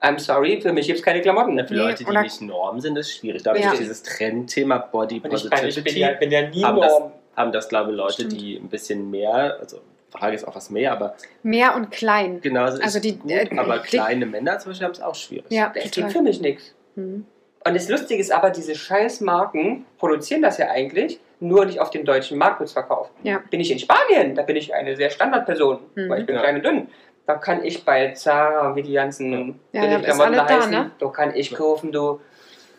I'm 0.03 0.17
sorry, 0.17 0.59
für 0.61 0.73
mich 0.73 0.87
gibt 0.87 0.97
es 0.99 1.05
keine 1.05 1.21
Klamotten. 1.21 1.57
Für 1.67 1.73
Nee, 1.73 1.79
Leute, 1.79 2.03
die 2.03 2.17
nicht 2.17 2.41
Norm 2.41 2.79
sind, 2.79 2.97
ist 2.97 3.11
schwierig. 3.15 3.43
Da 3.43 3.55
Ja. 3.55 3.67
durch 3.69 3.79
dieses 3.81 4.01
Trendthema 4.01 4.77
Body 4.79 5.21
Und 5.23 5.31
ich, 5.33 5.49
kann, 5.49 5.67
ich 5.67 5.75
bin, 5.75 5.83
Positivity 5.83 5.99
ja, 5.99 6.11
bin 6.13 6.31
ja 6.31 6.49
nie 6.49 6.63
haben 6.63 6.79
das, 6.81 6.91
Norm. 6.99 7.11
haben 7.35 7.51
das, 7.51 7.69
glaube 7.69 7.91
ich, 7.91 7.97
Leute, 7.97 8.13
Stimmt. 8.13 8.31
die 8.33 8.55
ein 8.57 8.67
bisschen 8.69 9.11
mehr, 9.11 9.57
also 9.59 9.79
Frage 10.11 10.35
ist 10.35 10.47
auch 10.47 10.55
was 10.55 10.69
mehr, 10.69 10.91
aber 10.91 11.15
Mehr 11.43 11.75
und 11.75 11.89
klein. 11.91 12.41
genauso 12.41 12.77
ist 12.77 12.83
Also 12.83 12.99
die, 12.99 13.17
gut, 13.17 13.31
äh, 13.31 13.47
aber 13.57 13.79
kleine 13.79 14.25
Männer 14.25 14.59
zum 14.59 14.71
Beispiel 14.71 14.85
haben 14.85 14.93
es 14.93 15.01
auch 15.01 15.15
schwierig. 15.15 15.45
Ja, 15.49 15.71
Es 15.75 15.83
gibt 15.83 15.95
total. 15.95 16.09
für 16.11 16.21
mich 16.21 16.41
nichts. 16.41 16.73
Mhm. 16.95 17.25
Und 17.63 17.75
das 17.75 17.87
Lustige 17.89 18.19
ist 18.19 18.31
aber, 18.31 18.49
diese 18.49 18.75
scheiß 18.75 19.21
Marken 19.21 19.85
produzieren 19.99 20.41
das 20.41 20.57
ja 20.57 20.69
eigentlich, 20.69 21.19
nur 21.39 21.65
nicht 21.65 21.79
auf 21.79 21.89
dem 21.91 22.05
deutschen 22.05 22.37
Markt 22.37 22.59
wird's 22.59 22.73
verkauft. 22.73 23.11
Ja. 23.23 23.41
Bin 23.49 23.59
ich 23.59 23.71
in 23.71 23.79
Spanien, 23.79 24.35
da 24.35 24.41
bin 24.43 24.55
ich 24.55 24.73
eine 24.73 24.95
sehr 24.95 25.09
Standardperson, 25.09 25.79
Mhm. 25.95 26.09
weil 26.09 26.19
ich 26.21 26.25
bin 26.25 26.35
Ja. 26.35 26.41
klein 26.41 26.55
und 26.57 26.65
dünn. 26.65 26.87
Da 27.27 27.35
kann 27.35 27.63
ich 27.63 27.85
bei 27.85 28.11
Zara, 28.13 28.75
wie 28.75 28.81
die 28.81 28.93
ganzen 28.93 29.59
Ja, 29.71 29.83
ja, 29.85 29.99
Klamotten 29.99 30.21
alle 30.33 30.37
da, 30.37 30.49
heißen, 30.49 30.71
ne? 30.71 30.91
da 30.99 31.07
kann 31.09 31.33
ich 31.35 31.53
kaufen, 31.53 31.91
du. 31.91 32.19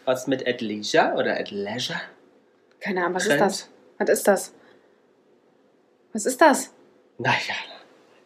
Was 0.05 0.27
mit 0.27 0.47
At 0.47 0.61
Leisure 0.61 1.15
oder 1.17 1.39
At 1.39 1.51
Leisure? 1.53 2.01
Keine 2.81 3.01
Ahnung, 3.03 3.15
was 3.15 3.25
Trend? 3.29 3.41
ist 3.41 3.47
das? 3.47 3.69
Was 3.99 4.09
ist 4.11 4.27
das? 4.29 4.55
Was 6.13 6.27
ist 6.27 6.41
das? 6.41 6.75
Naja, 7.23 7.55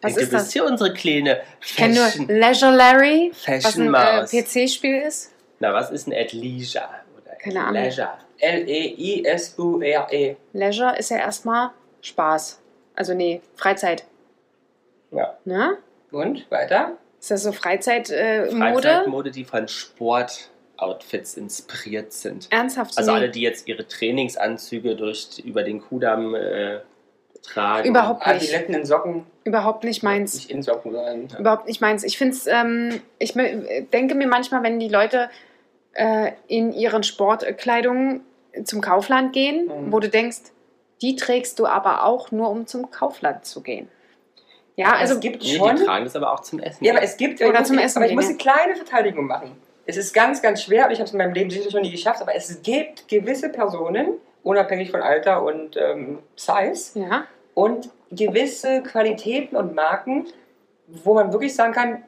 Was 0.01 0.17
ist 0.17 0.33
das? 0.33 0.53
hier 0.53 0.65
unsere 0.65 0.95
kleine 0.95 1.43
Ich 1.61 1.77
kenne 1.77 1.95
nur 1.95 2.05
Fashion, 2.05 2.29
Leisure 2.29 2.75
Larry, 2.75 3.31
was 3.33 3.63
Fashion 3.65 3.95
ein 3.95 4.25
äh. 4.25 4.43
PC-Spiel 4.43 5.03
ist. 5.03 5.33
Na, 5.59 5.75
was 5.75 5.91
ist 5.91 6.07
ein 6.07 6.15
At 6.15 6.33
Leisure? 6.33 6.89
Oder 7.17 7.35
Keine 7.37 7.61
Ahnung. 7.61 7.75
Leisure? 7.75 8.15
L-E-I-S-U-R-E. 8.39 10.37
Leisure 10.53 10.99
ist 10.99 11.11
ja 11.11 11.19
erstmal 11.19 11.71
Spaß. 12.01 12.61
Also 12.95 13.13
nee, 13.13 13.43
Freizeit. 13.55 14.05
Ja. 15.11 15.37
Ne? 15.45 15.77
Und 16.11 16.51
weiter? 16.51 16.97
Ist 17.21 17.31
das 17.31 17.43
so 17.43 17.53
Freizeit-Mode? 17.53 18.19
Äh, 18.19 18.55
Mode? 18.55 18.89
Freizeitmode, 18.89 19.31
die 19.31 19.45
von 19.45 19.69
Sportoutfits 19.69 21.37
inspiriert 21.37 22.13
sind. 22.13 22.49
Ernsthaft? 22.51 22.97
Also 22.97 23.11
nee. 23.11 23.19
alle, 23.19 23.31
die 23.31 23.43
jetzt 23.43 23.69
ihre 23.69 23.87
Trainingsanzüge 23.87 24.97
durch, 24.97 25.39
über 25.45 25.63
den 25.63 25.81
Kudamm 25.81 26.35
äh, 26.35 26.81
tragen. 27.47 27.89
Überhaupt 27.89 28.27
nicht. 28.27 28.37
Adiletten 28.37 28.75
in 28.75 28.85
Socken, 28.85 29.25
Überhaupt 29.45 29.85
nicht 29.85 30.03
meins. 30.03 30.35
nicht 30.35 30.51
in 30.51 30.63
Socken 30.63 30.93
sein. 30.93 31.29
Überhaupt 31.39 31.67
nicht 31.67 31.81
meins. 31.81 32.05
Ich 32.05 32.19
finde 32.19 32.35
es, 32.35 32.47
ähm, 32.47 33.01
ich 33.19 33.33
denke 33.93 34.15
mir 34.15 34.27
manchmal, 34.27 34.63
wenn 34.63 34.79
die 34.79 34.89
Leute 34.89 35.31
äh, 35.95 36.33
in 36.49 36.73
ihren 36.73 37.03
Sportkleidungen 37.05 38.21
zum 38.65 38.81
Kaufland 38.81 39.33
gehen, 39.33 39.67
Mhm. 39.67 39.93
wo 39.93 40.01
du 40.01 40.09
denkst, 40.09 40.39
die 41.03 41.17
trägst 41.17 41.59
du 41.59 41.67
aber 41.67 42.05
auch 42.05 42.31
nur, 42.33 42.51
um 42.51 42.67
zum 42.67 42.91
Kaufland 42.91 43.45
zu 43.45 43.63
gehen. 43.63 43.89
Ja, 44.77 44.93
also 44.93 45.15
es 45.15 45.21
gibt 45.21 45.43
Nee, 45.43 45.57
schon. 45.57 45.77
die 45.77 45.85
tragen 45.85 46.05
das 46.05 46.17
aber 46.17 46.33
auch 46.33 46.41
zum 46.41 46.59
Essen. 46.59 46.85
Ja, 46.85 46.93
aber 46.93 47.03
es 47.03 47.17
gibt. 47.17 47.41
Oder 47.41 47.53
ich 47.53 47.59
muss, 47.61 47.69
zum 47.69 47.79
Essen 47.79 47.99
Aber 47.99 48.07
ich 48.09 48.15
muss 48.15 48.25
ja. 48.25 48.31
eine 48.31 48.39
kleine 48.39 48.77
Verteidigung 48.77 49.27
machen. 49.27 49.53
Es 49.87 49.97
ist 49.97 50.13
ganz, 50.13 50.43
ganz 50.43 50.63
schwer 50.63 50.87
und 50.87 50.91
ich 50.93 50.99
habe 50.99 51.07
es 51.07 51.13
in 51.13 51.19
meinem 51.19 51.33
Leben 51.33 51.49
sicherlich 51.49 51.73
noch 51.75 51.81
nie 51.81 51.91
geschafft, 51.93 52.21
aber 52.21 52.35
es 52.35 52.61
gibt 52.63 53.09
gewisse 53.09 53.49
Personen, 53.49 54.09
unabhängig 54.43 54.91
von 54.91 55.01
Alter 55.01 55.43
und 55.43 55.77
ähm, 55.77 56.19
Size, 56.35 56.99
ja, 57.01 57.25
und 57.57 57.89
gewisse 58.13 58.83
Qualitäten 58.83 59.57
und 59.57 59.75
Marken, 59.75 60.27
wo 60.89 61.15
man 61.15 61.33
wirklich 61.33 61.55
sagen 61.55 61.73
kann, 61.73 62.05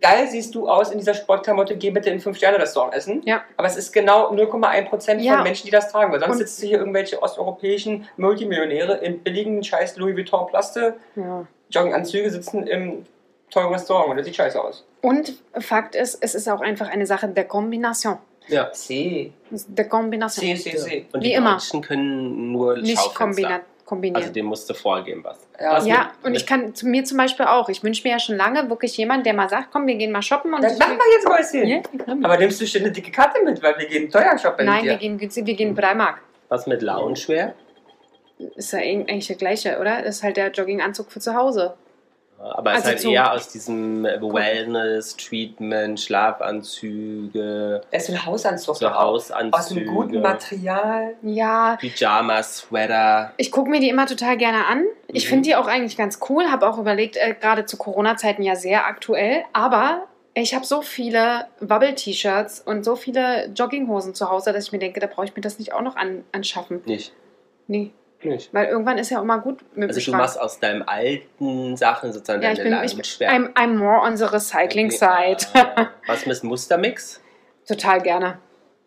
geil 0.00 0.28
siehst 0.30 0.54
du 0.54 0.68
aus 0.68 0.90
in 0.90 0.98
dieser 0.98 1.14
Sportklamotte, 1.14 1.76
geh 1.76 1.90
bitte 1.90 2.10
in 2.10 2.20
5-Sterne-Restaurant 2.20 2.92
essen. 2.94 3.22
Ja. 3.24 3.42
Aber 3.56 3.66
es 3.66 3.76
ist 3.76 3.90
genau 3.92 4.30
0,1% 4.32 5.18
Ja. 5.20 5.34
von 5.36 5.42
Menschen, 5.44 5.64
die 5.64 5.70
das 5.70 5.90
tragen. 5.90 6.12
Weil 6.12 6.20
sonst 6.20 6.32
Und- 6.32 6.38
sitzen 6.38 6.66
hier 6.66 6.78
irgendwelche 6.78 7.22
osteuropäischen 7.22 8.06
Multimillionäre 8.18 8.98
in 8.98 9.20
billigen 9.20 9.64
scheiß 9.64 9.96
Louis 9.96 10.14
Vuitton 10.14 10.46
Plaste, 10.46 10.96
Ja. 11.16 11.46
Jogginganzüge 11.70 12.30
sitzen 12.30 12.66
im 12.66 13.06
teuren 13.50 13.72
Restaurant 13.72 14.10
und 14.10 14.16
das 14.18 14.26
sieht 14.26 14.36
scheiße 14.36 14.62
aus. 14.62 14.86
Und 15.00 15.34
Fakt 15.58 15.94
ist, 15.94 16.18
es 16.22 16.34
ist 16.34 16.48
auch 16.48 16.60
einfach 16.60 16.88
eine 16.90 17.06
Sache 17.06 17.28
der 17.28 17.44
Kombination. 17.44 18.18
Ja. 18.48 18.70
C, 18.72 19.32
Der 19.50 19.88
Kombination. 19.88 20.44
C, 20.44 20.54
C, 20.56 20.76
C. 20.76 21.06
Und 21.12 21.20
Wie 21.22 21.28
die 21.28 21.32
immer. 21.34 21.52
Deutschen 21.54 21.80
können 21.80 22.52
nur 22.52 22.76
Nicht 22.76 22.98
Schaufenster. 23.00 23.60
Kombinieren. 23.92 24.22
Also 24.22 24.32
dem 24.32 24.46
musst 24.46 24.68
du 24.70 24.74
vorgeben 24.74 25.22
was. 25.22 25.38
Ja, 25.60 25.74
Was 25.74 25.86
ja, 25.86 25.94
mit- 25.98 26.24
und 26.24 26.32
mit- 26.32 26.40
ich 26.40 26.46
kann 26.46 26.74
zu 26.74 26.86
mir 26.86 27.04
zum 27.04 27.18
Beispiel 27.18 27.44
auch. 27.46 27.68
Ich 27.68 27.82
wünsche 27.82 28.02
mir 28.04 28.10
ja 28.14 28.18
schon 28.18 28.36
lange 28.36 28.68
wirklich 28.70 28.96
jemanden, 28.96 29.24
der 29.24 29.34
mal 29.34 29.48
sagt, 29.50 29.68
komm, 29.70 29.86
wir 29.86 29.96
gehen 29.96 30.10
mal 30.10 30.22
shoppen. 30.22 30.54
Und 30.54 30.64
Das 30.64 30.78
machen 30.78 30.96
wir 30.98 31.12
jetzt, 31.14 31.28
Mäuschen. 31.28 31.68
Ja. 31.68 32.16
Aber 32.26 32.38
nimmst 32.38 32.60
du 32.60 32.66
schon 32.66 32.80
eine 32.82 32.90
dicke 32.92 33.10
Karte 33.10 33.42
mit, 33.44 33.62
weil 33.62 33.78
wir 33.78 33.86
gehen 33.86 34.10
teuer 34.10 34.38
shoppen 34.38 34.64
Nein, 34.64 34.82
mit 34.82 34.90
wir 34.92 34.96
gehen 34.96 35.18
günstig, 35.18 35.44
wir 35.46 35.54
gehen 35.54 35.74
Primark. 35.74 36.20
Was 36.48 36.66
mit 36.66 36.80
Loungewear? 36.82 37.52
Ist 38.56 38.72
ja 38.72 38.78
eigentlich 38.80 39.26
der 39.28 39.36
gleiche, 39.36 39.78
oder? 39.78 40.02
Das 40.02 40.16
ist 40.16 40.22
halt 40.22 40.36
der 40.36 40.50
Jogginganzug 40.50 41.12
für 41.12 41.20
zu 41.20 41.34
Hause. 41.34 41.74
Aber 42.42 42.70
es 42.72 42.76
Also 42.78 42.80
ist 42.80 42.86
halt 42.88 43.00
so- 43.00 43.10
eher 43.12 43.32
aus 43.32 43.48
diesem 43.48 44.02
Wellness, 44.04 45.16
Treatment, 45.16 46.00
Schlafanzüge, 46.00 47.82
Das 47.90 48.04
ist 48.08 48.10
ein 48.10 48.26
Hausanzug. 48.26 48.76
so 48.76 48.88
auch. 48.88 48.94
Aus 48.96 49.30
Hausanzüge, 49.32 49.80
einem 49.82 49.94
guten 49.94 50.20
Material. 50.20 51.14
Ja, 51.22 51.76
Pyjamas, 51.80 52.58
Sweater. 52.58 53.32
ich 53.36 53.50
gucke 53.52 53.70
mir 53.70 53.80
die 53.80 53.88
immer 53.88 54.06
total 54.06 54.36
gerne 54.36 54.66
an. 54.66 54.84
Ich 55.08 55.24
Mhm. 55.26 55.28
finde 55.28 55.42
die 55.48 55.56
auch 55.56 55.66
eigentlich 55.66 55.96
ganz 55.96 56.18
cool. 56.28 56.44
Habe 56.50 56.68
auch 56.68 56.78
überlegt, 56.78 57.16
äh, 57.16 57.34
gerade 57.38 57.66
zu 57.66 57.76
Corona-Zeiten 57.76 58.42
ja 58.42 58.56
sehr 58.56 58.86
aktuell. 58.86 59.44
Aber 59.52 60.02
ich 60.34 60.54
habe 60.54 60.64
so 60.64 60.82
viele 60.82 61.46
Bubble-T-Shirts 61.60 62.60
und 62.60 62.84
so 62.84 62.96
viele 62.96 63.48
Jogginghosen 63.54 64.14
zu 64.14 64.30
Hause, 64.30 64.52
dass 64.52 64.66
ich 64.66 64.72
mir 64.72 64.78
denke, 64.78 64.98
da 65.00 65.06
brauche 65.06 65.26
ich 65.26 65.36
mir 65.36 65.42
das 65.42 65.58
nicht 65.58 65.72
auch 65.74 65.82
noch 65.82 65.96
an, 65.96 66.24
anschaffen. 66.32 66.82
Nicht. 66.86 67.12
Nee, 67.68 67.92
Nicht. 68.24 68.52
weil 68.54 68.66
irgendwann 68.66 68.98
ist 68.98 69.10
ja 69.10 69.20
auch 69.20 69.24
mal 69.24 69.38
gut 69.38 69.60
mit 69.76 69.88
Also 69.90 70.00
du 70.10 70.16
machst 70.16 70.40
aus 70.40 70.60
deinem 70.60 70.82
alten 70.86 71.76
Sachen 71.76 72.12
sozusagen 72.12 72.42
Ja, 72.42 72.52
ich 72.52 72.58
deine 72.58 72.70
bin, 72.80 72.84
ich. 72.84 72.94
I'm, 73.20 73.52
I'm 73.54 73.76
more 73.76 74.00
on 74.00 74.16
the 74.16 74.24
recycling 74.24 74.90
side. 74.90 75.38
Ah, 75.54 75.88
Was 76.06 76.24
mit 76.26 76.42
Mustermix? 76.44 77.20
Total 77.66 78.00
gerne. 78.00 78.38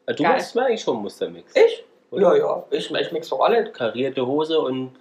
Ah, 0.05 0.13
Du 0.13 0.23
Geil. 0.23 0.33
machst 0.33 0.55
mir 0.55 0.65
eigentlich 0.65 0.81
schon 0.81 0.97
Mustermix. 1.01 1.53
Ich? 1.55 1.83
Oder? 2.11 2.21
Ja, 2.21 2.35
ja. 2.37 2.63
Ich, 2.71 2.89
ich 2.91 3.11
mix 3.11 3.29
doch 3.29 3.39
alle. 3.41 3.71
Karierte 3.71 4.25
Hose 4.25 4.59
und 4.59 4.91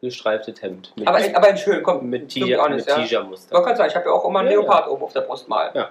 gestreiftes 0.00 0.60
Hemd. 0.60 0.92
Mit, 0.96 1.06
Aber, 1.08 1.18
in- 1.20 1.34
aber 1.36 1.56
schön, 1.56 1.82
komm. 1.82 2.08
mit 2.10 2.34
ja. 2.34 2.46
Tigermuster. 2.46 3.54
Man 3.54 3.64
kann 3.64 3.76
sagen, 3.76 3.88
ich 3.90 3.96
habe 3.96 4.06
ja 4.06 4.12
auch 4.12 4.24
immer 4.28 4.40
einen 4.40 4.48
Ja, 4.48 4.54
ja. 4.54 4.60
Leopard 4.60 4.88
oben 4.88 5.02
auf 5.04 5.12
der 5.12 5.20
Brust 5.22 5.48
mal. 5.48 5.70
Ja. 5.74 5.90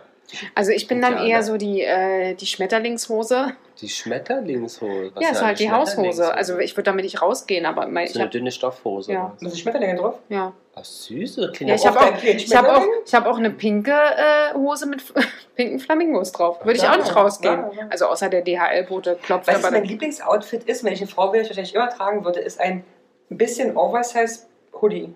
Also 0.55 0.71
ich 0.71 0.87
bin 0.87 1.01
dann 1.01 1.17
eher 1.17 1.43
so 1.43 1.57
die, 1.57 1.81
äh, 1.81 2.33
die 2.33 2.45
Schmetterlingshose. 2.45 3.53
Die 3.79 3.89
Schmetterlingshose. 3.89 5.11
Was 5.13 5.23
ja, 5.23 5.29
ist 5.31 5.41
halt 5.43 5.59
die 5.59 5.71
Haushose. 5.71 6.33
Also 6.33 6.57
ich 6.59 6.75
würde 6.75 6.85
damit 6.85 7.03
nicht 7.03 7.21
rausgehen, 7.21 7.65
aber 7.65 7.87
mein, 7.87 8.07
so 8.07 8.11
ich 8.11 8.15
eine 8.15 8.23
habe 8.25 8.31
dünne 8.31 8.51
Stoffhose. 8.51 9.11
Ja. 9.13 9.25
oder 9.25 9.37
Sind 9.39 9.53
die 9.53 9.59
Schmetterlinge 9.59 9.95
drauf? 9.95 10.19
ja. 10.29 10.53
Ach, 10.75 10.83
süße. 10.83 11.51
Klingt 11.53 11.69
Ja, 11.69 11.75
ich 11.75 11.85
habe 11.85 11.99
auch, 11.99 12.23
ich 12.23 12.55
hab 12.55 12.67
auch, 12.67 12.83
ich 13.05 13.13
hab 13.13 13.27
auch 13.27 13.37
eine 13.37 13.51
pinke 13.51 13.91
äh, 13.91 14.55
Hose 14.55 14.87
mit 14.87 15.03
pinken 15.55 15.77
Flamingos 15.77 16.31
drauf. 16.31 16.65
Würde 16.65 16.77
ich 16.77 16.81
Ja, 16.83 16.93
auch 16.93 16.97
nicht 16.97 17.15
rausgehen. 17.15 17.65
ja, 17.73 17.81
ja. 17.81 17.87
Also 17.91 18.07
außer 18.07 18.27
der 18.27 18.41
DHL-Bote 18.41 19.19
klopft 19.21 19.47
Weißt 19.47 19.63
du, 19.63 19.69
mein 19.69 19.83
Lieblingsoutfit 19.83 20.63
ist, 20.63 20.83
wenn 20.83 20.93
ich 20.93 21.01
eine 21.01 21.11
Frau 21.11 21.31
wäre, 21.31 21.43
ich 21.43 21.49
wahrscheinlich 21.49 21.75
immer 21.75 21.89
tragen 21.89 22.25
würde, 22.25 22.39
ist 22.39 22.59
ein 22.59 22.83
bisschen 23.29 23.77
Oversize 23.77 24.47
Hoodie 24.81 25.13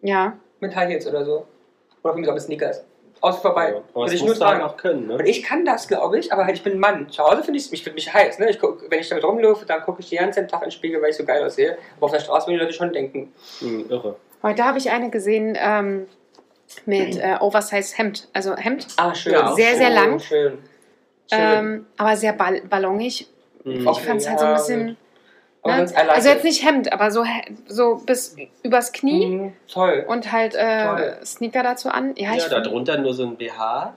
Ja, 0.00 0.38
mit 0.60 0.74
High 0.74 0.88
Heels 0.88 1.06
oder 1.06 1.26
so. 1.26 1.46
Oder 2.02 2.14
für 2.14 2.20
mich 2.20 2.28
auch 2.30 2.34
mit 2.34 2.42
Sneakers. 2.42 2.82
Aus 3.20 3.38
vorbei. 3.40 3.68
Aber 3.92 4.02
Würde 4.02 4.12
das 4.12 4.12
ich 4.14 4.24
nur 4.24 4.34
du 4.34 4.44
halt 4.44 4.58
tragen. 4.60 4.62
auch 4.70 4.76
können, 4.76 5.10
Und 5.10 5.18
ne? 5.22 5.28
ich 5.28 5.42
kann 5.42 5.64
das, 5.64 5.88
glaube 5.88 6.18
ich, 6.18 6.32
aber 6.32 6.44
halt, 6.44 6.56
ich 6.56 6.62
bin 6.62 6.74
ein 6.74 6.78
Mann. 6.78 7.08
Zu 7.10 7.22
Hause 7.24 7.42
finde 7.42 7.58
ich 7.58 7.82
find 7.82 7.94
mich 7.96 8.12
heiß. 8.12 8.38
Ne? 8.38 8.50
Ich 8.50 8.58
guck, 8.60 8.90
wenn 8.90 9.00
ich 9.00 9.08
damit 9.08 9.24
rumlaufe, 9.24 9.64
dann 9.66 9.82
gucke 9.82 10.00
ich 10.00 10.08
die 10.10 10.16
ganzen 10.16 10.46
Tag 10.48 10.60
in 10.62 10.66
den 10.66 10.72
Spiegel, 10.72 11.00
weil 11.02 11.10
ich 11.10 11.16
so 11.16 11.24
geil 11.24 11.42
aussehe. 11.44 11.78
Aber 11.96 12.06
auf 12.06 12.12
der 12.12 12.20
Straße 12.20 12.46
würden 12.46 12.58
die 12.58 12.64
Leute 12.64 12.74
schon 12.74 12.92
denken. 12.92 13.32
Hm, 13.60 13.86
irre. 13.90 14.16
heute 14.42 14.64
habe 14.64 14.78
ich 14.78 14.90
eine 14.90 15.10
gesehen 15.10 15.56
ähm, 15.58 16.06
mit 16.84 17.16
äh, 17.20 17.36
Oversize 17.40 17.96
Hemd. 17.96 18.28
Also 18.32 18.54
Hemd, 18.56 18.86
Ah, 18.98 19.14
schön. 19.14 19.32
Ja, 19.32 19.52
Sehr, 19.54 19.68
schön, 19.70 19.78
sehr 19.78 19.90
lang. 19.90 20.18
Schön. 20.20 20.52
schön. 20.52 20.58
ähm, 21.30 21.86
aber 21.96 22.16
sehr 22.16 22.34
ball 22.34 22.60
ballongig. 22.68 23.26
Hm. 23.64 23.88
Ich 23.88 24.00
fand 24.00 24.20
es 24.20 24.28
halt 24.28 24.38
so 24.38 24.44
ein 24.44 24.50
ja, 24.52 24.56
bisschen. 24.58 24.96
Aber 25.66 25.76
Ne? 25.84 26.10
Also 26.10 26.28
jetzt 26.28 26.44
nicht 26.44 26.64
Hemd, 26.64 26.92
aber 26.92 27.10
so, 27.10 27.24
so 27.66 27.96
bis 28.06 28.36
übers 28.62 28.92
Knie 28.92 29.26
Mhm, 29.26 29.52
toll. 29.72 30.04
und 30.08 30.32
halt 30.32 30.54
äh, 30.54 30.84
Toll. 30.84 31.16
Sneaker 31.24 31.62
dazu 31.62 31.88
an. 31.90 32.14
Ja, 32.16 32.30
Ja, 32.30 32.36
ich 32.36 32.44
da 32.44 32.56
fand, 32.56 32.66
drunter 32.66 32.98
nur 32.98 33.14
so 33.14 33.24
ein 33.24 33.36
BH. 33.36 33.94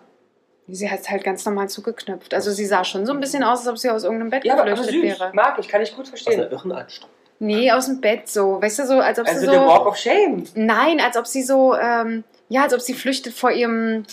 sie 0.68 0.90
hat 0.92 1.10
halt 1.10 1.24
ganz 1.24 1.46
normal 1.46 1.70
zugeknöpft. 1.70 2.34
Also 2.34 2.52
sie 2.52 2.66
sah 2.66 2.84
schon 2.84 3.06
so 3.06 3.14
ein 3.14 3.20
bisschen 3.20 3.44
aus, 3.44 3.60
als 3.60 3.68
ob 3.68 3.78
sie 3.78 3.90
aus 3.90 4.04
irgendeinem 4.04 4.30
Bett 4.30 4.46
Ja, 4.46 4.54
aber, 4.54 4.62
aber 4.64 4.72
geflüchtet 4.72 5.12
süß. 5.12 5.20
wäre. 5.20 5.32
Mag 5.34 5.58
ich, 5.60 5.68
kann 5.68 5.82
ich 5.82 5.96
gut 5.96 6.02
Aus 6.06 6.08
einer 6.10 6.18
verstehen. 6.18 6.52
irren 6.52 6.72
Anstrengung. 6.72 7.16
Nee, 7.42 7.72
aus 7.72 7.86
dem 7.86 8.02
Bett 8.02 8.28
so. 8.28 8.62
Weißt 8.62 8.80
du, 8.80 8.86
so, 8.86 9.00
als 9.00 9.18
ob 9.18 9.26
Also 9.28 9.40
sie 9.42 9.48
der 9.48 9.62
Walk 9.66 9.84
so. 9.84 9.88
of 9.90 9.96
Shame. 9.98 10.44
Nein, 10.56 11.00
als 11.00 11.16
ob 11.16 11.26
sie 11.26 11.42
so, 11.42 11.74
ähm, 11.76 12.26
ja, 12.50 12.64
als 12.64 12.74
ob 12.74 12.82
sie 12.82 12.94
flüchtet 12.94 13.34
vor 13.34 13.52
ihrem 13.52 14.04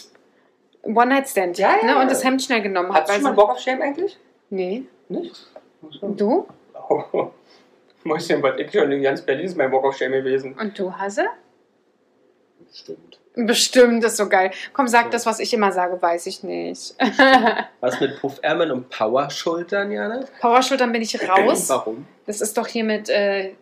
One-Night-Stand. 0.85 1.59
Ja, 1.59 1.77
ja. 1.83 1.85
Ne, 1.95 2.01
und 2.01 2.11
das 2.11 2.23
Hemd 2.25 2.40
schnell 2.42 2.62
genommen 2.62 2.92
hat. 2.95 3.03
Hast 3.03 3.11
du 3.11 3.14
schon 3.14 3.23
mal 3.25 3.37
Walk 3.37 3.51
of 3.53 3.59
Shame 3.59 3.83
eigentlich? 3.83 4.16
Nee. 4.51 4.85
Nicht? 5.09 5.35
Du? 6.03 6.47
Oh. 6.88 7.31
Mäuschen, 8.07 8.42
was 8.42 8.59
ich 8.59 8.73
schon 8.73 8.90
in 8.92 9.03
ganz 9.03 9.23
Berlin 9.23 9.47
ist 9.47 9.57
mein 9.57 9.71
Walk 9.71 9.85
of 9.85 9.97
Shame 9.97 10.12
gewesen. 10.12 10.55
Und 10.55 10.79
du, 10.79 10.92
Hase? 10.92 11.27
Stimmt. 12.73 13.19
Bestimmt, 13.37 14.03
ist 14.03 14.16
so 14.16 14.31
geil. 14.31 14.51
Komm, 14.73 14.88
sag 14.88 15.11
das, 15.11 15.27
was 15.27 15.40
ich 15.40 15.53
immer 15.53 15.71
sage, 15.71 16.01
weiß 16.01 16.27
ich 16.27 16.42
nicht. 16.42 16.95
Was 17.81 18.01
mit 18.01 18.19
Puffärmeln 18.19 18.71
und 18.71 18.88
Powerschultern, 18.88 19.92
Jana? 19.92 20.25
Powerschultern 20.40 20.90
bin 20.90 21.03
ich 21.03 21.21
raus. 21.29 21.69
Warum? 21.69 22.07
Das 22.25 22.40
ist 22.40 22.57
doch 22.57 22.66
hier 22.66 22.85
mit 22.85 23.11
äh, 23.11 23.53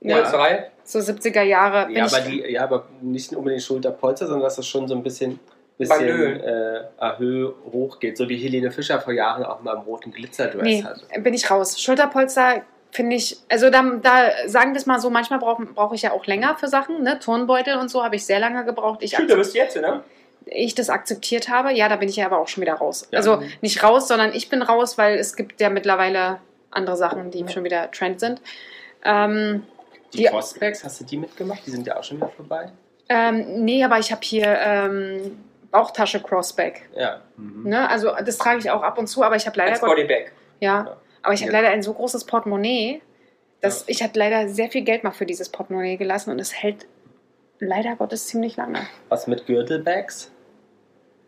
Ja. 0.00 0.24
So 0.84 1.00
70er 1.00 1.42
Jahre. 1.42 1.90
Ja 1.90 2.06
aber, 2.06 2.20
die, 2.20 2.52
ja, 2.52 2.62
aber 2.62 2.86
nicht 3.02 3.34
unbedingt 3.34 3.62
Schulterpolster, 3.62 4.28
sondern 4.28 4.44
dass 4.44 4.54
das 4.54 4.66
schon 4.68 4.86
so 4.86 4.94
ein 4.94 5.02
bisschen, 5.02 5.40
bisschen 5.76 6.40
äh, 6.40 6.82
erhöh 6.96 7.52
hoch 7.72 7.98
geht. 7.98 8.16
So 8.16 8.28
wie 8.28 8.36
Helene 8.36 8.70
Fischer 8.70 9.00
vor 9.00 9.12
Jahren 9.12 9.42
auch 9.42 9.60
mal 9.60 9.74
im 9.74 9.80
roten 9.80 10.12
Glitzerdress 10.12 10.62
nee, 10.62 10.84
hatte. 10.84 11.04
bin 11.20 11.34
ich 11.34 11.50
raus. 11.50 11.80
Schulterpolster 11.80 12.62
finde 12.96 13.14
ich, 13.16 13.36
also 13.48 13.70
da, 13.70 13.82
da 14.02 14.30
sagen 14.46 14.72
wir 14.72 14.78
es 14.78 14.86
mal 14.86 14.98
so, 15.00 15.10
manchmal 15.10 15.38
brauche 15.38 15.64
brauch 15.66 15.92
ich 15.92 16.02
ja 16.02 16.12
auch 16.12 16.26
länger 16.26 16.56
für 16.56 16.66
Sachen. 16.68 17.02
Ne? 17.02 17.18
Turnbeutel 17.20 17.76
und 17.76 17.88
so 17.90 18.02
habe 18.02 18.16
ich 18.16 18.26
sehr 18.26 18.40
lange 18.40 18.64
gebraucht. 18.64 19.02
Ich, 19.02 19.12
Stimmt, 19.12 19.30
da 19.30 19.36
bist 19.36 19.54
du 19.54 19.58
jetzt, 19.58 19.76
ne? 19.76 20.02
ich 20.46 20.74
das 20.74 20.90
akzeptiert 20.90 21.48
habe, 21.48 21.72
ja, 21.72 21.88
da 21.88 21.96
bin 21.96 22.08
ich 22.08 22.16
ja 22.16 22.26
aber 22.26 22.38
auch 22.38 22.46
schon 22.48 22.60
wieder 22.62 22.74
raus. 22.74 23.08
Ja. 23.10 23.18
Also 23.18 23.42
nicht 23.62 23.82
raus, 23.82 24.06
sondern 24.08 24.32
ich 24.32 24.48
bin 24.48 24.62
raus, 24.62 24.96
weil 24.98 25.18
es 25.18 25.34
gibt 25.36 25.60
ja 25.60 25.70
mittlerweile 25.70 26.38
andere 26.70 26.96
Sachen, 26.96 27.30
die 27.32 27.46
schon 27.48 27.64
wieder 27.64 27.90
Trend 27.90 28.20
sind. 28.20 28.40
Ähm, 29.04 29.64
Die 30.12 30.18
Die- 30.18 30.24
Crossbacks, 30.26 30.84
hast 30.84 31.00
du 31.00 31.04
die 31.04 31.16
mitgemacht? 31.16 31.60
Die 31.66 31.70
sind 31.70 31.86
ja 31.86 31.96
auch 31.98 32.04
schon 32.04 32.18
wieder 32.18 32.28
vorbei. 32.28 32.70
ähm, 33.08 33.64
nee, 33.64 33.82
aber 33.84 33.98
ich 33.98 34.10
habe 34.12 34.20
hier 34.24 34.46
ähm, 34.60 35.44
Bauchtasche 35.72 36.20
Crossback. 36.22 36.88
Ja. 36.96 37.20
Mhm. 37.36 37.68
Ne? 37.68 37.88
Also 37.90 38.12
das 38.24 38.38
trage 38.38 38.58
ich 38.60 38.70
auch 38.70 38.82
ab 38.82 38.98
und 38.98 39.08
zu, 39.08 39.22
aber 39.24 39.34
ich 39.36 39.46
habe 39.46 39.58
leider 39.58 39.72
Als 39.72 39.80
Bodybag. 39.80 40.30
ja, 40.60 40.84
Ja. 40.86 40.96
Aber 41.26 41.34
ich 41.34 41.42
habe 41.42 41.52
Ja. 41.52 41.60
leider 41.60 41.72
ein 41.74 41.82
so 41.82 41.92
großes 41.92 42.24
Portemonnaie, 42.24 43.02
dass 43.60 43.80
Ja. 43.80 43.84
ich 43.88 44.02
hatte 44.02 44.18
leider 44.18 44.48
sehr 44.48 44.70
viel 44.70 44.82
Geld 44.82 45.04
mal 45.04 45.10
für 45.12 45.26
dieses 45.26 45.48
Portemonnaie 45.50 45.96
gelassen 45.96 46.30
und 46.30 46.38
es 46.40 46.54
hält 46.54 46.86
leider 47.58 47.96
Gottes 47.96 48.26
ziemlich 48.26 48.56
lange. 48.56 48.80
Was 49.08 49.26
mit 49.26 49.46
Gürtelbags? 49.46 50.30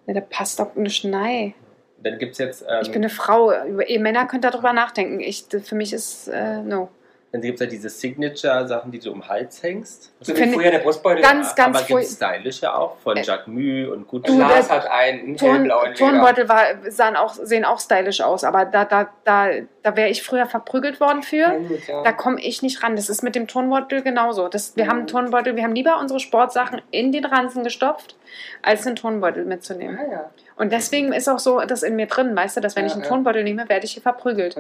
Ja, 0.07 0.15
da 0.15 0.21
passt 0.21 0.59
doch 0.61 0.75
eine 0.77 0.91
Schnei. 0.91 1.55
Dann 2.03 2.19
gibt 2.19 2.33
es 2.33 2.39
jetzt, 2.39 2.63
ähm, 2.69 2.79
Ich 2.83 2.89
bin 2.93 3.03
eine 3.03 3.11
Frau. 3.11 3.53
Ihr 3.81 4.01
Männer 4.01 4.27
könnt 4.27 4.45
darüber 4.45 4.73
nachdenken. 4.73 5.21
Ich, 5.21 5.47
für 5.63 5.75
mich 5.75 5.93
ist 5.93 6.29
äh, 6.29 6.59
no. 6.63 6.89
Dann 7.31 7.43
gibt's 7.43 7.61
ja 7.61 7.67
diese 7.67 7.91
Signature-Sachen, 7.91 8.91
die 8.91 8.99
du 9.01 9.11
um 9.13 9.21
den 9.21 9.29
Hals 9.29 9.63
hängst. 9.63 10.13
So 10.21 10.33
wie 10.35 10.39
Finde- 10.39 10.57
früher 10.57 10.71
der 10.71 10.79
Brustbeutel. 10.79 11.23
Ganz, 11.23 11.55
ganz 11.55 11.77
aber 11.79 11.87
gibt 11.87 12.05
stylische 12.07 12.73
auch 12.75 12.97
von 12.99 13.17
Äh, 13.19 13.23
Jacquemus 13.23 13.93
und 13.95 14.09
Gucci. 14.09 14.29
Du, 14.33 14.39
Lars 14.39 14.71
hat 14.71 14.87
einen 14.91 15.37
Turn. 15.37 15.69
Turnbeutel 15.95 16.49
war, 16.49 16.65
sahen 16.89 17.17
auch, 17.17 17.35
sehen 17.35 17.65
auch 17.67 17.81
stylisch 17.81 18.23
aus, 18.23 18.45
aber 18.45 18.65
da, 18.65 18.87
da, 18.87 19.11
da, 19.25 19.49
da 19.83 19.97
wäre 19.97 20.09
ich 20.09 20.23
früher 20.23 20.47
verprügelt 20.47 21.01
worden 21.01 21.23
für. 21.23 21.37
Ja, 21.37 21.57
gut, 21.59 21.87
ja. 21.87 22.03
Da 22.03 22.13
komme 22.13 22.41
ich 22.41 22.63
nicht 22.63 22.83
ran. 22.83 22.97
Das 22.97 23.11
ist 23.11 23.23
mit 23.23 23.35
dem 23.35 23.47
Turnbeutel 23.47 24.01
genauso. 24.03 24.49
Das, 24.49 24.75
wir 24.77 24.85
Mhm. 24.85 24.89
haben 24.89 24.99
einen 25.01 25.07
Turnbeutel, 25.09 25.55
wir 25.55 25.65
haben 25.65 25.75
lieber 25.75 25.99
unsere 26.01 26.21
Sportsachen 26.21 26.81
in 26.91 27.13
den 27.13 27.27
Ranzen 27.27 27.63
gestopft, 27.63 28.17
als 28.63 28.87
einen 28.87 28.97
Turnbeutel 28.97 29.45
mitzunehmen. 29.45 29.99
Ah, 30.01 30.11
ja. 30.13 30.31
Und 30.57 30.73
deswegen 30.73 31.13
ist 31.13 31.29
auch 31.29 31.39
so 31.39 31.61
das 31.61 31.83
in 31.83 31.95
mir 31.95 32.07
drin, 32.07 32.35
weißt 32.35 32.57
du, 32.57 32.61
dass 32.63 32.75
wenn 32.75 32.85
Ja, 32.85 32.89
ich 32.89 32.95
einen 32.95 33.03
ja. 33.03 33.09
Turnbeutel 33.09 33.45
nehme, 33.45 33.69
werde 33.69 33.85
ich 33.85 33.93
hier 33.93 34.03
verprügelt. 34.03 34.57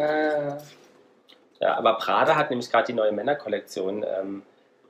Ja, 1.60 1.76
aber 1.76 1.94
Prada 1.94 2.36
hat 2.36 2.50
nämlich 2.50 2.70
gerade 2.70 2.86
die 2.86 2.92
neue 2.92 3.12
Männerkollektion 3.12 4.04
ähm, 4.04 4.42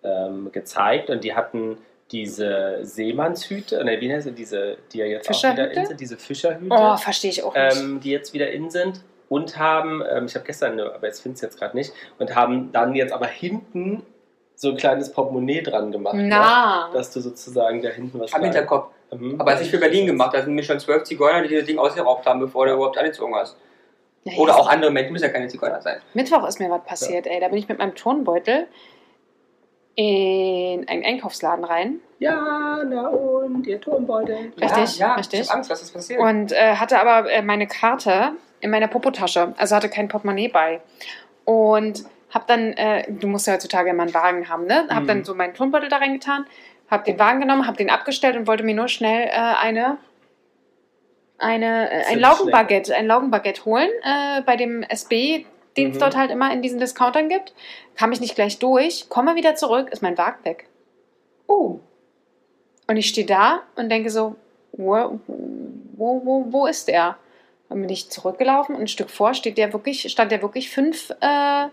ähm, 0.03 0.53
gezeigt 0.53 1.11
und 1.11 1.25
die 1.25 1.35
hatten 1.35 1.79
diese 2.11 2.79
Seemannshüte, 2.83 3.85
ne, 3.85 4.01
wie 4.01 4.13
heißt 4.13 4.27
sie, 4.27 4.33
diese, 4.33 4.79
die 4.93 4.99
ja 4.99 5.07
jetzt 5.07 5.31
auch 5.31 5.53
wieder 5.53 5.71
in 5.71 5.87
sind, 5.87 6.01
diese 6.01 6.17
Fischerhüte, 6.17 6.75
Oh, 6.75 6.97
verstehe 6.97 7.31
ich 7.31 7.43
auch 7.43 7.55
nicht. 7.55 7.77
ähm, 7.77 8.01
die 8.01 8.11
jetzt 8.11 8.33
wieder 8.33 8.51
in 8.51 8.71
sind 8.71 9.03
und 9.29 9.59
haben, 9.59 10.03
ähm, 10.11 10.27
ich 10.27 10.35
habe 10.35 10.47
gestern, 10.47 10.73
eine, 10.73 10.95
aber 10.95 11.07
jetzt 11.07 11.21
finde 11.21 11.35
ich 11.35 11.39
es 11.39 11.43
jetzt 11.43 11.59
gerade 11.59 11.77
nicht, 11.77 11.93
und 12.19 12.35
haben 12.35 12.73
dann 12.73 12.95
jetzt 12.95 13.13
aber 13.13 13.27
hinten 13.27 14.03
so 14.55 14.71
ein 14.71 14.77
kleines 14.77 15.13
Portemonnaie 15.13 15.63
dran 15.63 15.93
gemacht. 15.93 16.17
Ne? 16.17 16.29
Na. 16.29 16.91
Dass 16.93 17.13
du 17.13 17.21
sozusagen 17.21 17.81
da 17.83 17.91
hinten 17.91 18.19
was 18.19 18.33
Am 18.33 18.43
Hinterkopf. 18.43 18.91
Mhm. 19.13 19.41
Aber 19.41 19.53
als 19.53 19.61
ich 19.61 19.71
für 19.71 19.79
Berlin 19.79 20.07
gemacht, 20.07 20.35
da 20.35 20.43
sind 20.43 20.55
mir 20.55 20.65
schon 20.65 20.81
zwölf 20.81 21.05
Zigeuner, 21.05 21.43
die 21.43 21.49
dieses 21.49 21.67
Ding 21.67 21.79
ausgeraubt 21.79 22.27
haben, 22.27 22.41
bevor 22.41 22.67
du 22.67 22.73
überhaupt 22.73 22.99
angezogen 22.99 23.35
hast. 23.37 23.57
Ja, 24.25 24.37
Oder 24.39 24.59
auch 24.59 24.69
andere 24.69 24.91
Menschen, 24.91 25.13
müssen 25.13 25.25
ja 25.25 25.31
keine 25.31 25.49
Zigeuner 25.49 25.81
sein. 25.81 26.01
Mittwoch 26.15 26.47
ist 26.47 26.59
mir 26.61 26.69
was 26.71 26.85
passiert, 26.85 27.27
ey. 27.27 27.41
Da 27.41 27.49
bin 27.49 27.59
ich 27.59 27.69
mit 27.69 27.79
meinem 27.79 27.95
Turnbeutel 27.95 28.67
in 29.95 30.87
einen 30.89 31.05
Einkaufsladen 31.05 31.65
rein 31.65 32.01
Ja, 32.21 32.83
na 32.89 33.09
und, 33.09 33.67
ihr 33.67 33.81
Turmbeutel. 33.81 34.53
Richtig, 34.61 34.99
ja, 34.99 35.09
ja, 35.09 35.15
richtig. 35.15 35.41
Ich 35.41 35.49
hab 35.49 35.57
Angst, 35.57 35.71
was 35.71 35.83
ist 35.83 35.93
passiert. 35.93 36.21
und 36.21 36.53
äh, 36.53 36.77
hatte 36.77 37.01
aber 37.01 37.31
äh, 37.31 37.43
meine 37.43 37.67
Karte 37.67 38.33
in 38.61 38.71
meiner 38.71 38.89
Popotasche, 38.89 39.55
also 39.57 39.75
hatte 39.77 39.89
kein 39.89 40.09
Portemonnaie 40.09 40.49
bei. 40.49 40.81
Und 41.45 42.05
hab 42.33 42.47
dann, 42.47 42.73
äh, 42.75 43.11
du 43.11 43.27
musst 43.27 43.47
ja 43.47 43.55
heutzutage 43.55 43.91
immer 43.91 44.03
einen 44.03 44.15
Wagen 44.15 44.49
haben, 44.49 44.67
ne? 44.67 44.87
Hab 44.91 45.05
Mhm. 45.05 45.07
dann 45.09 45.25
so 45.25 45.35
meinen 45.35 45.55
Turnbeutel 45.55 45.89
da 45.89 45.97
reingetan, 45.97 46.45
hab 46.91 47.05
den 47.05 47.19
Wagen 47.19 47.41
genommen, 47.41 47.67
hab 47.67 47.77
den 47.77 47.89
abgestellt 47.91 48.37
und 48.37 48.47
wollte 48.47 48.63
mir 48.65 48.75
nur 48.75 48.89
schnell 48.89 49.29
äh, 49.29 49.31
eine, 49.33 49.99
eine, 51.39 51.91
äh, 51.91 52.05
ein. 52.07 52.19
Laugenbaguette, 52.19 52.95
ein 52.95 53.07
Laugenbaguette 53.07 53.65
holen 53.65 53.89
äh, 54.03 54.43
bei 54.43 54.57
dem 54.57 54.83
SB, 54.83 55.47
den 55.77 55.91
es 55.91 55.97
Mhm. 55.97 56.01
dort 56.01 56.17
halt 56.17 56.31
immer 56.31 56.53
in 56.53 56.63
diesen 56.63 56.79
Discountern 56.81 57.29
gibt. 57.29 57.55
Kam 57.97 58.13
ich 58.13 58.21
nicht 58.21 58.35
gleich 58.35 58.59
durch, 58.59 59.09
komme 59.09 59.35
wieder 59.37 59.55
zurück, 59.55 59.89
ist 59.91 60.03
mein 60.03 60.19
Wagen 60.19 60.45
weg. 60.45 60.69
oh, 61.47 61.81
Und 62.87 62.97
ich 62.97 63.09
stehe 63.09 63.27
da 63.27 63.61
und 63.77 63.89
denke 63.89 64.11
so, 64.11 64.37
wo, 64.73 65.21
wo, 65.27 66.21
wo, 66.25 66.47
wo 66.51 66.67
ist 66.67 66.89
der? 66.89 67.17
Dann 67.69 67.81
bin 67.81 67.91
ich 67.91 68.11
zurückgelaufen 68.11 68.75
und 68.75 68.83
ein 68.83 68.89
Stück 68.89 69.11
vor 69.11 69.35
steht 69.35 69.59
der 69.59 69.73
wirklich, 69.73 70.11
stand 70.11 70.31
der 70.33 70.41
wirklich 70.43 70.71
fünf, 70.71 71.11
äh, 71.21 71.69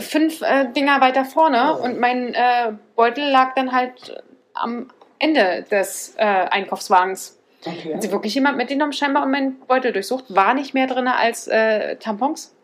fünf 0.00 0.42
äh, 0.42 0.66
Dinger 0.72 1.00
weiter 1.00 1.24
vorne 1.24 1.76
Oh. 1.78 1.82
und 1.84 1.98
mein 1.98 2.34
äh, 2.34 2.72
Beutel 2.96 3.28
lag 3.30 3.54
dann 3.54 3.72
halt 3.72 4.22
am 4.54 4.90
Ende 5.18 5.64
des 5.70 6.14
äh, 6.18 6.24
Einkaufswagens. 6.24 7.37
Okay. 7.64 7.94
Hat 7.94 8.02
sie 8.02 8.12
wirklich 8.12 8.34
jemand 8.34 8.56
mitgenommen, 8.56 8.92
scheinbar 8.92 9.24
und 9.24 9.30
meinen 9.30 9.58
Beutel 9.66 9.92
durchsucht. 9.92 10.24
War 10.28 10.54
nicht 10.54 10.74
mehr 10.74 10.86
drin 10.86 11.08
als 11.08 11.46
äh, 11.48 11.96
Tampons. 11.96 12.54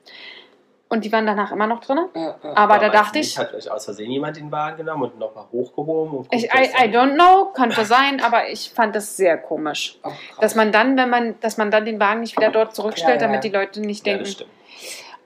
Und 0.90 1.04
die 1.04 1.10
waren 1.10 1.26
danach 1.26 1.50
immer 1.50 1.66
noch 1.66 1.80
drin. 1.80 1.98
Ja, 2.14 2.36
ja. 2.42 2.56
Aber 2.56 2.78
da 2.78 2.88
dachte 2.88 3.18
ich, 3.18 3.36
Hat 3.38 3.52
euch 3.54 3.68
aus 3.70 3.86
Versehen 3.86 4.10
jemand 4.10 4.36
den 4.36 4.52
Wagen 4.52 4.76
genommen 4.76 5.04
und 5.04 5.18
nochmal 5.18 5.46
hochgehoben? 5.50 6.18
Und 6.18 6.28
ich 6.30 6.44
I, 6.44 6.68
I 6.84 6.94
don't 6.94 7.14
know, 7.14 7.46
könnte 7.52 7.84
sein, 7.84 8.20
aber 8.22 8.48
ich 8.48 8.70
fand 8.70 8.94
das 8.94 9.16
sehr 9.16 9.38
komisch. 9.38 9.98
Oh. 10.04 10.10
Dass 10.40 10.54
man 10.54 10.70
dann, 10.70 10.96
wenn 10.96 11.10
man, 11.10 11.40
dass 11.40 11.56
man 11.56 11.70
dann 11.70 11.84
den 11.84 11.98
Wagen 11.98 12.20
nicht 12.20 12.36
wieder 12.36 12.50
dort 12.50 12.76
zurückstellt, 12.76 13.20
Ja, 13.20 13.26
ja. 13.26 13.26
damit 13.28 13.44
die 13.44 13.48
Leute 13.48 13.80
nicht 13.80 14.06
Ja, 14.06 14.12
denken. 14.12 14.24
das 14.24 14.32
stimmt. 14.32 14.50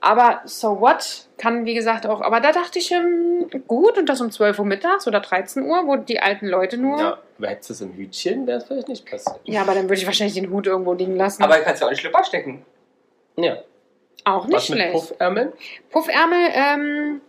Aber 0.01 0.41
so 0.45 0.79
what? 0.81 1.27
Kann, 1.37 1.65
wie 1.65 1.73
gesagt, 1.73 2.05
auch. 2.07 2.21
Aber 2.21 2.39
da 2.41 2.51
dachte 2.51 2.79
ich, 2.79 2.91
ähm, 2.91 3.49
gut, 3.67 3.97
und 3.97 4.07
das 4.07 4.19
um 4.21 4.29
12 4.31 4.59
Uhr 4.59 4.65
mittags 4.65 5.07
oder 5.07 5.19
13 5.19 5.63
Uhr, 5.63 5.87
wo 5.87 5.95
die 5.95 6.19
alten 6.19 6.47
Leute 6.47 6.77
nur. 6.77 6.99
Ja, 6.99 7.17
Ja, 7.39 7.47
hättest 7.49 7.69
du 7.69 7.73
so 7.75 7.85
ein 7.85 7.93
Hütchen, 7.93 8.45
wäre 8.47 8.57
es 8.59 8.65
vielleicht 8.65 8.87
nicht 8.89 9.05
passiert. 9.09 9.39
aber 9.57 9.73
dann 9.73 9.83
würde 9.83 9.95
ich 9.95 10.05
wahrscheinlich 10.05 10.35
den 10.35 10.51
Hut 10.51 10.67
irgendwo 10.67 10.93
liegen 10.93 11.15
lassen. 11.15 11.43
Aber 11.43 11.57
du 11.57 11.63
kannst 11.63 11.81
ja 11.81 11.87
auch 11.87 11.91
einen 11.91 11.97
Schlüpper 11.99 12.23
stecken. 12.23 12.65
Ja. 13.37 13.57
auch 14.25 14.45
nicht 14.45 14.55
Was 14.55 14.69
mit 14.69 14.79
schlecht. 14.79 14.93
Puffärmeln? 14.93 15.53
Puffärmel, 15.91 16.49
ähm. 16.53 17.21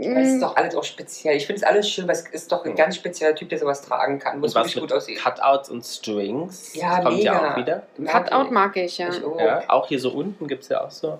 Das 0.00 0.28
ist 0.28 0.34
mh, 0.34 0.40
doch 0.46 0.54
alles 0.54 0.76
auch 0.76 0.84
speziell. 0.84 1.36
Ich 1.36 1.46
finde 1.46 1.60
es 1.62 1.64
alles 1.64 1.90
schön, 1.90 2.06
weil 2.06 2.14
es 2.14 2.20
ist 2.28 2.52
doch 2.52 2.64
ein 2.64 2.76
ganz 2.76 2.94
spezieller 2.94 3.34
Typ, 3.34 3.48
der 3.48 3.58
sowas 3.58 3.82
tragen 3.82 4.20
kann, 4.20 4.40
was 4.40 4.54
wirklich 4.54 4.76
mit 4.76 4.82
gut 4.82 4.92
aussieht. 4.92 5.18
Cutouts 5.18 5.70
und 5.70 5.84
Strings? 5.84 6.72
Ja, 6.76 6.96
das 6.96 7.04
kommt 7.06 7.18
ja 7.22 7.32
mega. 7.34 7.52
auch 7.52 7.56
wieder. 7.56 7.82
Cutout 8.06 8.50
mag 8.52 8.76
ich, 8.76 8.98
ja. 8.98 9.08
Ich 9.08 9.24
auch. 9.24 9.40
Ja, 9.40 9.64
auch 9.66 9.88
hier 9.88 9.98
so 9.98 10.10
unten 10.10 10.46
gibt 10.46 10.62
es 10.62 10.68
ja 10.68 10.84
auch 10.84 10.90
so. 10.92 11.18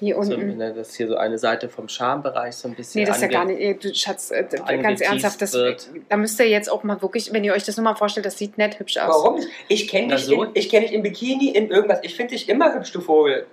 Hier 0.00 0.14
so 0.22 0.34
unten. 0.34 0.56
ne, 0.56 0.72
das 0.74 0.90
ist 0.90 0.96
hier 0.96 1.08
so 1.08 1.16
eine 1.16 1.38
Seite 1.38 1.68
vom 1.68 1.88
Schambereich 1.88 2.54
so 2.54 2.68
ein 2.68 2.74
bisschen. 2.74 3.00
Nee, 3.00 3.06
das 3.06 3.16
ist 3.16 3.22
ja 3.22 3.28
gar 3.28 3.44
nicht, 3.44 3.84
du 3.84 3.92
Schatz, 3.94 4.30
äh, 4.30 4.44
ganz 4.80 5.00
ernsthaft, 5.00 5.42
das, 5.42 5.52
wird. 5.54 5.88
da 6.08 6.16
müsst 6.16 6.38
ihr 6.38 6.48
jetzt 6.48 6.70
auch 6.70 6.84
mal 6.84 7.02
wirklich, 7.02 7.32
wenn 7.32 7.42
ihr 7.44 7.52
euch 7.52 7.64
das 7.64 7.76
nur 7.76 7.84
mal 7.84 7.94
vorstellt, 7.96 8.24
das 8.26 8.38
sieht 8.38 8.58
nett 8.58 8.78
hübsch 8.78 8.96
aus. 8.98 9.08
Warum 9.08 9.36
nicht? 9.36 9.48
Ich 9.68 9.88
kenne 9.88 10.14
dich, 10.14 10.24
so. 10.24 10.44
in- 10.44 10.50
ich 10.54 10.68
kenn 10.68 10.82
dich 10.82 10.92
im 10.92 11.02
Bikini, 11.02 11.48
in 11.50 11.68
irgendwas. 11.70 11.98
Ich 12.02 12.14
finde 12.14 12.34
dich 12.34 12.48
immer 12.48 12.74
hübsch, 12.74 12.92
du 12.92 13.00
Vogel. 13.00 13.46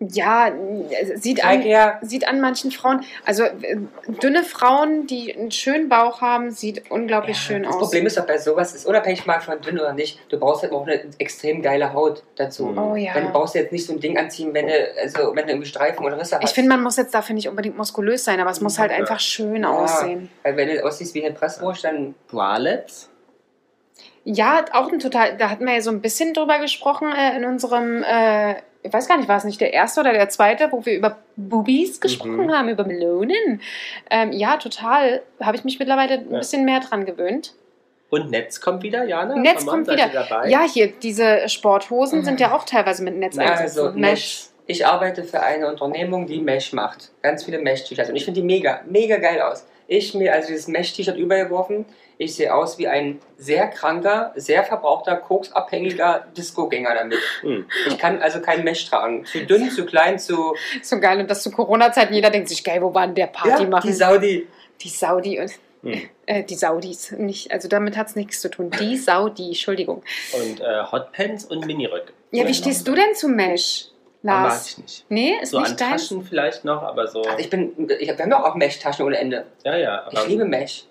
Ja, 0.00 0.48
äh, 0.48 1.16
sieht 1.16 1.44
an, 1.44 1.60
her. 1.60 1.98
sieht 2.02 2.28
an 2.28 2.40
manchen 2.40 2.70
Frauen, 2.70 3.00
also 3.24 3.42
äh, 3.42 3.78
dünne 4.22 4.44
Frauen, 4.44 5.08
die 5.08 5.34
einen 5.34 5.50
schönen 5.50 5.88
Bauch 5.88 6.20
haben, 6.20 6.52
sieht 6.52 6.88
unglaublich 6.90 7.36
schön 7.36 7.64
das 7.64 7.74
aus. 7.74 7.80
Problem 7.80 8.06
ist 8.06 8.16
doch 8.16 8.26
bei 8.26 8.38
sowas, 8.38 8.74
ist 8.74 8.86
unabhängig 8.86 9.26
mal 9.26 9.40
von 9.40 9.60
dünn 9.60 9.78
oder 9.78 9.92
nicht, 9.94 10.20
du 10.28 10.38
brauchst 10.38 10.62
halt 10.62 10.72
auch 10.72 10.86
eine 10.86 11.00
extrem 11.18 11.62
geile 11.62 11.92
Haut 11.94 12.22
dazu. 12.36 12.66
Mhm. 12.66 12.78
Oh 12.78 12.94
ja. 12.94 13.12
Dann 13.14 13.32
brauchst 13.32 13.56
du 13.56 13.58
jetzt 13.58 13.72
nicht 13.72 13.86
so 13.86 13.92
ein 13.92 13.98
Ding 13.98 14.16
anziehen, 14.16 14.54
wenn 14.54 14.68
du, 14.68 14.72
also, 15.02 15.34
wenn 15.34 15.46
du 15.46 15.50
irgendwie 15.52 15.68
Streifen 15.68 16.04
oder 16.06 16.16
Risse 16.16 16.36
hast. 16.36 16.44
Ich 16.44 16.54
finde, 16.54 16.68
man 16.70 16.82
muss 16.82 16.96
jetzt 16.96 17.12
dafür 17.12 17.34
nicht 17.34 17.48
unbedingt 17.48 17.76
muskulös 17.76 18.24
sein, 18.24 18.38
aber 18.38 18.50
es 18.50 18.60
muss 18.60 18.78
halt 18.78 18.92
Ja. 18.92 18.98
einfach 18.98 19.18
schön 19.18 19.62
Ja. 19.62 19.70
aussehen. 19.70 20.30
Weil 20.44 20.56
wenn 20.56 20.68
du 20.68 20.84
aussiehst 20.84 21.12
wie 21.14 21.24
eine 21.24 21.34
Presswurst, 21.34 21.82
dann 21.82 22.14
Bralettes? 22.28 23.10
Ja, 24.30 24.62
auch 24.72 24.92
ein 24.92 24.98
total, 24.98 25.38
da 25.38 25.48
hatten 25.48 25.64
wir 25.64 25.72
ja 25.74 25.80
so 25.80 25.90
ein 25.90 26.02
bisschen 26.02 26.34
drüber 26.34 26.58
gesprochen 26.58 27.10
äh, 27.12 27.34
in 27.36 27.46
unserem, 27.46 28.02
äh, 28.02 28.56
ich 28.82 28.92
weiß 28.92 29.08
gar 29.08 29.16
nicht, 29.16 29.26
war 29.26 29.38
es 29.38 29.44
nicht 29.44 29.58
der 29.58 29.72
erste 29.72 30.00
oder 30.00 30.12
der 30.12 30.28
zweite, 30.28 30.68
wo 30.70 30.84
wir 30.84 30.94
über 30.96 31.16
Boobies 31.36 31.98
gesprochen 31.98 32.46
Mhm. 32.46 32.52
haben, 32.52 32.68
über 32.68 32.84
Melonen. 32.84 33.62
Ähm, 34.10 34.32
ja, 34.32 34.58
total, 34.58 35.22
habe 35.40 35.56
ich 35.56 35.64
mich 35.64 35.78
mittlerweile 35.78 36.14
ein 36.18 36.30
Ja. 36.30 36.38
bisschen 36.40 36.66
mehr 36.66 36.80
dran 36.80 37.06
gewöhnt. 37.06 37.54
Und 38.10 38.30
Netz 38.30 38.60
kommt 38.60 38.82
wieder, 38.82 39.04
Jana? 39.04 39.34
Netz 39.34 39.60
Komm 39.64 39.84
kommt 39.84 39.88
wieder. 39.88 40.08
Dabei? 40.08 40.48
Ja, 40.50 40.62
hier, 40.62 40.88
diese 40.88 41.48
Sporthosen 41.48 42.22
sind 42.22 42.38
ja 42.38 42.54
auch 42.54 42.64
teilweise 42.64 43.02
mit 43.04 43.16
Netz 43.16 43.36
Ja, 43.36 43.44
also 43.44 43.84
eingesetzt. 43.86 43.96
Mesh. 43.96 44.44
Ich 44.66 44.86
arbeite 44.86 45.24
für 45.24 45.40
eine 45.42 45.68
Unternehmung, 45.68 46.26
die 46.26 46.40
Mesh 46.42 46.74
macht. 46.74 47.10
Ganz 47.22 47.44
viele 47.44 47.58
Mesh-T-Shirts. 47.58 48.10
Und 48.10 48.16
ich 48.16 48.26
finde 48.26 48.40
die 48.42 48.46
mega, 48.46 48.82
mega 48.86 49.16
geil 49.16 49.40
aus. 49.40 49.64
Ich 49.86 50.12
mir 50.14 50.34
also 50.34 50.48
dieses 50.48 50.68
Mesh-T-Shirt 50.68 51.16
übergeworfen. 51.16 51.86
Ich 52.20 52.34
sehe 52.34 52.52
aus 52.52 52.78
wie 52.78 52.88
ein 52.88 53.20
sehr 53.36 53.68
kranker, 53.68 54.32
sehr 54.34 54.64
verbrauchter, 54.64 55.16
koksabhängiger 55.16 56.26
Disco-Gänger 56.36 56.94
damit. 56.94 57.18
Hm. 57.42 57.64
Ich 57.86 57.96
kann 57.98 58.20
also 58.20 58.40
kein 58.40 58.64
Mesh 58.64 58.86
tragen. 58.90 59.24
Zu 59.24 59.46
dünn, 59.46 59.70
zu 59.70 59.86
klein, 59.86 60.18
zu. 60.18 60.54
So 60.82 60.98
geil. 60.98 61.20
Und 61.20 61.30
das 61.30 61.42
zu 61.44 61.50
Corona-Zeiten, 61.52 62.12
jeder 62.12 62.30
denkt 62.30 62.48
sich, 62.48 62.64
geil, 62.64 62.82
wo 62.82 62.92
war 62.92 63.06
denn 63.06 63.14
der 63.14 63.28
Party 63.28 63.62
Ja, 63.62 63.68
machen? 63.68 63.86
die 63.86 63.92
Saudi. 63.92 64.46
Die 64.80 64.88
Saudi 64.88 65.40
und 65.40 65.50
Hm. 65.84 66.08
äh, 66.26 66.42
die 66.42 66.56
Saudis. 66.56 67.12
Nicht, 67.12 67.52
also 67.52 67.68
damit 67.68 67.96
hat 67.96 68.08
es 68.08 68.16
nichts 68.16 68.40
zu 68.40 68.50
tun. 68.50 68.70
Die 68.80 68.96
Saudi, 68.96 69.48
Entschuldigung. 69.50 70.02
Und 70.32 70.60
äh, 70.60 70.82
Hotpants 70.90 71.44
und 71.44 71.66
Miniröcke. 71.66 72.12
Ja, 72.32 72.48
wie 72.48 72.54
stehst 72.54 72.88
du 72.88 72.96
denn 72.96 73.14
zu 73.14 73.28
Mesh, 73.28 73.86
Mag 74.22 74.46
Lars? 74.48 74.70
ich 74.70 74.78
nicht. 74.78 75.04
Nee, 75.08 75.34
ist 75.40 75.50
So 75.52 75.58
an 75.58 75.62
nicht 75.62 75.80
dein. 75.80 75.92
Taschen 75.92 76.24
vielleicht 76.24 76.64
noch, 76.64 76.82
aber 76.82 77.06
so. 77.06 77.22
Also 77.22 77.38
ich 77.38 77.48
bin, 77.48 77.88
ich, 78.00 78.08
wir 78.08 78.18
haben 78.18 78.30
doch 78.30 78.42
auch 78.42 78.56
Mesh-Taschen 78.56 79.06
ohne 79.06 79.18
Ende. 79.18 79.44
ja, 79.64 79.76
ja. 79.76 80.02
Aber 80.04 80.20
Ich 80.20 80.26
liebe 80.26 80.44
Mesh. 80.44 80.84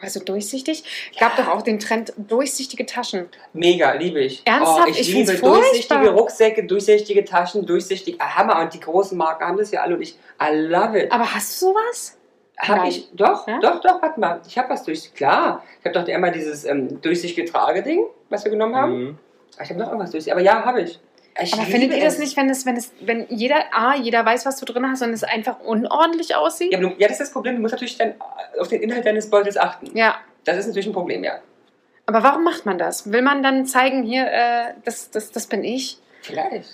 Also 0.00 0.20
durchsichtig. 0.20 0.84
Gab 1.18 1.36
doch 1.36 1.48
auch 1.48 1.62
den 1.62 1.78
Trend 1.80 2.12
durchsichtige 2.16 2.86
Taschen. 2.86 3.28
Mega, 3.52 3.92
liebe 3.92 4.20
ich. 4.20 4.42
Ernsthaft? 4.44 4.86
Oh, 4.86 4.90
ich, 4.90 5.00
Ich 5.00 5.08
liebe 5.12 5.34
durchsichtige 5.34 6.00
furchtbar. 6.00 6.06
Rucksäcke, 6.08 6.64
durchsichtige 6.66 7.24
Taschen, 7.24 7.66
durchsichtig. 7.66 8.16
Ah, 8.20 8.36
Hammer. 8.36 8.60
Und 8.60 8.72
die 8.74 8.80
großen 8.80 9.18
Marken 9.18 9.44
haben 9.44 9.56
das 9.58 9.70
ja 9.72 9.80
alle 9.82 9.96
und 9.96 10.02
ich, 10.02 10.16
I 10.40 10.54
love 10.54 10.98
it. 10.98 11.10
Aber 11.10 11.34
hast 11.34 11.60
du 11.60 11.66
sowas? 11.66 12.16
Hab 12.58 12.78
Nein. 12.78 12.88
ich, 12.88 13.08
doch, 13.12 13.46
Ja? 13.46 13.58
doch, 13.60 13.80
doch, 13.80 14.00
warte 14.02 14.18
mal. 14.20 14.40
Ich 14.46 14.56
habe 14.58 14.70
was 14.70 14.82
durch, 14.84 15.14
klar. 15.14 15.62
Ich 15.80 15.86
habe 15.86 15.98
doch 16.00 16.12
einmal 16.12 16.32
dieses 16.32 16.64
ähm, 16.64 17.00
durchsichtige 17.00 17.44
Trageding, 17.50 18.04
was 18.30 18.44
wir 18.44 18.50
genommen 18.50 18.74
haben. 18.76 18.98
Mhm. 19.04 19.18
Ah, 19.58 19.62
Ich 19.64 19.70
habe 19.70 19.78
noch 19.80 19.86
irgendwas 19.88 20.10
durch, 20.10 20.30
aber 20.30 20.40
ja, 20.40 20.64
habe 20.64 20.82
ich. 20.82 20.98
Ich. 21.42 21.52
Aber 21.54 21.62
findet 21.62 21.92
ihr 21.92 22.04
das 22.04 22.18
nicht, 22.18 22.36
wenn 22.36 22.48
es, 22.50 22.66
wenn 22.66 22.76
es, 22.76 22.92
wenn 23.00 23.26
jeder, 23.28 23.56
A, 23.72 23.94
jeder 23.96 24.24
weiß, 24.24 24.46
was 24.46 24.56
du 24.58 24.64
drin 24.64 24.88
hast 24.88 25.02
und 25.02 25.12
es 25.12 25.24
einfach 25.24 25.60
unordentlich 25.60 26.34
aussieht? 26.34 26.72
Ja, 26.72 26.80
du, 26.80 26.88
ja, 26.98 27.08
das 27.08 27.12
ist 27.12 27.20
das 27.20 27.32
Problem. 27.32 27.56
Du 27.56 27.62
musst 27.62 27.72
natürlich 27.72 27.98
dann 27.98 28.14
auf 28.58 28.68
den 28.68 28.82
Inhalt 28.82 29.06
deines 29.06 29.30
Beutels 29.30 29.56
achten. 29.56 29.96
Ja. 29.96 30.16
Das 30.44 30.56
ist 30.56 30.66
natürlich 30.66 30.86
ein 30.86 30.92
Problem, 30.92 31.24
ja. 31.24 31.40
Aber 32.06 32.22
warum 32.22 32.42
macht 32.44 32.64
man 32.64 32.78
das? 32.78 33.12
Will 33.12 33.22
man 33.22 33.42
dann 33.42 33.66
zeigen, 33.66 34.02
hier, 34.02 34.26
äh, 34.26 34.72
das, 34.84 35.10
das, 35.10 35.30
das 35.30 35.46
bin 35.46 35.62
ich? 35.62 35.98
Vielleicht. 36.22 36.68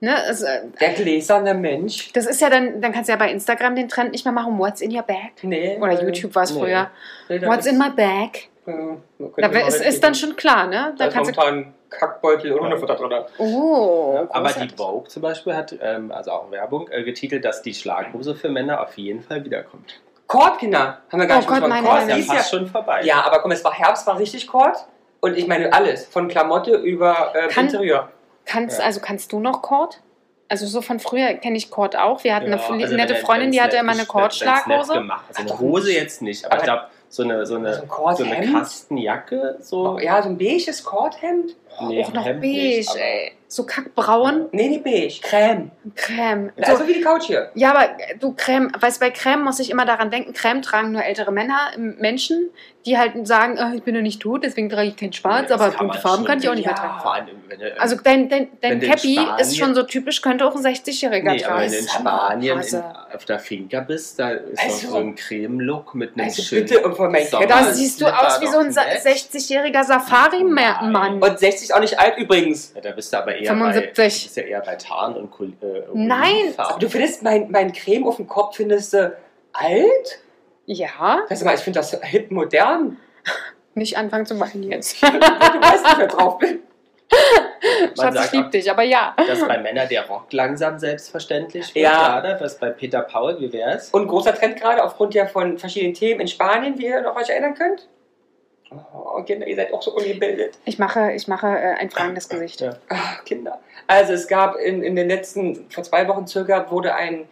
Ne? 0.00 0.14
Also, 0.14 0.46
äh, 0.46 0.62
Der 0.80 0.90
gläserne 0.90 1.54
Mensch. 1.54 2.12
das 2.12 2.26
ist 2.26 2.40
ja 2.40 2.48
dann, 2.48 2.80
dann 2.80 2.92
kannst 2.92 3.08
du 3.08 3.12
ja 3.12 3.18
bei 3.18 3.30
Instagram 3.30 3.74
den 3.74 3.88
Trend 3.88 4.12
nicht 4.12 4.24
mehr 4.24 4.32
machen, 4.32 4.58
what's 4.58 4.80
in 4.80 4.94
your 4.94 5.02
bag? 5.02 5.32
Nee. 5.42 5.76
Oder 5.78 6.00
äh, 6.00 6.04
YouTube 6.04 6.34
war 6.34 6.44
es 6.44 6.52
nee. 6.52 6.60
früher. 6.60 6.90
nee, 7.28 7.42
What's 7.42 7.66
in 7.66 7.76
my 7.76 7.90
bag? 7.90 8.48
könnte 8.64 9.00
Da 9.36 9.66
ist, 9.66 9.84
ist 9.84 10.04
dann 10.04 10.14
schon 10.14 10.36
klar, 10.36 10.66
ne? 10.66 10.94
Da 10.96 11.06
Da 11.06 11.12
kannst 11.12 11.36
du, 11.36 11.64
Kackbeutel 11.90 12.52
und 12.52 12.60
Hundefutter 12.60 12.94
drin. 12.96 13.12
oh, 13.38 14.26
Aber 14.30 14.48
die. 14.52 14.68
Vogue 14.76 15.08
zum 15.08 15.22
Beispiel 15.22 15.54
hat, 15.56 15.74
ähm, 15.80 16.12
also 16.12 16.30
auch 16.32 16.50
Werbung, 16.50 16.88
äh, 16.90 17.02
getitelt, 17.02 17.44
dass 17.44 17.62
die 17.62 17.74
Schlaghose 17.74 18.34
für 18.34 18.48
Männer 18.48 18.80
auf 18.82 18.96
jeden 18.98 19.22
Fall 19.22 19.44
wiederkommt. 19.44 20.00
Kord, 20.26 20.58
Kinder. 20.58 20.98
Haben 21.10 21.20
wir 21.20 21.26
gar 21.26 21.36
Oh 21.36 21.40
nicht 21.40 21.48
Gott, 21.48 21.66
meine 21.68 21.86
Kord 21.86 22.02
ist 22.02 22.28
ja 22.28 22.34
fast 22.34 22.50
schon 22.50 22.66
vorbei. 22.66 23.00
Ja, 23.02 23.22
aber 23.22 23.40
komm, 23.40 23.50
es 23.52 23.64
war 23.64 23.72
Herbst, 23.72 24.06
war 24.06 24.18
richtig 24.18 24.46
Kord. 24.46 24.76
Und 25.20 25.36
ich 25.36 25.46
meine 25.46 25.72
alles. 25.72 26.06
Von 26.06 26.28
Klamotte 26.28 26.76
über 26.76 27.32
äh, 27.34 27.48
Kann- 27.48 27.64
Interieur. 27.66 28.10
Kannst, 28.44 28.78
Ja. 28.78 28.84
also 28.84 29.00
kannst 29.00 29.32
du 29.32 29.40
noch 29.40 29.62
Cord? 29.62 30.00
Also 30.50 30.66
so 30.66 30.80
von 30.80 30.98
früher 31.00 31.34
kenne 31.34 31.56
ich 31.56 31.70
Cord 31.70 31.96
auch. 31.96 32.24
Wir 32.24 32.34
hatten 32.34 32.50
Ja, 32.50 32.56
eine 32.56 32.84
also 32.84 32.96
nette 32.96 33.14
Freundin, 33.16 33.50
die 33.52 33.60
hatte 33.60 33.76
immer 33.76 33.92
eine 33.92 34.06
gemacht. 34.94 35.24
Also 35.28 35.42
eine 35.42 35.52
Ach 35.52 35.58
Hose 35.60 35.92
jetzt 35.92 36.22
nicht, 36.22 36.44
aber, 36.44 36.54
Aber- 36.54 36.62
ich 36.62 36.64
glaube, 36.64 36.82
so 37.08 37.22
eine, 37.22 37.46
so 37.46 37.56
eine, 37.56 37.82
so 38.16 38.24
eine 38.24 38.52
Kastenjacke, 38.52 39.56
so. 39.60 39.98
Ja, 39.98 40.22
so 40.22 40.28
ein 40.28 40.38
beiges 40.38 40.84
Kordhemd. 40.84 41.54
Oh, 41.80 41.86
Nee, 41.86 42.04
auch 42.04 42.12
noch 42.12 42.24
Hemd 42.24 42.40
beige, 42.40 42.78
nicht, 42.78 42.96
ey. 42.96 43.32
So 43.50 43.64
kackbraun. 43.64 44.46
Nee, 44.52 44.68
nee, 44.68 44.78
beige. 44.78 45.20
Creme. 45.22 45.70
Creme. 45.94 46.50
So, 46.56 46.72
Also 46.72 46.86
wie 46.88 46.94
die 46.94 47.00
Couch 47.00 47.24
hier. 47.26 47.50
ja, 47.54 47.70
aber 47.70 47.84
äh, 47.98 48.16
du 48.18 48.34
Creme, 48.36 48.70
weißt 48.78 49.00
bei 49.00 49.10
Creme 49.10 49.42
muss 49.44 49.58
ich 49.60 49.70
immer 49.70 49.86
daran 49.86 50.10
denken, 50.10 50.32
Creme 50.34 50.60
tragen 50.60 50.92
nur 50.92 51.02
ältere 51.04 51.30
Männer, 51.32 51.58
ähm, 51.74 51.96
Menschen, 51.98 52.50
die 52.84 52.98
halt 52.98 53.26
sagen, 53.26 53.58
ah, 53.58 53.72
ich 53.74 53.82
bin 53.84 53.94
noch 53.94 54.02
nicht 54.02 54.20
tot, 54.20 54.44
deswegen 54.44 54.68
trage 54.68 54.88
ich 54.88 54.96
kein 54.96 55.12
Schwarz, 55.12 55.48
Das 55.48 55.60
aber 55.60 55.74
bunte 55.76 55.98
Farben 55.98 56.24
kann 56.24 56.40
ich 56.40 56.48
auch 56.48 56.54
nicht 56.54 56.66
mehr 56.66 56.74
ja, 56.76 56.82
tragen. 56.82 57.00
Vor 57.00 57.14
allem, 57.14 57.26
wenn 57.48 57.60
du, 57.60 57.80
Also 57.80 57.96
dein, 58.02 58.28
dein, 58.28 58.48
dein 58.60 58.80
Wenn 58.80 58.90
Cappy 58.90 59.18
ist 59.40 59.56
schon 59.56 59.74
so 59.74 59.82
typisch, 59.84 60.20
könnte 60.20 60.44
auch 60.44 60.54
ein 60.54 60.62
60-Jähriger 60.62 61.32
Nee, 61.32 61.44
aber 61.44 61.60
wenn 61.60 61.70
tragen. 61.70 61.70
du 61.70 61.78
in 61.78 61.88
Spanien. 61.88 62.58
Auf 63.14 63.24
der 63.24 63.38
Finca 63.38 63.80
bist, 63.80 64.18
da 64.18 64.30
ist 64.30 64.58
Also- 64.62 64.88
so 64.90 64.96
ein 64.96 65.14
Creme-Look 65.14 65.94
mit 65.94 66.14
einem 66.16 66.26
Also 66.26 66.42
schönen 66.42 66.66
bitte, 66.66 66.80
und 66.82 66.96
von 66.96 67.12
Da 67.12 67.72
siehst 67.72 68.00
du 68.00 68.06
aus 68.06 68.40
wie 68.40 68.46
so 68.46 68.58
ein 68.58 68.74
doch 68.74 68.84
nett. 68.84 69.00
60-jähriger 69.02 69.84
Safari-Mann. 69.84 71.22
Und 71.22 71.38
60 71.38 71.74
auch 71.74 71.80
nicht 71.80 71.98
alt 71.98 72.16
übrigens. 72.18 72.72
Ja, 72.74 72.80
da 72.80 72.90
bist 72.92 73.12
du 73.12 73.18
aber 73.18 73.34
eher 73.36 73.48
75. 73.52 73.94
bei, 73.96 74.04
bist 74.04 74.36
ja 74.36 74.42
eher 74.42 74.60
bei 74.60 74.76
Tarn 74.76 75.14
und 75.16 75.30
Kul- 75.32 75.52
äh, 75.62 75.82
Nein. 75.94 76.54
Aber 76.56 76.78
du 76.78 76.88
findest 76.88 77.22
mein, 77.22 77.50
mein 77.50 77.72
Creme 77.72 78.06
auf 78.06 78.16
dem 78.16 78.26
Kopf, 78.28 78.56
findest 78.56 78.92
du 78.92 79.16
alt? 79.52 80.20
Ja, 80.66 81.24
Weißt 81.28 81.42
du 81.42 81.46
mal, 81.46 81.54
ich 81.54 81.60
finde 81.60 81.78
das 81.80 81.96
hip 82.02 82.30
modern. 82.30 82.98
nicht 83.74 83.96
anfangen 83.96 84.26
zu 84.26 84.38
weinen 84.38 84.64
jetzt. 84.64 85.00
du 85.02 85.06
weißt 85.06 85.84
nicht, 85.84 85.98
wer 85.98 86.06
drauf 86.08 86.38
bin. 86.38 86.58
Schatz, 87.98 88.14
ich 88.14 88.20
sagt 88.20 88.32
lieb 88.32 88.46
auch- 88.46 88.50
dich, 88.50 88.70
aber 88.70 88.82
ja. 88.82 89.14
dass 89.16 89.46
bei 89.46 89.58
Männern 89.58 89.88
der 89.88 90.06
Rock 90.06 90.32
langsam 90.32 90.78
selbstverständlich 90.78 91.74
wird. 91.74 91.84
Ja. 91.84 92.20
Gerade, 92.20 92.38
was 92.40 92.58
bei 92.58 92.70
Peter 92.70 93.00
Paul, 93.02 93.38
wie 93.40 93.52
wär's? 93.52 93.90
Und 93.90 94.08
großer 94.08 94.34
Trend 94.34 94.60
gerade 94.60 94.82
aufgrund 94.84 95.14
ja 95.14 95.26
von 95.26 95.58
verschiedenen 95.58 95.94
Themen 95.94 96.20
in 96.20 96.28
Spanien, 96.28 96.78
wie 96.78 96.86
ihr 96.86 97.00
noch 97.00 97.16
euch 97.16 97.28
erinnern 97.28 97.54
könnt. 97.54 97.88
Oh, 98.70 99.22
Kinder, 99.22 99.46
ihr 99.46 99.56
seid 99.56 99.72
auch 99.72 99.80
so 99.80 99.92
ungebildet. 99.94 100.58
Ich 100.66 100.78
mache, 100.78 101.12
ich 101.12 101.26
mache 101.26 101.46
äh, 101.46 101.74
ein 101.78 101.88
fragendes 101.90 102.28
Gesicht. 102.28 102.60
Ja. 102.60 102.76
Ach, 102.90 103.24
Kinder. 103.24 103.60
Also 103.86 104.12
es 104.12 104.28
gab 104.28 104.56
in, 104.56 104.82
in 104.82 104.94
den 104.94 105.08
letzten, 105.08 105.70
vor 105.70 105.84
zwei 105.84 106.06
Wochen 106.06 106.26
circa, 106.26 106.70
wurde 106.70 106.94
ein 106.94 107.26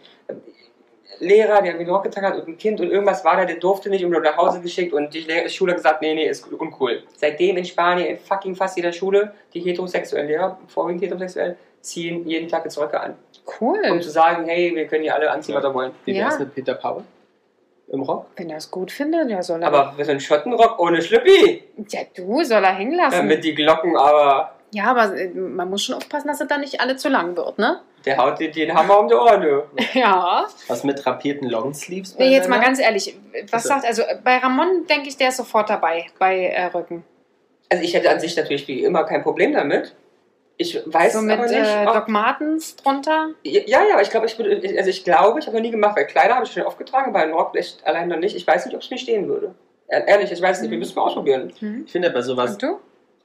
Lehrer, 1.19 1.61
der 1.61 1.73
irgendwie 1.73 1.89
Rock 1.91 2.03
getragen 2.03 2.27
hat 2.27 2.35
und 2.35 2.47
ein 2.47 2.57
Kind 2.57 2.79
und 2.81 2.89
irgendwas 2.91 3.23
war 3.25 3.37
da, 3.37 3.45
der 3.45 3.57
durfte 3.57 3.89
nicht 3.89 4.03
und 4.05 4.11
wurde 4.13 4.23
nach 4.25 4.37
Hause 4.37 4.61
geschickt 4.61 4.93
und 4.93 5.13
die 5.13 5.25
Schule 5.49 5.71
hat 5.71 5.77
gesagt, 5.77 6.01
nee, 6.01 6.13
nee, 6.13 6.27
ist 6.27 6.51
uncool. 6.51 7.03
Seitdem 7.15 7.57
in 7.57 7.65
Spanien, 7.65 8.07
in 8.07 8.17
fucking 8.17 8.55
fast 8.55 8.77
jeder 8.77 8.91
Schule, 8.91 9.33
die 9.53 9.59
heterosexuellen 9.61 10.27
Lehrer, 10.27 10.57
vorwiegend 10.67 11.03
heterosexuell, 11.03 11.55
ziehen 11.81 12.27
jeden 12.27 12.47
Tag 12.49 12.63
jetzt 12.65 12.77
Röcke 12.77 12.99
an. 12.99 13.11
Um 13.11 13.53
Cool. 13.59 14.01
zu 14.01 14.09
sagen, 14.09 14.45
hey, 14.45 14.75
wir 14.75 14.87
können 14.87 15.03
hier 15.03 15.15
alle 15.15 15.31
anziehen, 15.31 15.55
was 15.55 15.63
wir 15.63 15.73
wollen. 15.73 15.91
Wie 16.05 16.13
wär's 16.15 16.33
Ja. 16.35 16.39
mit 16.41 16.53
Peter 16.53 16.73
Paul? 16.73 17.03
Im 17.89 18.01
Rock? 18.01 18.25
Wenn 18.35 18.49
er 18.49 18.57
es 18.57 18.69
gut 18.69 18.91
findet, 18.91 19.29
ja, 19.29 19.41
soll 19.41 19.61
er. 19.61 19.69
Aber 19.69 19.93
für 19.95 20.03
so 20.03 20.11
einen 20.11 20.19
Schottenrock 20.19 20.77
ohne 20.79 21.01
Schlüppi, 21.01 21.63
ja, 21.89 22.01
du, 22.15 22.43
soll 22.43 22.61
er 22.63 22.73
hängen 22.75 22.95
lassen. 22.97 23.25
mit 23.27 23.43
die 23.45 23.55
Glocken, 23.55 23.95
aber 23.95 24.51
ja, 24.71 24.83
aber 24.91 25.15
äh, 25.17 25.29
man 25.29 25.69
muss 25.69 25.83
schon 25.83 25.95
aufpassen, 25.95 26.27
dass 26.27 26.41
er 26.41 26.47
da 26.47 26.57
nicht 26.57 26.81
alle 26.81 26.97
zu 26.97 27.07
lang 27.07 27.37
wird, 27.37 27.57
ne? 27.57 27.79
Der 28.07 28.17
haut 28.17 28.39
dir 28.39 28.49
den 28.51 28.73
Hammer 28.73 28.99
um 28.99 29.07
die 29.07 29.13
Ohren. 29.13 29.41
du. 29.41 29.63
Ja. 29.93 30.47
Was 30.67 30.83
mit 30.83 31.03
drapierten 31.03 31.49
Longsleeves? 31.49 32.17
Nee, 32.17 32.31
jetzt 32.31 32.49
mal 32.49 32.59
ganz 32.59 32.79
ehrlich, 32.79 33.15
was 33.51 33.53
Also- 33.65 33.67
sagt, 33.69 33.85
also 33.85 34.03
bei 34.23 34.37
Ramon 34.37 34.87
denke 34.89 35.09
ich, 35.09 35.17
der 35.17 35.29
ist 35.29 35.37
sofort 35.37 35.69
dabei, 35.69 36.05
bei 36.19 36.45
äh, 36.47 36.65
Rücken. 36.67 37.03
Also 37.69 37.83
ich 37.83 37.93
hätte 37.93 38.09
an 38.09 38.19
sich 38.19 38.35
natürlich 38.37 38.67
wie 38.67 38.83
immer 38.83 39.03
kein 39.03 39.23
Problem 39.23 39.53
damit. 39.53 39.93
Ich 40.59 40.81
weiß 40.85 41.13
So 41.13 41.21
mit 41.21 41.37
aber 41.37 41.47
nicht. 41.47 41.55
äh, 41.55 41.85
Doc 41.85 42.07
Martens 42.07 42.75
drunter. 42.77 43.29
ja, 43.43 43.61
ja, 43.67 43.79
aber 43.93 44.01
ich 44.01 44.09
glaube, 44.09 44.25
ich 44.25 44.39
würde, 44.39 44.59
also 44.77 44.89
ich 44.89 45.03
glaube, 45.03 45.39
ich 45.39 45.45
habe 45.45 45.57
noch 45.57 45.61
nie 45.61 45.69
gemacht, 45.69 45.95
weil 45.95 46.07
Kleider 46.07 46.35
habe 46.35 46.45
ich 46.45 46.51
schon 46.51 46.63
aufgetragen, 46.63 47.13
bei 47.13 47.21
einem 47.21 47.33
Rock 47.33 47.55
echt 47.55 47.85
allein 47.85 48.07
noch 48.07 48.17
nicht. 48.17 48.35
Ich 48.35 48.47
weiß 48.47 48.65
nicht, 48.65 48.73
ob 48.73 48.81
es 48.81 48.89
mir 48.89 48.97
stehen 48.97 49.27
würde. 49.27 49.53
Ehr- 49.87 50.07
Ehrlich, 50.07 50.31
ich 50.31 50.41
weiß 50.41 50.61
nicht, 50.61 50.71
wir 50.71 50.77
müssen 50.79 50.95
mal 50.95 51.03
ausprobieren. 51.03 51.53
Hm. 51.59 51.83
Ich 51.85 51.91
finde 51.91 52.09
bei 52.09 52.21
sowas, 52.23 52.53
Und 52.53 52.63
du? 52.63 52.79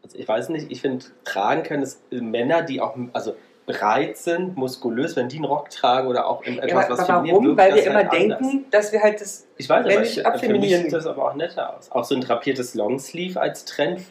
also 0.05 0.19
ich 0.19 0.29
weiß 0.29 0.51
nicht, 0.51 0.71
ich 0.71 0.81
finde, 0.83 1.07
tragen 1.25 1.63
können 1.63 1.83
es 1.85 2.03
Männer, 2.11 2.61
die 2.63 2.81
auch 2.83 2.95
also 3.15 3.35
breit 3.67 4.17
sind, 4.17 4.57
muskulös, 4.57 5.17
wenn 5.17 5.29
die 5.29 5.37
einen 5.37 5.45
Rock 5.45 5.71
tragen 5.71 6.09
oder 6.09 6.27
auch 6.27 6.43
in 6.43 6.57
Ja, 6.57 6.63
etwas, 6.63 6.85
aber 6.87 6.99
was 6.99 7.09
warum? 7.09 7.25
feminin 7.27 7.45
wirkt, 7.47 7.59
Weil 7.59 7.75
wir 7.75 7.87
immer 7.87 7.95
halt 7.97 8.13
denken, 8.13 8.33
anders. 8.35 8.71
dass 8.71 8.93
wir 8.93 9.03
halt 9.03 9.21
das. 9.21 9.47
Ich 9.57 9.69
weiß, 9.69 9.87
wenn 9.87 9.97
aber 9.99 10.03
ich 10.37 10.41
für 10.45 10.53
mich 10.53 10.77
sieht 10.77 10.93
das 10.93 11.07
aber 11.07 11.31
auch 11.31 11.35
netter 11.35 11.77
aus. 11.77 11.91
Auch 11.93 12.05
so 12.05 12.15
ein 12.15 12.21
drapiertes 12.21 12.75
Longsleeve 12.75 13.41
als 13.41 13.65
Trend. 13.65 14.03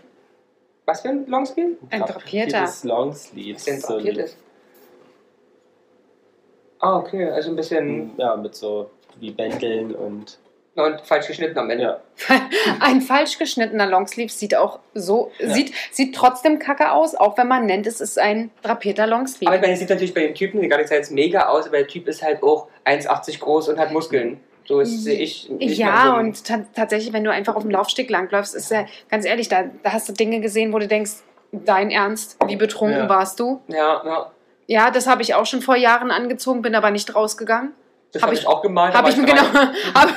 Was 0.86 1.02
für 1.02 1.10
ein 1.10 1.28
Longsleeve? 1.28 1.78
Ein 1.90 2.02
drapierter. 2.02 2.68
Longsleeve. 2.84 3.56
Was 3.56 3.66
denn 3.66 3.82
so 3.82 3.88
drapiert 3.96 4.18
ist? 4.18 4.38
Ah, 6.80 6.98
okay, 6.98 7.30
also 7.30 7.50
ein 7.52 7.56
bisschen 7.56 8.12
Ja, 8.18 8.36
mit 8.36 8.56
so 8.56 8.90
wie 9.20 9.32
Bändeln 9.32 9.94
und 9.94 10.40
und 10.76 11.02
falsch 11.02 11.28
geschnitten 11.28 11.58
am 11.60 11.70
Ende. 11.70 11.84
ja. 11.84 12.00
Ein 12.80 13.02
falsch 13.02 13.38
geschnittener 13.38 13.88
Longsleeve 13.88 14.32
sieht 14.32 14.56
auch 14.56 14.80
so, 14.94 15.32
Ja. 15.40 15.50
sieht, 15.54 15.74
sieht 15.92 16.16
trotzdem 16.16 16.60
kacke 16.60 16.92
aus, 16.92 17.14
auch 17.16 17.38
wenn 17.38 17.48
man 17.48 17.66
nennt, 17.66 17.88
es 17.88 18.00
ist 18.00 18.18
ein 18.18 18.52
drapierter 18.62 19.04
Aber 19.04 19.12
ich 19.12 19.18
Longsleeve. 19.18 19.52
meine, 19.60 19.74
es 19.74 19.80
sieht 19.80 19.90
natürlich 19.90 20.14
bei 20.14 20.22
den 20.22 20.34
Typen 20.36 20.68
gar 20.70 20.78
nicht 20.78 20.90
jetzt 20.90 21.12
mega 21.12 21.48
aus, 21.48 21.68
aber 21.68 21.78
der 21.78 21.88
Typ 21.88 22.08
ist 22.08 22.22
halt 22.24 22.42
auch 22.44 22.68
1,80 22.86 23.40
groß 23.40 23.70
und 23.70 23.80
hat 23.80 23.92
Muskeln. 23.92 24.40
So 24.66 24.80
ist, 24.80 25.04
sehe 25.04 25.20
ich. 25.20 25.50
Ja, 25.60 26.12
so. 26.14 26.20
und 26.20 26.46
ta 26.46 26.60
tatsächlich, 26.76 27.12
wenn 27.12 27.24
du 27.24 27.32
einfach 27.32 27.56
auf 27.56 27.64
dem 27.64 27.72
Laufsteg 27.72 28.10
langläufst, 28.10 28.56
ist 28.56 28.72
ja, 28.72 28.86
ganz 29.10 29.26
ehrlich, 29.26 29.50
da, 29.50 29.64
da 29.84 29.92
hast 29.92 30.08
du 30.08 30.14
Dinge 30.14 30.40
gesehen, 30.40 30.72
wo 30.72 30.80
du 30.80 30.88
denkst, 30.88 31.12
dein 31.52 31.90
Ernst, 31.92 32.38
wie 32.48 32.56
betrunken 32.56 33.00
Ja. 33.00 33.10
warst 33.10 33.40
du? 33.40 33.60
Ja, 33.68 34.02
ja. 34.06 34.32
Ja, 34.68 34.90
das 34.92 35.08
habe 35.08 35.22
ich 35.22 35.34
auch 35.36 35.46
schon 35.46 35.62
vor 35.62 35.76
Jahren 35.76 36.12
angezogen, 36.12 36.62
bin 36.62 36.76
aber 36.76 36.92
nicht 36.92 37.14
rausgegangen. 37.14 37.74
Das 38.12 38.22
Hab 38.22 38.28
habe 38.28 38.34
ich- 38.36 38.42
ich 38.42 38.48
auch 38.48 38.62
gemalt. 38.62 38.94
Habe 38.94 39.10
ich 39.10 39.16
genau, 39.16 39.42
habe 39.94 40.12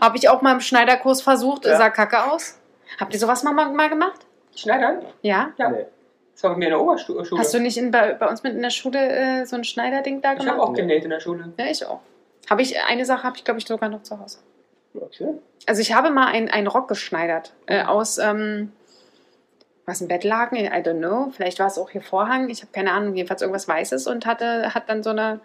hab 0.00 0.16
ich 0.16 0.28
auch 0.28 0.42
mal 0.42 0.52
im 0.52 0.60
Schneiderkurs 0.60 1.22
versucht, 1.22 1.64
Ja. 1.66 1.76
sah 1.76 1.90
kacke 1.90 2.30
aus. 2.32 2.58
Habt 2.98 3.12
ihr 3.14 3.20
sowas 3.20 3.42
mal, 3.44 3.52
mal 3.52 3.88
gemacht? 3.88 4.20
Schneidern? 4.56 5.02
Ja? 5.22 5.52
Ja. 5.56 5.68
Nee. 5.70 5.86
Das 6.34 6.42
war 6.44 6.50
bei 6.52 6.56
mir 6.58 6.64
in 6.66 6.70
der 6.70 6.80
Oberschule. 6.80 7.24
Hast 7.38 7.54
du 7.54 7.60
nicht 7.60 7.76
in, 7.76 7.90
bei, 7.90 8.14
bei 8.14 8.26
uns 8.26 8.42
mit 8.42 8.54
in 8.54 8.62
der 8.62 8.70
Schule 8.70 8.98
äh, 9.42 9.44
so 9.46 9.56
ein 9.56 9.64
Schneiderding 9.64 10.22
da 10.22 10.32
ich 10.32 10.38
habe 10.40 10.50
gemacht? 10.52 10.68
auch 10.68 10.72
genäht 10.72 11.04
in 11.04 11.10
der 11.10 11.20
Schule. 11.20 11.52
Ja, 11.58 11.66
ich 11.66 11.84
auch. 11.86 12.00
Habe 12.48 12.62
ich, 12.62 12.80
eine 12.82 13.04
Sache 13.04 13.22
habe 13.24 13.36
ich, 13.36 13.44
glaube 13.44 13.60
ich, 13.60 13.66
sogar 13.66 13.88
noch 13.88 14.02
zu 14.02 14.18
Hause. 14.18 14.38
Okay. 14.94 15.34
Also 15.66 15.82
ich 15.82 15.92
habe 15.92 16.10
mal 16.10 16.26
einen, 16.26 16.48
einen 16.48 16.66
Rock 16.66 16.88
geschneidert 16.88 17.52
äh, 17.66 17.84
aus, 17.84 18.18
ähm, 18.18 18.72
was, 19.86 20.00
ein 20.00 20.08
Bettlaken? 20.08 20.56
I 20.58 20.68
don't 20.68 20.98
know. 20.98 21.30
Vielleicht 21.36 21.58
war 21.58 21.66
es 21.66 21.78
auch 21.78 21.90
hier 21.90 22.02
Vorhang. 22.02 22.48
Ich 22.48 22.62
habe 22.62 22.72
keine 22.72 22.92
Ahnung. 22.92 23.14
Jedenfalls 23.14 23.42
irgendwas 23.42 23.68
Weißes 23.68 24.06
und 24.06 24.24
hatte, 24.26 24.74
hat 24.74 24.88
dann 24.88 25.02
so 25.02 25.10
eine 25.10 25.40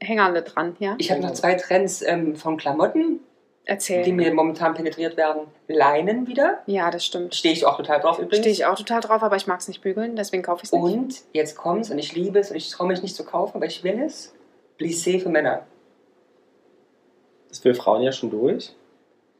Hängerle 0.00 0.42
dran, 0.42 0.76
ja? 0.78 0.94
Ich 0.98 1.10
habe 1.10 1.20
noch 1.20 1.32
zwei 1.32 1.54
Trends 1.54 2.02
ähm, 2.02 2.34
von 2.36 2.56
Klamotten, 2.56 3.20
Erzähl. 3.64 4.02
die 4.02 4.12
mir 4.12 4.32
momentan 4.32 4.74
penetriert 4.74 5.16
werden. 5.16 5.42
Leinen 5.68 6.26
wieder. 6.26 6.62
ja, 6.66 6.90
das 6.90 7.04
stimmt. 7.04 7.34
Stehe 7.34 7.52
ich 7.54 7.66
auch 7.66 7.76
total 7.76 8.00
drauf 8.00 8.18
übrigens. 8.18 8.38
Stehe 8.38 8.52
ich 8.52 8.64
auch 8.66 8.76
total 8.76 9.00
drauf, 9.00 9.22
aber 9.22 9.36
ich 9.36 9.46
mag 9.46 9.60
es 9.60 9.68
nicht 9.68 9.82
bügeln, 9.82 10.16
deswegen 10.16 10.42
kaufe 10.42 10.60
ich 10.64 10.68
es 10.68 10.72
nicht. 10.72 10.82
Und 10.82 11.14
jetzt 11.32 11.56
kommt's 11.56 11.90
und 11.90 11.98
ich 11.98 12.14
liebe 12.14 12.38
es 12.38 12.50
und 12.50 12.56
ich 12.56 12.70
traue 12.70 12.88
mich 12.88 13.02
nicht 13.02 13.14
zu 13.14 13.24
kaufen, 13.24 13.56
aber 13.56 13.66
ich 13.66 13.84
will 13.84 14.00
es. 14.02 14.34
Plissé 14.78 15.20
für 15.20 15.28
Männer. 15.28 15.66
Das 17.48 17.58
für 17.58 17.74
Frauen 17.74 18.02
ja 18.02 18.12
schon 18.12 18.30
durch. 18.30 18.74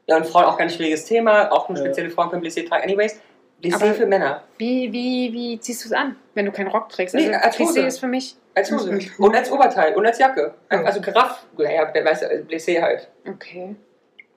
Ja, 0.06 0.16
und 0.16 0.26
Frauen 0.26 0.44
auch 0.44 0.58
ganz 0.58 0.74
schwieriges 0.74 1.04
Thema. 1.04 1.50
Auch 1.52 1.68
nur 1.68 1.78
Ja. 1.78 1.84
spezielle 1.84 2.11
Frauen 2.11 2.30
können 2.30 2.42
Plissé 2.44 2.68
tragen. 2.68 2.82
Anyways, 2.84 3.20
Plissé 3.62 3.74
Aber- 3.74 3.94
für 3.94 4.06
Männer. 4.06 4.42
Wie, 4.58 4.92
wie, 4.92 5.32
wie 5.32 5.61
ziehst 5.61 5.84
du 5.84 5.88
es 5.88 5.92
an, 5.92 6.16
wenn 6.34 6.46
du 6.46 6.52
keinen 6.52 6.68
Rock 6.68 6.88
trägst? 6.88 7.14
Nee, 7.14 7.28
Also, 7.28 7.40
als 7.46 7.58
Hose. 7.58 7.80
Plissé 7.80 7.86
ist 7.86 7.98
für 8.00 8.06
mich. 8.08 8.36
Als 8.54 8.72
Hose. 8.72 8.92
Mhm. 8.92 9.00
Und 9.18 9.36
als 9.36 9.50
Oberteil 9.50 9.94
und 9.94 10.04
als 10.06 10.18
Jacke. 10.18 10.54
Ja. 10.70 10.82
Also 10.82 11.00
Graff. 11.00 11.44
Ja, 11.58 11.84
der 11.86 12.04
weiß 12.04 12.22
Plissé 12.48 12.80
halt. 12.80 13.08
Okay. 13.28 13.76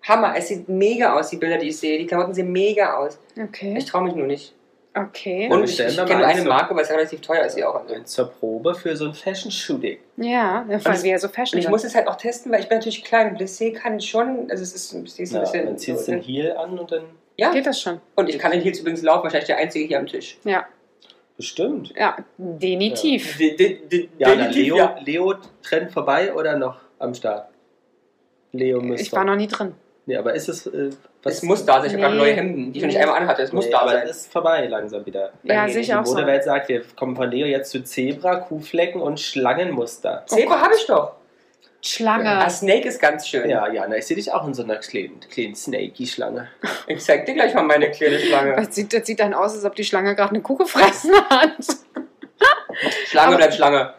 Hammer. 0.08 0.34
Es 0.38 0.50
sieht 0.50 0.68
mega 0.70 1.18
aus, 1.18 1.30
die 1.30 1.38
Bilder, 1.38 1.58
die 1.58 1.70
ich 1.70 1.78
sehe. 1.78 1.98
Die 1.98 2.06
Klamotten 2.06 2.34
sehen 2.34 2.52
mega 2.52 2.96
aus. 2.98 3.18
Okay. 3.42 3.76
Ich 3.78 3.86
traue 3.86 4.04
mich 4.04 4.16
nur 4.16 4.28
nicht. 4.28 4.54
Okay. 4.96 5.50
Und 5.52 5.64
ich, 5.64 5.74
stellen 5.74 5.90
ich 5.90 5.98
wir 5.98 6.06
kenne 6.06 6.20
nur 6.20 6.28
eine 6.28 6.42
so- 6.44 6.48
Marke, 6.50 6.76
weil 6.76 6.84
es 6.84 6.92
relativ 6.92 7.22
teuer 7.22 7.46
ist, 7.46 7.56
die 7.58 7.64
auch. 7.64 7.84
Und 7.90 8.08
zur 8.08 8.30
Probe 8.30 8.76
für 8.76 8.96
so 8.96 9.06
ein 9.06 9.14
Fashion-Shooting. 9.16 9.98
Ja, 10.18 10.66
weil 10.68 11.02
wir 11.04 11.10
ja 11.12 11.18
so 11.18 11.30
Fashion 11.30 11.60
ich 11.60 11.68
muss 11.68 11.84
es 11.84 11.96
halt 11.96 12.08
auch 12.08 12.16
testen, 12.16 12.52
weil 12.52 12.60
ich 12.60 12.70
bin 12.70 12.78
natürlich 12.78 13.04
klein. 13.04 13.36
Plissé 13.36 13.74
kann 13.74 14.00
schon, 14.00 14.52
also 14.52 14.62
es 14.62 14.76
ist, 14.76 14.94
es 14.94 15.18
ist 15.20 15.32
ein 15.32 15.36
Ja, 15.38 15.40
bisschen. 15.42 15.66
dann 15.66 15.78
ziehst 15.80 16.08
du 16.08 16.12
den 16.12 16.22
Heel 16.22 16.52
an 16.52 16.78
und 16.78 16.92
dann 16.92 17.06
ja, 17.38 17.52
Geht 17.52 17.66
das 17.66 17.82
schon? 17.82 18.00
und 18.16 18.30
ich 18.30 18.38
kann 18.40 18.52
den 18.52 18.62
Heels 18.62 18.80
übrigens 18.80 19.02
laufen, 19.02 19.24
wahrscheinlich 19.24 19.48
der 19.48 19.58
einzige 19.58 19.86
hier 19.86 20.00
am 20.00 20.08
Tisch. 20.08 20.38
Ja. 20.44 20.66
bestimmt. 21.38 21.94
Ja, 21.98 22.18
definitiv. 22.38 23.38
De, 23.38 23.56
de, 23.56 23.80
de, 23.88 24.10
Ja, 24.20 24.30
definitiv, 24.36 24.56
Leo, 24.66 24.78
ja. 24.78 24.96
Leo 25.04 25.34
Trend 25.64 25.92
vorbei 25.92 26.34
oder 26.34 26.58
noch 26.58 26.78
am 27.00 27.14
Start? 27.14 27.48
Leo 28.52 28.82
müsste. 28.82 29.08
Ich 29.08 29.12
war 29.14 29.24
noch 29.26 29.36
nie 29.36 29.48
drin. 29.48 29.74
Nee, 30.06 30.18
aber 30.18 30.34
ist 30.34 30.50
es. 30.50 30.68
Äh, 30.68 30.90
Es 31.24 31.42
muss 31.44 31.66
da 31.66 31.76
sein. 31.80 31.86
Ich 31.86 31.92
habe 31.94 32.02
gerade 32.02 32.16
Nee. 32.16 32.22
neue 32.22 32.34
Hemden, 32.34 32.74
die 32.74 32.80
ich 32.80 32.84
noch 32.84 32.92
nicht 32.92 33.00
einmal 33.00 33.22
anhatte. 33.22 33.42
Es 33.42 33.54
muss 33.54 33.66
nee, 33.66 33.72
da 33.72 33.80
aber 33.80 33.92
sein. 33.92 34.04
es 34.08 34.18
ist 34.18 34.32
vorbei 34.32 34.68
langsam 34.68 35.06
wieder. 35.06 35.32
Ja, 35.44 35.68
sehe 35.70 35.80
ich 35.82 35.88
Die 35.88 35.94
auch 35.96 36.06
so. 36.06 36.14
Modewelt 36.16 36.44
sagt, 36.44 36.68
wir 36.70 36.84
kommen 36.98 37.16
von 37.16 37.32
Leo 37.32 37.48
jetzt 37.48 37.72
zu 37.72 37.82
Zebra, 37.84 38.36
Kuhflecken 38.36 39.02
und 39.02 39.20
Schlangenmuster. 39.20 40.24
Zebra 40.28 40.60
habe 40.62 40.74
ich 40.78 40.86
doch. 40.86 41.14
Schlange. 41.86 42.30
Ah, 42.30 42.50
Snake 42.50 42.88
ist 42.88 43.02
ganz 43.02 43.28
schön. 43.28 43.50
Ja, 43.50 43.68
Jana, 43.70 43.98
ich 43.98 44.06
sehe 44.06 44.16
dich 44.16 44.32
auch 44.32 44.48
in 44.48 44.54
so 44.54 44.64
einer 44.64 44.78
kleinen, 44.78 45.20
kleinen 45.30 45.54
Snaky-Schlange. 45.54 46.48
Ich 46.88 47.04
zeig 47.04 47.26
dir 47.26 47.34
gleich 47.34 47.54
mal 47.54 47.64
meine 47.64 47.92
kleine 47.92 48.20
Schlange. 48.20 48.56
Das 48.56 48.74
sieht, 48.74 48.94
das 48.94 49.06
sieht 49.06 49.20
dann 49.20 49.34
aus, 49.34 49.54
als 49.54 49.66
ob 49.66 49.76
die 49.76 49.84
Schlange 49.84 50.16
gerade 50.16 50.30
eine 50.32 50.42
Kuh 50.42 50.56
gefressen 50.56 51.12
hat. 51.30 51.52
Schlange 53.08 53.28
Aber- 53.28 53.38
bleibt 53.38 53.54
Schlange. 53.56 53.94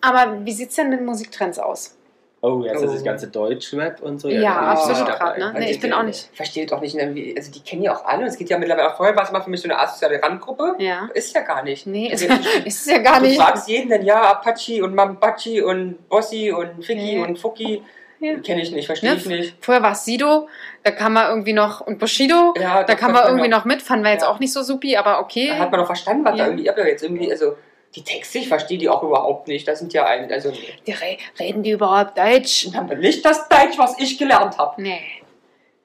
Aber 0.00 0.44
wie 0.44 0.52
sieht 0.52 0.70
es 0.70 0.76
denn 0.76 0.88
mit 0.90 1.02
Musiktrends 1.02 1.58
aus? 1.58 1.97
Oh, 2.40 2.62
jetzt 2.64 2.82
ist 2.82 2.88
Oh. 2.88 2.92
das 2.92 3.02
ganze 3.04 3.26
Deutschrap 3.28 4.00
und 4.00 4.20
so. 4.20 4.28
Ja, 4.28 4.38
ich 4.74 4.78
absolut 4.78 5.08
grad, 5.08 5.38
ne? 5.38 5.52
Nee, 5.54 5.58
ich 5.58 5.66
denkt 5.66 5.80
bin 5.82 5.90
ja, 5.90 5.98
auch 5.98 6.02
nicht. 6.04 6.28
Ich 6.30 6.36
verstehe 6.36 6.66
doch 6.66 6.80
nicht, 6.80 6.96
also 6.96 7.50
die 7.50 7.60
kennen 7.60 7.82
ja 7.82 7.96
auch 7.96 8.04
alle. 8.04 8.26
Es 8.26 8.36
geht 8.38 8.48
ja 8.48 8.58
mittlerweile 8.58 8.92
auch 8.92 8.96
vorher, 8.96 9.16
war 9.16 9.24
es 9.24 9.32
mal 9.32 9.40
für 9.40 9.50
mich 9.50 9.60
so 9.60 9.68
eine 9.68 9.78
asoziale 9.78 10.22
Randgruppe. 10.22 10.76
Ja. 10.78 11.08
Ist 11.14 11.34
ja 11.34 11.40
gar 11.40 11.64
nicht. 11.64 11.86
Nee, 11.88 12.08
ist, 12.12 12.30
Also, 12.30 12.48
ist 12.64 12.86
es 12.86 12.92
ja 12.92 12.98
gar 12.98 13.18
Du 13.20 13.26
nicht. 13.26 13.40
fragst 13.40 13.68
jeden 13.68 13.90
dann, 13.90 14.04
ja, 14.04 14.20
Apache 14.22 14.84
und 14.84 14.94
Mambachi 14.94 15.62
und 15.62 16.08
Bossi 16.08 16.52
und 16.52 16.84
Fiki 16.84 17.16
Nee. 17.16 17.18
und 17.24 17.38
Fuki. 17.40 17.82
Ja. 18.20 18.34
Kenne 18.38 18.62
ich 18.62 18.72
nicht, 18.72 18.86
verstehe 18.86 19.10
Ne? 19.10 19.16
ich 19.16 19.26
nicht. 19.26 19.54
Vorher 19.60 19.82
war 19.82 19.92
es 19.92 20.04
Sido, 20.04 20.48
da 20.82 20.90
kam 20.90 21.12
man 21.12 21.28
irgendwie 21.30 21.52
noch, 21.52 21.80
und 21.80 21.98
Bushido, 22.00 22.52
Ja, 22.60 22.82
da 22.82 22.94
kam 22.96 23.12
man 23.12 23.22
kann 23.22 23.30
irgendwie 23.30 23.48
man- 23.48 23.58
noch 23.58 23.64
mit, 23.64 23.80
fanden 23.80 24.04
wir 24.04 24.10
jetzt 24.12 24.22
Ja. 24.22 24.28
auch 24.28 24.40
nicht 24.40 24.52
so 24.52 24.62
supi, 24.62 24.96
aber 24.96 25.20
okay. 25.20 25.48
Da 25.50 25.58
hat 25.58 25.70
man 25.70 25.78
doch 25.80 25.86
verstanden, 25.86 26.24
was 26.24 26.36
Ja. 26.36 26.44
da 26.44 26.50
irgendwie, 26.50 26.68
aber 26.68 26.86
jetzt 26.88 27.02
irgendwie, 27.04 27.30
also 27.30 27.56
die 27.94 28.02
Texte, 28.04 28.38
ich 28.38 28.48
verstehe 28.48 28.78
die 28.78 28.88
auch 28.88 29.02
überhaupt 29.02 29.48
nicht. 29.48 29.66
Das 29.66 29.78
sind 29.78 29.92
ja 29.92 30.04
ein, 30.06 30.30
also 30.30 30.52
Die 30.86 30.92
re 30.92 31.16
reden 31.38 31.62
die 31.62 31.70
überhaupt 31.72 32.18
Deutsch? 32.18 32.68
nicht 32.98 33.24
das 33.24 33.48
Deutsch, 33.48 33.78
was 33.78 33.98
ich 33.98 34.18
gelernt 34.18 34.58
habe. 34.58 34.80
Nee. 34.82 35.00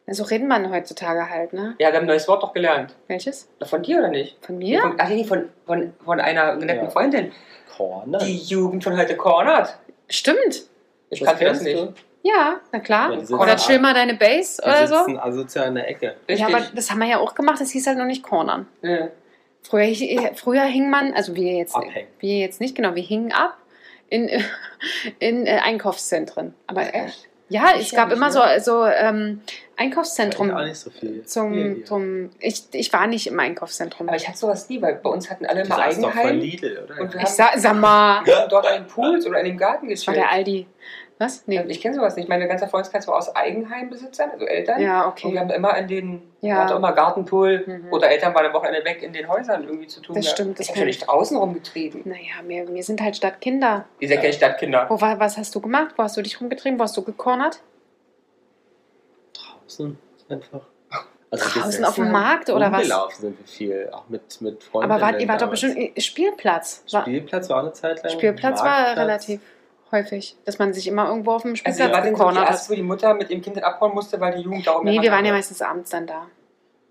So 0.07 0.23
redet 0.23 0.47
man 0.49 0.69
heutzutage 0.69 1.29
halt, 1.29 1.53
ne? 1.53 1.75
Ja, 1.79 1.87
wir 1.89 1.95
haben 1.95 2.03
ein 2.03 2.07
neues 2.07 2.27
Wort 2.27 2.43
doch 2.43 2.51
gelernt. 2.51 2.93
Welches? 3.07 3.47
Von 3.63 3.83
dir 3.83 3.99
oder 3.99 4.09
nicht? 4.09 4.37
Von 4.45 4.57
mir? 4.57 4.81
Von, 4.81 4.95
ach 4.97 5.07
nee, 5.07 5.23
von, 5.23 5.49
von, 5.65 5.93
von 6.03 6.19
einer 6.19 6.55
netten 6.57 6.83
Ja. 6.85 6.89
Freundin. 6.89 7.31
Corner. 7.77 8.17
Die 8.19 8.35
Jugend 8.37 8.83
von 8.83 8.97
heute 8.97 9.15
cornert. 9.15 9.77
Stimmt. 10.09 10.63
Ich 11.09 11.19
Das 11.21 11.29
kannte 11.29 11.45
das 11.45 11.61
nicht. 11.61 11.79
du? 11.79 11.93
Ja, 12.21 12.59
na 12.73 12.79
klar. 12.79 13.13
Ja, 13.13 13.37
oder 13.37 13.55
chill 13.55 13.79
mal 13.79 13.93
deine 13.93 14.15
Base 14.15 14.61
Die 14.61 14.67
oder 14.69 14.87
so. 14.87 14.97
sitzen 14.97 15.19
asozial 15.19 15.67
in 15.69 15.75
der 15.75 15.89
Ecke. 15.89 16.15
Ja, 16.29 16.47
aber 16.47 16.57
Richtig. 16.57 16.75
das 16.75 16.91
haben 16.91 16.99
wir 16.99 17.07
ja 17.07 17.19
auch 17.19 17.33
gemacht, 17.33 17.61
das 17.61 17.71
hieß 17.71 17.87
halt 17.87 17.97
noch 17.97 18.05
nicht 18.05 18.23
Cornern. 18.23 18.67
Ja. 18.81 19.07
Früher, 19.63 19.85
hi- 19.85 20.31
früher 20.35 20.63
hing 20.65 20.89
man, 20.89 21.13
also 21.13 21.35
wir 21.35 21.53
jetzt, 21.53 21.75
Abhängen. 21.75 22.07
wir 22.19 22.37
jetzt 22.39 22.59
nicht, 22.61 22.75
genau, 22.75 22.95
wir 22.95 23.03
hingen 23.03 23.31
ab 23.31 23.57
in, 24.09 24.29
in 25.19 25.47
äh, 25.47 25.59
Einkaufszentren. 25.63 26.53
Aber 26.67 26.81
äh, 26.93 27.05
Echt? 27.05 27.29
ja, 27.49 27.73
Ich 27.77 27.87
es 27.87 27.95
gab 27.95 28.11
immer 28.11 28.27
ne? 28.27 28.31
so, 28.31 28.41
so 28.59 28.85
ähm, 28.85 29.41
Einkaufszentrum. 29.77 30.51
Auch 30.51 30.63
nicht 30.63 30.75
so 30.77 30.89
viel. 30.89 31.23
Zum, 31.25 31.53
Hier, 31.53 31.63
hier. 31.75 31.85
zum 31.85 32.29
ich, 32.39 32.63
ich 32.73 32.91
war 32.93 33.07
nicht 33.07 33.27
im 33.27 33.39
Einkaufszentrum. 33.39 34.07
Aber 34.07 34.17
ich 34.17 34.27
hatte 34.27 34.37
sowas 34.37 34.69
nie, 34.69 34.81
weil 34.81 34.95
bei 34.95 35.09
uns 35.09 35.29
hatten 35.29 35.45
alle 35.45 35.65
mal 35.65 35.77
doch 35.89 35.95
von 36.01 36.03
Eigenheim. 36.11 36.39
Lidl, 36.39 36.83
oder? 36.83 37.01
Und 37.01 37.13
wir 37.13 37.19
Ich 37.21 37.25
haben, 37.25 37.33
sag, 37.33 37.57
sag 37.57 37.75
mal, 37.75 38.25
wir 38.25 38.39
haben 38.39 38.49
dort 38.49 38.67
einen 38.67 38.85
Pool 38.87 39.19
oder 39.25 39.39
in 39.39 39.45
dem 39.45 39.57
Garten 39.57 39.89
das 39.89 40.05
war 40.07 40.13
der 40.13 40.31
Aldi. 40.31 40.67
Was? 41.19 41.43
Nee. 41.47 41.63
Ich 41.67 41.79
kenne 41.79 41.93
sowas 41.95 42.15
nicht. 42.15 42.27
Meine 42.27 42.47
ganze 42.47 42.67
Freundeskreis 42.67 43.07
war 43.07 43.15
aus 43.15 43.35
Eigenheimbesitzern, 43.35 44.31
also 44.31 44.45
Eltern. 44.45 44.81
Ja, 44.81 45.05
Und 45.05 45.23
wir 45.23 45.29
okay. 45.29 45.39
haben 45.39 45.49
immer 45.51 45.77
in 45.77 45.87
den, 45.87 46.21
Ja. 46.41 46.49
ja. 46.49 46.55
hatte 46.63 46.73
immer 46.73 46.91
Gartenpool 46.93 47.63
Mhm. 47.65 47.93
oder 47.93 48.09
Eltern 48.09 48.33
waren 48.33 48.47
am 48.47 48.53
Wochenende 48.53 48.83
weg 48.83 49.03
in 49.03 49.13
den 49.13 49.27
Häusern 49.27 49.63
irgendwie 49.63 49.87
zu 49.87 50.01
tun. 50.01 50.15
Das 50.15 50.25
gehabt. 50.25 50.37
stimmt, 50.39 50.59
das 50.59 50.65
Ich 50.67 50.71
habe 50.75 50.89
ich. 50.89 50.97
nicht 50.97 51.07
draußen 51.07 51.37
rumgetrieben. 51.37 52.01
Naja, 52.05 52.41
wir, 52.47 52.67
wir 52.73 52.83
sind 52.83 52.99
halt 53.01 53.15
Stadtkinder. 53.15 53.85
Ihr 53.99 54.09
seid 54.09 54.21
keine 54.21 54.33
Stadtkinder. 54.33 54.87
Wo, 54.89 54.99
wa- 54.99 55.19
was 55.19 55.37
hast 55.37 55.53
du 55.55 55.61
gemacht? 55.61 55.93
Wo 55.97 56.03
hast 56.03 56.17
du 56.17 56.21
dich 56.23 56.41
rumgetrieben? 56.41 56.79
Wo 56.79 56.83
hast 56.83 56.97
du 56.97 57.03
gekornert? 57.03 57.59
Draußen 59.33 59.97
einfach. 60.29 60.61
Also 61.31 61.59
Draußen 61.61 61.83
auf 61.85 61.95
dem 61.95 62.11
Markt 62.11 62.49
oder 62.51 62.71
was? 62.71 62.81
Rumgelaufen 62.81 63.21
sind 63.21 63.39
wir 63.39 63.47
viel, 63.47 63.89
auch 63.91 64.07
mit, 64.07 64.39
mit 64.41 64.63
Freunden. 64.63 64.91
Aber 64.91 65.01
wart, 65.01 65.19
ihr 65.19 65.27
wart 65.27 65.41
doch 65.41 65.49
bestimmt 65.49 65.99
Spielplatz. 66.01 66.83
War, 66.91 67.01
Spielplatz 67.01 67.49
war 67.49 67.59
eine 67.61 67.73
Zeit 67.73 68.03
lang. 68.03 68.11
Spielplatz 68.13 68.59
war 68.59 68.65
Marktplatz. 68.65 68.97
relativ 68.99 69.41
häufig, 69.93 70.35
dass 70.45 70.59
man 70.59 70.73
sich 70.73 70.87
immer 70.87 71.07
irgendwo 71.07 71.31
auf 71.31 71.43
dem 71.43 71.51
Also 71.51 71.59
Spielplatz 71.61 71.79
ihr 71.87 71.93
wart 71.93 72.05
denn 72.05 72.15
so 72.15 72.23
die 72.23 72.27
gekornert 72.29 72.49
erste, 72.49 72.63
hat. 72.65 72.69
wo 72.71 72.75
die 72.75 72.81
Mutter 72.83 73.13
mit 73.13 73.29
ihrem 73.29 73.41
Kind 73.41 73.63
abhauen 73.63 73.93
musste, 73.93 74.19
weil 74.19 74.35
die 74.35 74.41
Jugend 74.41 74.67
darum 74.67 74.83
Nee, 74.83 75.01
wir 75.01 75.11
waren 75.11 75.23
ja 75.25 75.31
meistens 75.31 75.61
abends 75.61 75.89
dann 75.91 76.05
da. 76.07 76.27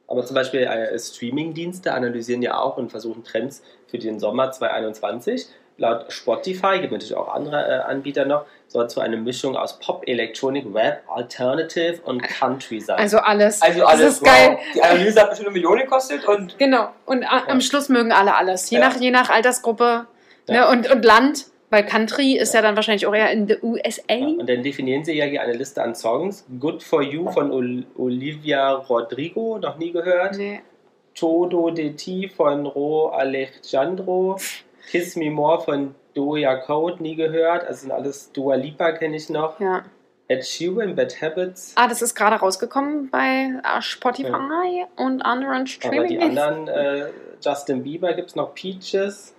Aber 0.09 0.25
zum 0.25 0.35
Beispiel 0.35 0.63
äh, 0.63 0.99
Streaming-Dienste 0.99 1.93
analysieren 1.93 2.43
ja 2.43 2.59
auch 2.59 2.77
und 2.79 2.91
versuchen 2.91 3.25
Trends 3.25 3.63
für 3.89 3.99
den 3.99 4.19
Sommer 4.21 4.51
2021. 4.53 5.47
Laut 5.79 6.13
Spotify, 6.13 6.79
gibt 6.81 6.93
natürlich 6.93 7.15
auch 7.17 7.33
andere 7.35 7.57
äh, 7.67 7.79
Anbieter 7.91 8.27
noch, 8.27 8.45
soll 8.69 8.85
es 8.85 8.93
so 8.93 9.01
eine 9.01 9.17
Mischung 9.17 9.57
aus 9.57 9.79
Pop, 9.79 10.03
Electronic, 10.07 10.67
Rap, 10.75 11.03
Alternative 11.09 12.03
und 12.05 12.23
Country 12.23 12.79
sein. 12.81 12.99
Also 12.99 13.19
alles. 13.19 13.63
Also 13.63 13.81
Das 13.81 13.89
alles, 13.89 14.13
ist 14.17 14.25
geil. 14.25 14.51
wow. 14.53 14.61
Die 14.75 14.83
Analyse 14.83 15.21
hat 15.21 15.31
bestimmt 15.31 15.49
eine 15.49 15.55
Million 15.55 15.79
gekostet 15.79 16.27
und 16.29 16.59
Genau. 16.59 16.91
Und 17.07 17.25
a- 17.25 17.45
am 17.49 17.63
Schluss 17.63 17.89
mögen 17.89 18.13
alle 18.13 18.35
alles. 18.37 18.69
Je, 18.69 18.79
Ja. 18.79 18.89
nach, 18.91 18.97
je 19.01 19.11
nach 19.11 19.31
Altersgruppe 19.31 20.07
Ja. 20.47 20.67
ne, 20.67 20.69
und, 20.69 20.91
und 20.91 21.05
Land. 21.07 21.47
Weil 21.73 21.87
Country 21.87 22.37
ist 22.37 22.53
ja. 22.53 22.61
dann 22.61 22.77
wahrscheinlich 22.77 23.07
auch 23.07 23.15
eher 23.15 23.31
in 23.31 23.49
the 23.49 23.57
USA. 23.63 24.03
Ja, 24.13 24.27
und 24.27 24.47
dann 24.47 24.63
definieren 24.63 25.05
sie 25.05 25.15
ja 25.15 25.25
hier 25.25 25.41
eine 25.41 25.55
Liste 25.55 25.83
an 25.83 25.95
Songs. 25.95 26.45
Good 26.61 26.83
for 26.83 27.03
You 27.03 27.31
von 27.31 27.51
Ol 27.51 27.87
Olivia 27.97 28.73
Rodrigo, 28.73 29.59
noch 29.59 29.79
nie 29.79 29.91
gehört. 29.91 30.37
Nee. 30.37 30.61
Todo 31.15 31.71
de 31.71 31.95
Ti 31.95 32.29
von 32.29 32.67
Ro 32.67 33.09
Alejandro. 33.09 34.37
Kiss 34.91 35.17
Me 35.17 35.31
More 35.31 35.63
von 35.63 35.95
Doja 36.13 36.57
Code, 36.57 37.03
nie 37.03 37.17
gehört. 37.17 37.65
Also 37.65 37.81
sind 37.81 37.93
alles 37.93 38.31
Dua 38.33 38.57
Lipa 38.57 38.93
kenne 38.93 39.17
ich 39.17 39.31
noch. 39.31 39.59
Ja. 39.59 39.83
Ed 40.29 40.45
Sheeran, 40.45 40.95
Bad 40.95 41.23
Habits. 41.23 41.73
Ah, 41.77 41.89
das 41.89 42.03
ist 42.03 42.15
gerade 42.15 42.37
rausgekommen 42.37 43.09
bei 43.09 43.51
äh, 43.65 43.81
Spotify 43.81 44.85
und 44.97 45.23
anderen 45.23 45.61
Aber 45.63 45.67
Streaming. 45.67 46.09
die 46.09 46.19
anderen, 46.19 46.69
äh, 46.69 47.07
Justin 47.43 47.83
Bieber 47.83 48.13
gibt 48.13 48.29
es 48.29 48.37
noch 48.37 48.55
Peaches. 48.55 49.35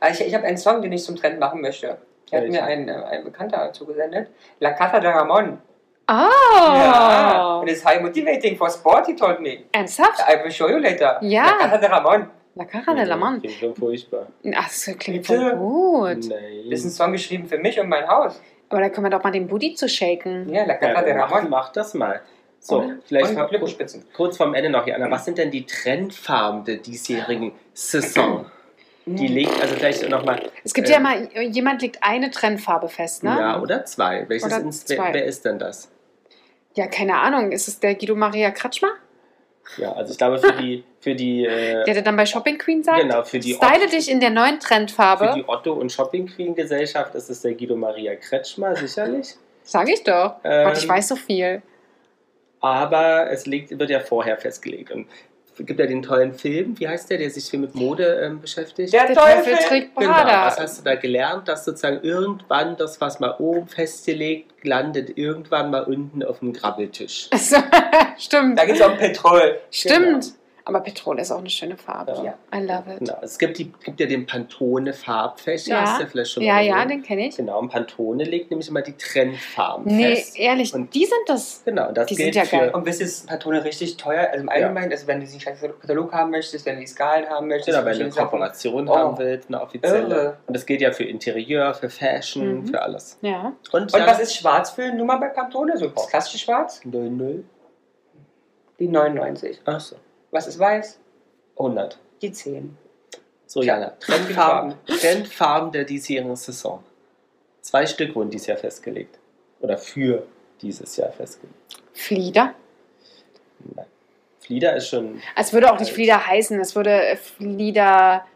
Also 0.00 0.22
ich, 0.22 0.28
ich 0.28 0.34
habe 0.34 0.44
einen 0.44 0.58
Song, 0.58 0.82
den 0.82 0.92
ich 0.92 1.04
zum 1.04 1.16
Trend 1.16 1.38
machen 1.40 1.60
möchte. 1.60 1.98
Der 2.30 2.40
hat 2.40 2.48
mir 2.48 2.64
ein, 2.64 2.88
äh, 2.88 2.92
ein 2.92 3.24
Bekannter 3.24 3.72
zugesendet. 3.72 4.28
La 4.60 4.72
Casa 4.72 5.00
de 5.00 5.10
Ramon. 5.10 5.58
Ah! 6.06 6.28
Ja. 6.60 7.58
Und 7.60 7.68
it's 7.68 7.84
high 7.84 8.00
motivating 8.00 8.56
for 8.56 8.70
sport, 8.70 9.06
he 9.06 9.14
told 9.14 9.40
me. 9.40 9.64
Ernsthaft? 9.72 10.20
I 10.28 10.42
will 10.42 10.50
show 10.50 10.68
you 10.68 10.78
later. 10.78 11.18
Ja. 11.22 11.44
La 11.44 11.58
Casa 11.58 11.78
de 11.78 11.88
Ramon. 11.88 12.30
La 12.54 12.66
Cara 12.66 12.94
de 12.94 13.04
la 13.04 13.16
Man. 13.16 13.40
Klingt 13.40 13.56
schon 13.58 13.74
furchtbar. 13.74 14.26
Ach, 14.54 14.64
das 14.64 14.84
klingt 14.98 15.26
Bitte? 15.26 15.38
voll 15.38 15.56
gut. 15.56 16.28
Nein. 16.28 16.68
Das 16.70 16.80
ist 16.80 16.84
ein 16.84 16.90
Song 16.90 17.12
geschrieben 17.12 17.46
für 17.46 17.56
mich 17.58 17.80
und 17.80 17.88
mein 17.88 18.06
Haus. 18.06 18.40
Aber 18.68 18.80
da 18.80 18.90
können 18.90 19.06
wir 19.06 19.10
doch 19.10 19.22
mal 19.22 19.30
den 19.32 19.46
Booty 19.46 19.74
zu 19.74 19.88
shaken. 19.88 20.52
Ja, 20.52 20.64
La 20.66 20.74
Casa 20.74 21.00
ja, 21.00 21.02
de 21.02 21.12
Ramon. 21.14 21.48
mach 21.48 21.72
das 21.72 21.94
mal. 21.94 22.20
So, 22.58 22.80
Oder? 22.82 22.96
vielleicht 23.06 23.36
Und 23.36 23.48
kurz, 23.58 23.98
kurz 24.14 24.36
vorm 24.36 24.54
Ende 24.54 24.70
noch, 24.70 24.86
Jana. 24.86 25.10
Was 25.10 25.24
sind 25.24 25.38
denn 25.38 25.50
die 25.50 25.64
Trendfarben 25.66 26.64
der 26.64 26.76
diesjährigen 26.76 27.52
Saison? 27.72 28.46
Die 29.04 29.26
legt, 29.26 29.60
also 29.60 29.74
vielleicht 29.74 30.08
nochmal, 30.08 30.40
Es 30.62 30.72
gibt 30.74 30.88
Äh. 30.88 30.92
ja 30.92 31.00
mal, 31.00 31.28
jemand 31.42 31.82
legt 31.82 31.98
eine 32.02 32.30
Trendfarbe 32.30 32.88
fest, 32.88 33.24
ne? 33.24 33.30
ja, 33.30 33.60
oder 33.60 33.84
zwei. 33.84 34.24
Welches 34.28 34.46
Oder 34.46 34.60
ins, 34.60 34.84
zwei. 34.84 34.96
Wer, 35.06 35.14
wer 35.14 35.24
ist 35.24 35.44
denn 35.44 35.58
das? 35.58 35.90
Ja, 36.74 36.86
keine 36.86 37.18
Ahnung. 37.18 37.50
Ist 37.52 37.68
es 37.68 37.80
der 37.80 37.94
Guido 37.96 38.14
Maria 38.14 38.50
Kratschmer? 38.50 38.90
Ja, 39.76 39.92
also 39.92 40.12
ich 40.12 40.18
glaube 40.18 40.38
für 40.38 40.52
die, 40.52 40.84
für 41.00 41.14
die, 41.14 41.44
äh, 41.46 41.84
Der 41.86 42.02
dann 42.02 42.16
bei 42.16 42.26
Shopping 42.26 42.58
Queen 42.58 42.82
sagt? 42.82 43.00
genau, 43.00 43.22
für 43.22 43.38
die, 43.38 43.54
Style 43.54 43.82
Otto, 43.82 43.90
dich 43.90 44.10
in 44.10 44.20
der 44.20 44.30
neuen 44.30 44.60
für 44.60 44.66
Trendfarbe. 44.68 45.32
die 45.36 45.48
Otto 45.48 45.72
und 45.72 45.90
Shopping 45.90 46.26
Queen 46.26 46.54
Gesellschaft 46.54 47.14
ist 47.14 47.30
es 47.30 47.40
der 47.42 47.54
Guido 47.54 47.76
Maria 47.76 48.14
Kretschmer, 48.16 48.76
sicherlich. 48.76 49.34
Sag 49.62 49.88
ich 49.88 50.02
doch. 50.02 50.36
Ähm, 50.44 50.66
Gott, 50.68 50.78
ich 50.78 50.88
weiß 50.88 51.08
so 51.08 51.16
viel. 51.16 51.62
Aber 52.60 53.30
es 53.30 53.46
liegt, 53.46 53.76
wird 53.78 53.90
ja 53.90 54.00
vorher 54.00 54.36
festgelegt. 54.36 54.90
Und 54.90 55.06
gibt 55.58 55.78
ja 55.80 55.86
den 55.86 56.02
tollen 56.02 56.32
Film, 56.34 56.78
wie 56.78 56.88
heißt 56.88 57.10
der, 57.10 57.18
der 57.18 57.30
sich 57.30 57.44
viel 57.50 57.60
mit 57.60 57.74
Mode 57.74 58.20
ähm, 58.24 58.40
beschäftigt? 58.40 58.92
Der 58.92 59.06
Der 59.06 59.14
Teufel 59.16 59.52
Teufel. 59.54 59.68
trägt 59.68 59.96
Genau, 59.96 60.10
was 60.10 60.16
Prada. 60.22 60.56
hast 60.62 60.78
du 60.80 60.84
da 60.84 60.94
gelernt, 60.94 61.48
dass 61.48 61.64
sozusagen 61.64 62.00
irgendwann 62.02 62.76
das, 62.76 63.00
was 63.00 63.20
mal 63.20 63.36
oben 63.38 63.68
festgelegt, 63.68 64.52
landet 64.64 65.16
irgendwann 65.18 65.70
mal 65.70 65.84
unten 65.84 66.22
auf 66.22 66.38
dem 66.40 66.52
Grabbeltisch. 66.52 67.28
Stimmt. 68.18 68.58
Da 68.58 68.64
geht 68.64 68.76
es 68.80 68.86
um 68.86 68.96
Petrol. 68.96 69.58
Stimmt. 69.70 70.32
Aber 70.64 70.80
Petrol 70.80 71.18
ist 71.18 71.32
auch 71.32 71.38
eine 71.38 71.50
schöne 71.50 71.76
Farbe. 71.76 72.12
Ja. 72.24 72.34
I 72.56 72.62
love 72.64 72.84
it. 72.92 72.98
Genau. 73.00 73.18
Es 73.20 73.36
gibt, 73.36 73.58
die, 73.58 73.72
gibt 73.84 73.98
ja 73.98 74.06
den 74.06 74.26
Pantone 74.26 74.92
Farbfächer, 74.92 75.70
Ja. 75.72 75.80
hast 75.82 76.00
du 76.02 76.06
vielleicht 76.06 76.30
schon 76.30 76.42
Ja, 76.44 76.54
mal 76.54 76.64
ja, 76.64 76.84
den 76.84 77.02
kenne 77.02 77.26
ich. 77.26 77.36
Genau, 77.36 77.58
und 77.58 77.68
Pantone 77.68 78.22
legt 78.22 78.50
nämlich 78.50 78.68
immer 78.68 78.80
die 78.82 78.96
Trendfarben 78.96 79.84
Nee, 79.86 80.14
fest. 80.16 80.38
ehrlich, 80.38 80.72
Und- 80.72 80.94
die 80.94 81.04
sind 81.04 81.18
das. 81.26 81.62
Genau, 81.64 81.90
das 81.90 82.06
Die 82.06 82.14
gilt 82.14 82.34
sind 82.34 82.42
ja 82.44 82.48
für, 82.48 82.56
geil. 82.66 82.70
Und 82.74 82.86
wisst 82.86 83.00
ihr, 83.00 83.06
ist 83.06 83.26
Patrone 83.26 83.64
richtig 83.64 83.96
teuer? 83.96 84.28
Also 84.30 84.42
im 84.44 84.48
Allgemeinen, 84.48 84.92
also 84.92 85.06
wenn 85.08 85.18
du 85.18 85.26
diesen 85.26 85.40
Katalog 85.40 86.12
haben 86.12 86.30
möchtest, 86.30 86.64
wenn 86.64 86.76
du 86.76 86.80
die 86.82 86.86
Skalen 86.86 87.28
haben 87.28 87.48
möchtest, 87.48 87.76
Genau, 87.76 87.84
wenn 87.84 87.98
du 87.98 88.04
eine. 88.04 88.12
Kooperation 88.14 88.88
Oh. 88.88 88.96
haben 88.96 89.18
willst, 89.18 89.48
eine 89.48 89.60
offizielle. 89.60 90.14
Irre. 90.14 90.36
Und 90.46 90.54
das 90.56 90.64
gilt 90.64 90.80
ja 90.80 90.92
für 90.92 91.04
Interieur, 91.04 91.74
für 91.74 91.90
Fashion, 91.90 92.60
Mhm. 92.60 92.66
für 92.68 92.80
alles. 92.80 93.18
Ja. 93.22 93.52
Und, 93.72 93.92
Und 93.92 94.06
was 94.06 94.20
ist 94.20 94.36
schwarz 94.36 94.70
für 94.70 94.84
eine 94.84 94.94
Nummer 94.94 95.18
bei 95.18 95.28
Pantone? 95.28 95.76
So 95.76 95.88
das 95.88 96.06
klassische 96.08 96.38
Schwarz? 96.38 96.80
00? 96.84 97.42
Die 98.78 98.88
99. 98.88 99.60
Achso, 99.64 99.96
Was 100.32 100.48
ist 100.48 100.58
weiß? 100.58 100.98
100. 101.56 101.98
Die 102.20 102.32
10. 102.32 102.76
So, 103.46 103.62
Jana, 103.62 103.90
Trendfarben, 104.00 104.74
Trendfarben 104.86 105.70
der 105.72 105.84
diesjährigen 105.84 106.34
Saison. 106.36 106.82
Zwei 107.60 107.86
Stück 107.86 108.14
wurden 108.16 108.30
dieses 108.30 108.46
Jahr 108.48 108.56
festgelegt. 108.58 109.18
Oder 109.60 109.78
für 109.78 110.26
dieses 110.60 110.96
Jahr 110.96 111.12
festgelegt. 111.12 111.54
Flieder. 111.92 112.54
Nein. 113.76 113.86
Flieder 114.40 114.74
ist 114.74 114.88
schon. 114.88 115.20
Es 115.36 115.52
würde 115.52 115.70
auch 115.72 115.78
nicht. 115.78 115.92
Flieder 115.92 116.26
heißen. 116.26 116.58
Es 116.58 116.74
würde 116.74 116.90
äh, 116.90 117.16
Flieder. 117.16 118.26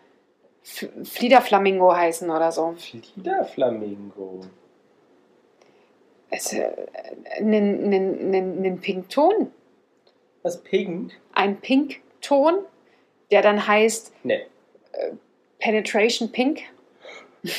F- 0.63 0.89
Fliederflamingo 1.05 1.95
heißen 1.95 2.29
oder 2.31 2.53
so. 2.53 2.75
Fliederflamingo. 2.77 4.43
Es, 6.31 6.53
äh, 6.53 6.69
einen, 7.39 7.85
einen, 7.85 8.35
einen 8.59 8.81
Pinkton. 8.81 9.51
Was 10.43 10.63
pink? 10.63 11.13
Ein 11.37 11.61
Pinkton, 11.61 12.65
der 13.31 13.43
dann 13.43 13.65
heißt 13.67 14.13
Nee. 14.25 14.47
Penetration 15.61 16.33
Pink. 16.33 16.61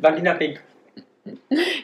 Vagina 0.00 0.34
Pink. 0.34 0.62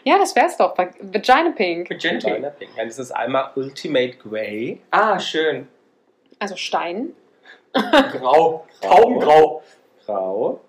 Ja, 0.05 0.19
das 0.19 0.37
wär's 0.37 0.59
doch. 0.59 0.77
Vagina 0.77 1.53
Pink. 1.57 1.89
Vagina 1.91 2.19
Pink. 2.19 2.25
Vagina 2.25 2.51
Pink. 2.51 2.71
Dann 2.77 2.89
ist 2.89 2.99
es 2.99 3.11
einmal 3.11 3.51
Ultimate 3.57 4.17
Grey. 4.19 4.81
Ah, 4.91 5.19
schön. 5.19 5.67
Also 6.39 6.57
Stein. 6.57 7.15
Grau. 7.73 8.67
Taubengrau. 8.83 9.63
Grau. 10.05 10.61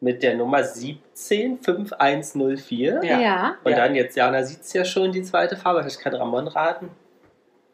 Mit 0.00 0.22
der 0.22 0.34
Nummer 0.36 0.58
175104. 0.58 3.00
Ja. 3.04 3.18
Ja. 3.20 3.56
Und 3.64 3.70
Ja. 3.72 3.76
dann 3.78 3.94
jetzt, 3.94 4.14
Jana 4.16 4.42
sieht 4.44 4.60
es 4.60 4.72
ja 4.74 4.84
schon, 4.84 5.12
die 5.12 5.22
zweite 5.22 5.56
Farbe. 5.56 5.80
Vielleicht 5.80 6.00
kann 6.00 6.14
Ramon 6.14 6.46
raten. 6.48 6.90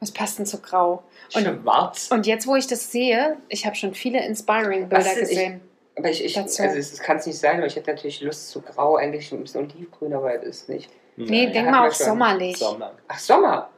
Was 0.05 0.11
passt 0.13 0.39
denn 0.39 0.45
zu 0.45 0.61
Grau? 0.61 1.03
Und, 1.35 1.45
Schwarz. 1.63 2.09
und 2.13 2.27
jetzt, 2.27 2.47
wo 2.47 2.57
ich 2.57 2.67
das 2.67 2.93
sehe, 2.93 3.39
ich 3.49 3.65
habe 3.65 3.75
schon 3.75 3.95
viele 3.95 4.23
inspiring 4.27 4.87
Bilder 4.91 4.99
Was 5.07 5.17
ist- 5.17 5.31
gesehen. 5.31 5.63
Aber 5.97 6.11
ich, 6.11 6.23
ich 6.23 6.35
Dazu. 6.35 6.63
also 6.63 6.77
es 6.77 6.99
kann 6.99 7.17
es 7.17 7.25
nicht 7.27 7.39
sein, 7.39 7.57
aber 7.57 7.67
ich 7.67 7.75
hätte 7.77 7.91
natürlich 7.91 8.21
Lust 8.21 8.51
zu 8.51 8.61
grau, 8.61 8.97
eigentlich 8.97 9.33
ein 9.33 9.41
bisschen 9.41 9.63
olivgrün, 9.73 10.13
aber 10.13 10.35
es 10.35 10.45
ist 10.45 10.69
nicht. 10.69 10.91
Nee, 11.17 11.45
Nein. 11.45 11.53
denk 11.55 11.71
mal 11.71 11.89
auf 11.89 11.95
sommerlich. 11.95 12.59
Sommer. 12.59 12.93
Ach, 13.09 13.19
Sommer. 13.19 13.71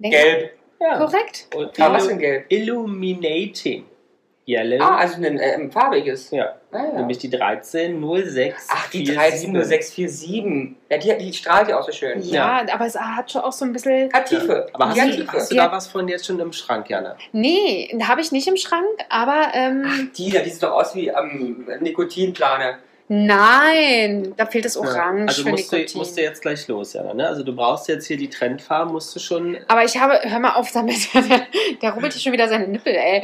Denk 0.00 0.14
Gelb. 0.14 0.52
Ja. 0.80 0.98
Korrekt. 0.98 1.46
Und 1.54 1.78
was 1.78 2.08
denn 2.08 2.18
gelb? 2.18 2.46
Illuminating. 2.48 3.84
Yellow. 4.48 4.80
Ah, 4.80 4.98
also 4.98 5.16
ein 5.16 5.38
ähm, 5.40 5.72
farbiges. 5.72 6.30
ja. 6.30 6.54
Ah, 6.70 6.84
ja. 6.84 6.92
Nämlich 6.98 7.18
die 7.18 7.32
1306. 7.32 8.68
Ach, 8.70 8.88
die 8.90 9.10
130647. 9.10 10.76
Ja, 10.88 10.98
die, 10.98 11.24
die 11.24 11.32
strahlt 11.32 11.68
ja 11.68 11.78
auch 11.78 11.84
so 11.84 11.90
schön. 11.92 12.20
Ja, 12.22 12.64
aber 12.72 12.86
es 12.86 12.96
hat 12.98 13.32
schon 13.32 13.42
auch 13.42 13.52
so 13.52 13.64
ein 13.64 13.72
bisschen. 13.72 14.12
Hat 14.12 14.26
Tiefe. 14.26 14.68
Aber 14.72 14.88
hast, 14.88 14.96
die 14.96 15.00
hat 15.00 15.08
du, 15.08 15.16
Tiefe. 15.16 15.32
hast 15.32 15.50
du 15.50 15.54
Die 15.54 15.58
da 15.58 15.72
was 15.72 15.86
von 15.88 16.06
jetzt 16.06 16.26
schon 16.26 16.38
im 16.38 16.52
Schrank, 16.52 16.88
Jana? 16.88 17.16
Nee, 17.32 17.98
habe 18.04 18.20
ich 18.20 18.30
nicht 18.30 18.46
im 18.46 18.56
Schrank, 18.56 18.86
aber 19.08 19.48
ähm, 19.54 20.10
Die, 20.16 20.30
da, 20.30 20.40
die 20.40 20.50
sieht 20.50 20.62
doch 20.62 20.72
aus 20.72 20.94
wie 20.94 21.10
am 21.12 21.66
Nikotinplane. 21.80 22.78
Nein, 23.08 24.34
da 24.36 24.46
fehlt 24.46 24.64
das 24.64 24.76
Orange 24.76 25.28
Also 25.28 25.42
für 25.42 25.50
musst 25.50 25.72
du, 25.72 25.76
Nikotin. 25.76 25.98
musst 25.98 26.16
du 26.16 26.22
jetzt 26.22 26.42
gleich 26.42 26.66
los, 26.68 26.92
Jana. 26.92 27.14
Ne? 27.14 27.26
Also 27.28 27.42
du 27.42 27.54
brauchst 27.54 27.88
jetzt 27.88 28.06
hier 28.06 28.16
die 28.16 28.28
Trendfarben, 28.28 28.92
musst 28.92 29.14
du 29.14 29.20
schon. 29.20 29.58
aber 29.68 29.84
ich 29.84 29.96
habe, 29.98 30.20
hör 30.22 30.38
mal 30.38 30.54
auf 30.54 30.70
damit, 30.72 31.08
der, 31.82 31.90
rubbelt 31.92 32.12
hier 32.12 32.22
schon 32.22 32.32
wieder 32.32 32.48
seine 32.48 32.68
Nippel, 32.68 32.94
ey. 32.94 33.22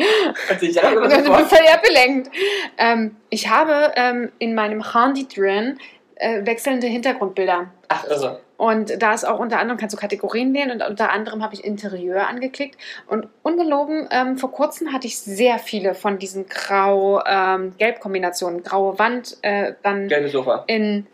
Also 0.49 0.66
ich 0.66 0.83
habe 0.83 1.01
bin 1.01 1.24
sofort. 1.24 1.49
völlig 1.49 1.70
abgelenkt. 1.70 2.30
Ähm, 2.78 3.16
ich 3.30 3.49
habe 3.49 3.93
ähm, 3.97 4.33
in 4.39 4.55
meinem 4.55 4.93
Handy 4.93 5.26
drin 5.26 5.78
äh, 6.16 6.45
wechselnde 6.47 6.87
Hintergrundbilder. 6.87 7.70
Ach, 7.89 8.05
also. 8.09 8.39
Und 8.57 9.03
da 9.03 9.12
ist 9.14 9.24
auch 9.24 9.40
unter 9.40 9.59
anderem, 9.59 9.78
kannst 9.78 9.96
du 9.96 9.98
Kategorien 9.98 10.55
wählen 10.55 10.70
und 10.70 10.88
unter 10.88 11.11
anderem 11.11 11.42
habe 11.42 11.55
ich 11.55 11.64
Interieur 11.64 12.28
angeklickt. 12.28 12.78
Und 13.09 13.26
ungelogen, 13.42 14.07
ähm, 14.11 14.38
vor 14.38 14.53
kurzem 14.53 14.92
hatte 14.92 15.07
ich 15.07 15.18
sehr 15.18 15.59
viele 15.59 15.94
von 15.94 16.18
diesen 16.18 16.46
Grau-Gelb-Kombinationen. 16.48 18.62
Graue 18.62 18.98
Wand, 18.98 19.38
äh, 19.42 19.74
dann 19.82 20.09
Gelbe 20.09 20.28
Sofa. 20.28 20.64
in 20.68 21.07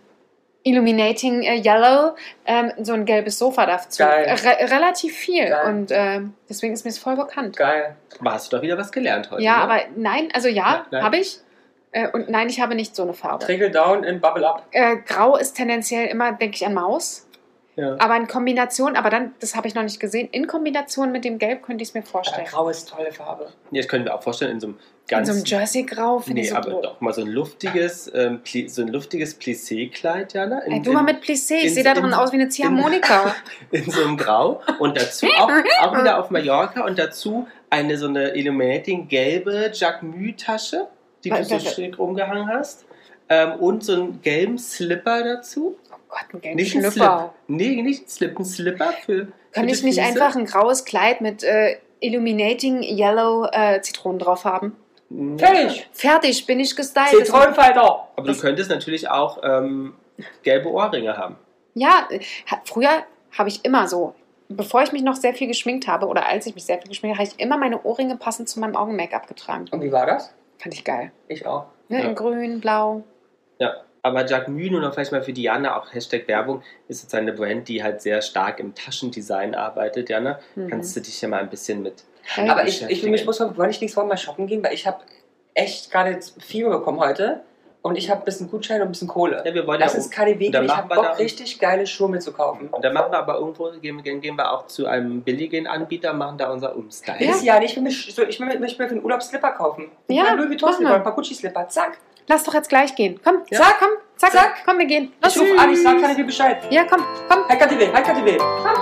Illuminating 0.64 1.42
äh, 1.42 1.56
Yellow 1.56 2.14
ähm, 2.44 2.72
so 2.82 2.92
ein 2.92 3.04
gelbes 3.04 3.38
Sofa 3.38 3.66
dazu. 3.66 4.02
Geil. 4.02 4.24
Äh, 4.24 4.32
Re 4.32 4.70
relativ 4.70 5.16
viel. 5.16 5.48
Geil. 5.48 5.66
Und 5.66 5.90
ähm, 5.92 6.34
deswegen 6.48 6.74
ist 6.74 6.84
mir 6.84 6.90
es 6.90 6.98
voll 6.98 7.16
bekannt. 7.16 7.56
Geil. 7.56 7.96
Aber 8.20 8.32
hast 8.32 8.52
du 8.52 8.56
doch 8.56 8.62
wieder 8.62 8.76
was 8.76 8.92
gelernt 8.92 9.30
heute. 9.30 9.42
Ja, 9.42 9.58
ne? 9.58 9.62
aber 9.62 9.80
nein, 9.96 10.28
also 10.34 10.48
ja, 10.48 10.86
habe 10.92 11.18
ich. 11.18 11.38
Äh, 11.92 12.08
und 12.08 12.28
nein, 12.28 12.48
ich 12.48 12.60
habe 12.60 12.74
nicht 12.74 12.94
so 12.94 13.02
eine 13.02 13.14
Farbe. 13.14 13.44
Trickle 13.44 13.70
down 13.70 14.04
in 14.04 14.20
Bubble 14.20 14.46
up. 14.46 14.66
Äh, 14.72 14.96
Grau 15.06 15.36
ist 15.36 15.54
tendenziell 15.54 16.08
immer, 16.08 16.32
denke 16.32 16.56
ich, 16.56 16.66
an 16.66 16.74
Maus. 16.74 17.26
Ja. 17.78 17.94
Aber 18.00 18.16
in 18.16 18.26
Kombination, 18.26 18.96
aber 18.96 19.08
dann, 19.08 19.34
das 19.38 19.54
habe 19.54 19.68
ich 19.68 19.74
noch 19.76 19.84
nicht 19.84 20.00
gesehen, 20.00 20.28
in 20.32 20.48
Kombination 20.48 21.12
mit 21.12 21.24
dem 21.24 21.38
Gelb 21.38 21.62
könnte 21.62 21.82
ich 21.82 21.90
es 21.90 21.94
mir 21.94 22.02
vorstellen. 22.02 22.44
Grau 22.46 22.68
ist 22.68 22.88
tolle 22.88 23.12
Farbe. 23.12 23.50
Ja, 23.70 23.80
das 23.80 23.88
können 23.88 24.04
wir 24.04 24.14
auch 24.16 24.22
vorstellen, 24.22 24.50
in 24.50 24.60
so 24.60 24.66
einem 24.66 24.76
In 24.76 24.80
ganz. 25.06 25.28
so 25.28 25.34
einem 25.34 25.44
Jersey-Grau 25.44 26.18
finde 26.18 26.40
Nee, 26.40 26.46
ich 26.48 26.50
so 26.50 26.56
aber 26.56 26.70
doch 26.82 27.00
mal 27.00 27.14
so 27.14 27.20
ein 27.22 27.28
luftiges, 27.28 28.10
ähm, 28.12 28.40
so 28.66 28.82
ein 28.82 28.88
luftiges 28.88 29.38
Plissé-Kleid, 29.40 30.32
Jana. 30.34 30.58
In, 30.62 30.72
Ey, 30.72 30.82
du 30.82 30.90
mal 30.92 31.00
in- 31.00 31.06
mit 31.06 31.22
Plissé, 31.22 31.54
ich 31.58 31.64
in- 31.66 31.74
sehe 31.74 31.84
da 31.84 31.94
drin 31.94 32.06
in- 32.06 32.14
aus 32.14 32.32
wie 32.32 32.36
eine 32.36 32.48
Ziehharmonika. 32.48 33.32
in 33.70 33.88
so 33.88 34.02
einem 34.02 34.16
Grau 34.16 34.60
und 34.80 34.96
dazu 34.96 35.26
auch, 35.38 35.48
auch 35.82 35.96
wieder 35.98 36.18
auf 36.18 36.30
Mallorca 36.30 36.84
und 36.84 36.98
dazu 36.98 37.46
eine 37.70 37.96
so 37.96 38.08
eine 38.08 38.34
Illuminating 38.34 39.06
gelbe 39.06 39.70
Jacquemus-Tasche, 39.72 40.88
die 41.22 41.30
du 41.30 41.36
Was- 41.36 41.48
so 41.48 41.58
schräg 41.60 41.98
umgehangen 41.98 42.48
hast. 42.48 42.84
Ähm, 43.30 43.54
und 43.54 43.84
so 43.84 43.92
einen 43.92 44.22
gelben 44.22 44.58
Slipper 44.58 45.22
dazu. 45.22 45.76
oh 45.92 45.96
Gott, 46.08 46.24
ein 46.32 46.40
gelber 46.40 46.56
Nicht 46.56 46.76
ein 46.76 46.90
Slip. 46.90 47.30
Nee, 47.46 47.82
nicht 47.82 48.04
ein 48.04 48.08
Slip, 48.08 48.38
ein 48.38 48.44
Slipper 48.44 48.92
für. 49.04 49.28
die 49.56 49.60
ich 49.60 49.82
nicht 49.82 49.98
Füße. 49.98 50.02
einfach 50.02 50.34
ein 50.34 50.46
graues 50.46 50.84
Kleid 50.84 51.20
mit 51.20 51.42
äh, 51.42 51.76
Illuminating 52.00 52.82
Yellow 52.82 53.46
äh, 53.52 53.80
Zitronen 53.82 54.18
drauf 54.18 54.44
haben? 54.44 54.76
Ja. 55.10 55.36
Fertig. 55.38 55.88
Fertig, 55.92 56.46
bin 56.46 56.60
ich 56.60 56.74
gestylt. 56.76 57.08
Zitronenfalter. 57.08 58.08
Aber 58.16 58.26
du 58.32 58.38
könntest 58.38 58.70
natürlich 58.70 59.08
auch 59.08 59.38
ähm, 59.42 59.94
gelbe 60.42 60.70
Ohrringe 60.70 61.16
haben. 61.16 61.36
Ja, 61.74 62.08
früher 62.64 63.04
habe 63.36 63.48
ich 63.48 63.64
immer 63.64 63.88
so, 63.88 64.14
bevor 64.48 64.82
ich 64.82 64.92
mich 64.92 65.02
noch 65.02 65.16
sehr 65.16 65.34
viel 65.34 65.46
geschminkt 65.48 65.86
habe 65.86 66.06
oder 66.06 66.26
als 66.26 66.46
ich 66.46 66.54
mich 66.54 66.64
sehr 66.64 66.78
viel 66.78 66.88
geschminkt 66.88 67.16
habe, 67.16 67.26
habe 67.26 67.34
ich 67.36 67.42
immer 67.42 67.56
meine 67.56 67.82
Ohrringe 67.82 68.16
passend 68.16 68.48
zu 68.48 68.60
meinem 68.60 68.76
Augen-Make-up 68.76 69.26
getragen. 69.26 69.66
Und 69.70 69.82
wie 69.82 69.92
war 69.92 70.06
das? 70.06 70.34
Fand 70.58 70.74
ich 70.74 70.84
geil. 70.84 71.12
Ich 71.28 71.46
auch. 71.46 71.66
Ne? 71.88 72.00
Ja. 72.02 72.08
In 72.08 72.14
grün, 72.14 72.60
blau. 72.60 73.04
Ja, 73.58 73.76
aber 74.02 74.24
Jacquemus, 74.26 74.70
nur 74.70 74.80
noch 74.80 74.94
vielleicht 74.94 75.12
mal 75.12 75.22
für 75.22 75.32
Diana, 75.32 75.76
auch 75.78 75.92
Hashtag 75.92 76.26
Werbung, 76.28 76.62
ist 76.88 77.00
sozusagen 77.00 77.28
eine 77.28 77.36
Brand, 77.36 77.68
die 77.68 77.82
halt 77.82 78.00
sehr 78.00 78.22
stark 78.22 78.60
im 78.60 78.74
Taschendesign 78.74 79.54
arbeitet. 79.54 80.08
Jana, 80.08 80.38
Mhm. 80.54 80.68
kannst 80.68 80.96
du 80.96 81.00
dich 81.00 81.20
ja 81.20 81.28
mal 81.28 81.40
ein 81.40 81.50
bisschen 81.50 81.82
mit. 81.82 82.04
Äh, 82.36 82.48
Aber 82.48 82.66
ich, 82.66 82.82
ich, 82.88 83.04
ich 83.04 83.24
muss 83.24 83.38
mal, 83.40 83.50
ich 83.70 83.80
nächstes 83.80 83.96
Mal 83.96 84.04
mal 84.04 84.16
shoppen 84.16 84.46
gehen, 84.46 84.62
weil 84.62 84.74
ich 84.74 84.86
habe 84.86 84.98
echt 85.54 85.90
gerade 85.90 86.10
jetzt 86.10 86.40
Fieber 86.42 86.70
bekommen 86.70 87.00
heute. 87.00 87.40
Und 87.80 87.96
ich 87.96 88.10
habe 88.10 88.20
ein 88.22 88.24
bisschen 88.24 88.50
Gutschein 88.50 88.80
und 88.82 88.88
ein 88.88 88.90
bisschen 88.90 89.06
Kohle. 89.08 89.40
Ja, 89.46 89.54
wir 89.54 89.64
wollen 89.66 89.78
Lass 89.78 89.92
ja, 89.94 90.00
und 90.00 90.18
dann 90.18 90.38
gehen. 90.38 90.64
Ich 90.64 90.76
habe 90.76 90.94
Bock, 90.94 91.04
da- 91.04 91.12
richtig 91.12 91.58
geile 91.60 91.86
Schuhe 91.86 92.08
mitzukaufen. 92.08 92.68
Und 92.68 92.84
dann 92.84 92.92
machen 92.92 93.12
wir 93.12 93.18
aber 93.18 93.36
irgendwo, 93.38 93.70
gehen, 93.80 94.02
gehen 94.02 94.20
gehen 94.20 94.36
wir 94.36 94.52
auch 94.52 94.66
zu 94.66 94.86
einem 94.86 95.22
billigen 95.22 95.68
Anbieter, 95.68 96.12
machen 96.12 96.36
da 96.38 96.50
unser 96.50 96.74
Umstyle. 96.76 97.24
Ja. 97.24 97.30
Ist 97.30 97.44
ja 97.44 97.62
ich 97.62 97.76
will 97.76 97.84
mir, 97.84 97.92
so, 97.92 98.22
ich 98.24 98.38
will 98.40 98.46
mir, 98.48 98.54
ich 98.66 98.78
will 98.78 98.84
mir 98.84 98.88
für 98.88 98.94
den 98.96 99.04
Urlaub 99.04 99.22
Slipper 99.22 99.52
kaufen. 99.52 99.90
Ja, 100.08 100.32
Louis 100.34 100.48
Vuitton 100.50 100.72
Slipper, 100.74 100.94
ein 100.96 101.02
paar 101.04 101.14
Gucci 101.14 101.34
Slipper. 101.34 101.68
Zack. 101.68 101.98
Lass 102.28 102.44
doch 102.44 102.54
jetzt 102.54 102.68
gleich 102.68 102.94
gehen. 102.94 103.18
Komm, 103.24 103.36
Ja. 103.50 103.58
zack, 103.62 103.76
komm, 103.80 103.90
zack, 104.16 104.32
Zack. 104.32 104.54
komm, 104.66 104.78
wir 104.78 104.84
gehen. 104.86 105.12
Ich 105.26 105.38
rufe 105.40 105.58
an, 105.58 105.72
ich 105.72 105.82
sag 105.82 105.98
KDW 106.00 106.22
Bescheid. 106.24 106.58
Ja, 106.70 106.84
komm, 106.84 107.02
komm. 107.28 107.48
Hi 107.48 107.56
KDW, 107.56 107.88
hi 107.92 108.02
KDW. 108.02 108.36
Komm, 108.36 108.74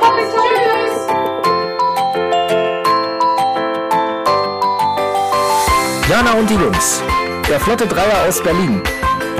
komm, 0.00 0.16
tschüss. 0.18 1.06
Jana 6.08 6.32
und 6.32 6.50
die 6.50 6.54
Jungs. 6.54 7.02
Der 7.48 7.60
Flotte 7.60 7.86
Dreier 7.86 8.26
aus 8.28 8.42
Berlin. 8.42 8.82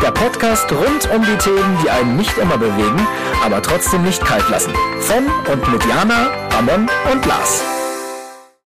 Der 0.02 0.12
Podcast 0.12 0.70
rund 0.72 1.10
um 1.12 1.22
die 1.24 1.36
Themen, 1.36 1.78
die 1.84 1.90
einen 1.90 2.16
nicht 2.16 2.36
immer 2.38 2.56
bewegen, 2.56 3.06
aber 3.44 3.60
trotzdem 3.60 4.02
nicht 4.04 4.24
kalt 4.24 4.48
lassen. 4.48 4.72
Von 5.00 5.26
und 5.52 5.72
mit 5.72 5.84
Jana, 5.84 6.30
Ramon 6.54 6.88
und 7.12 7.26
Lars. 7.26 7.62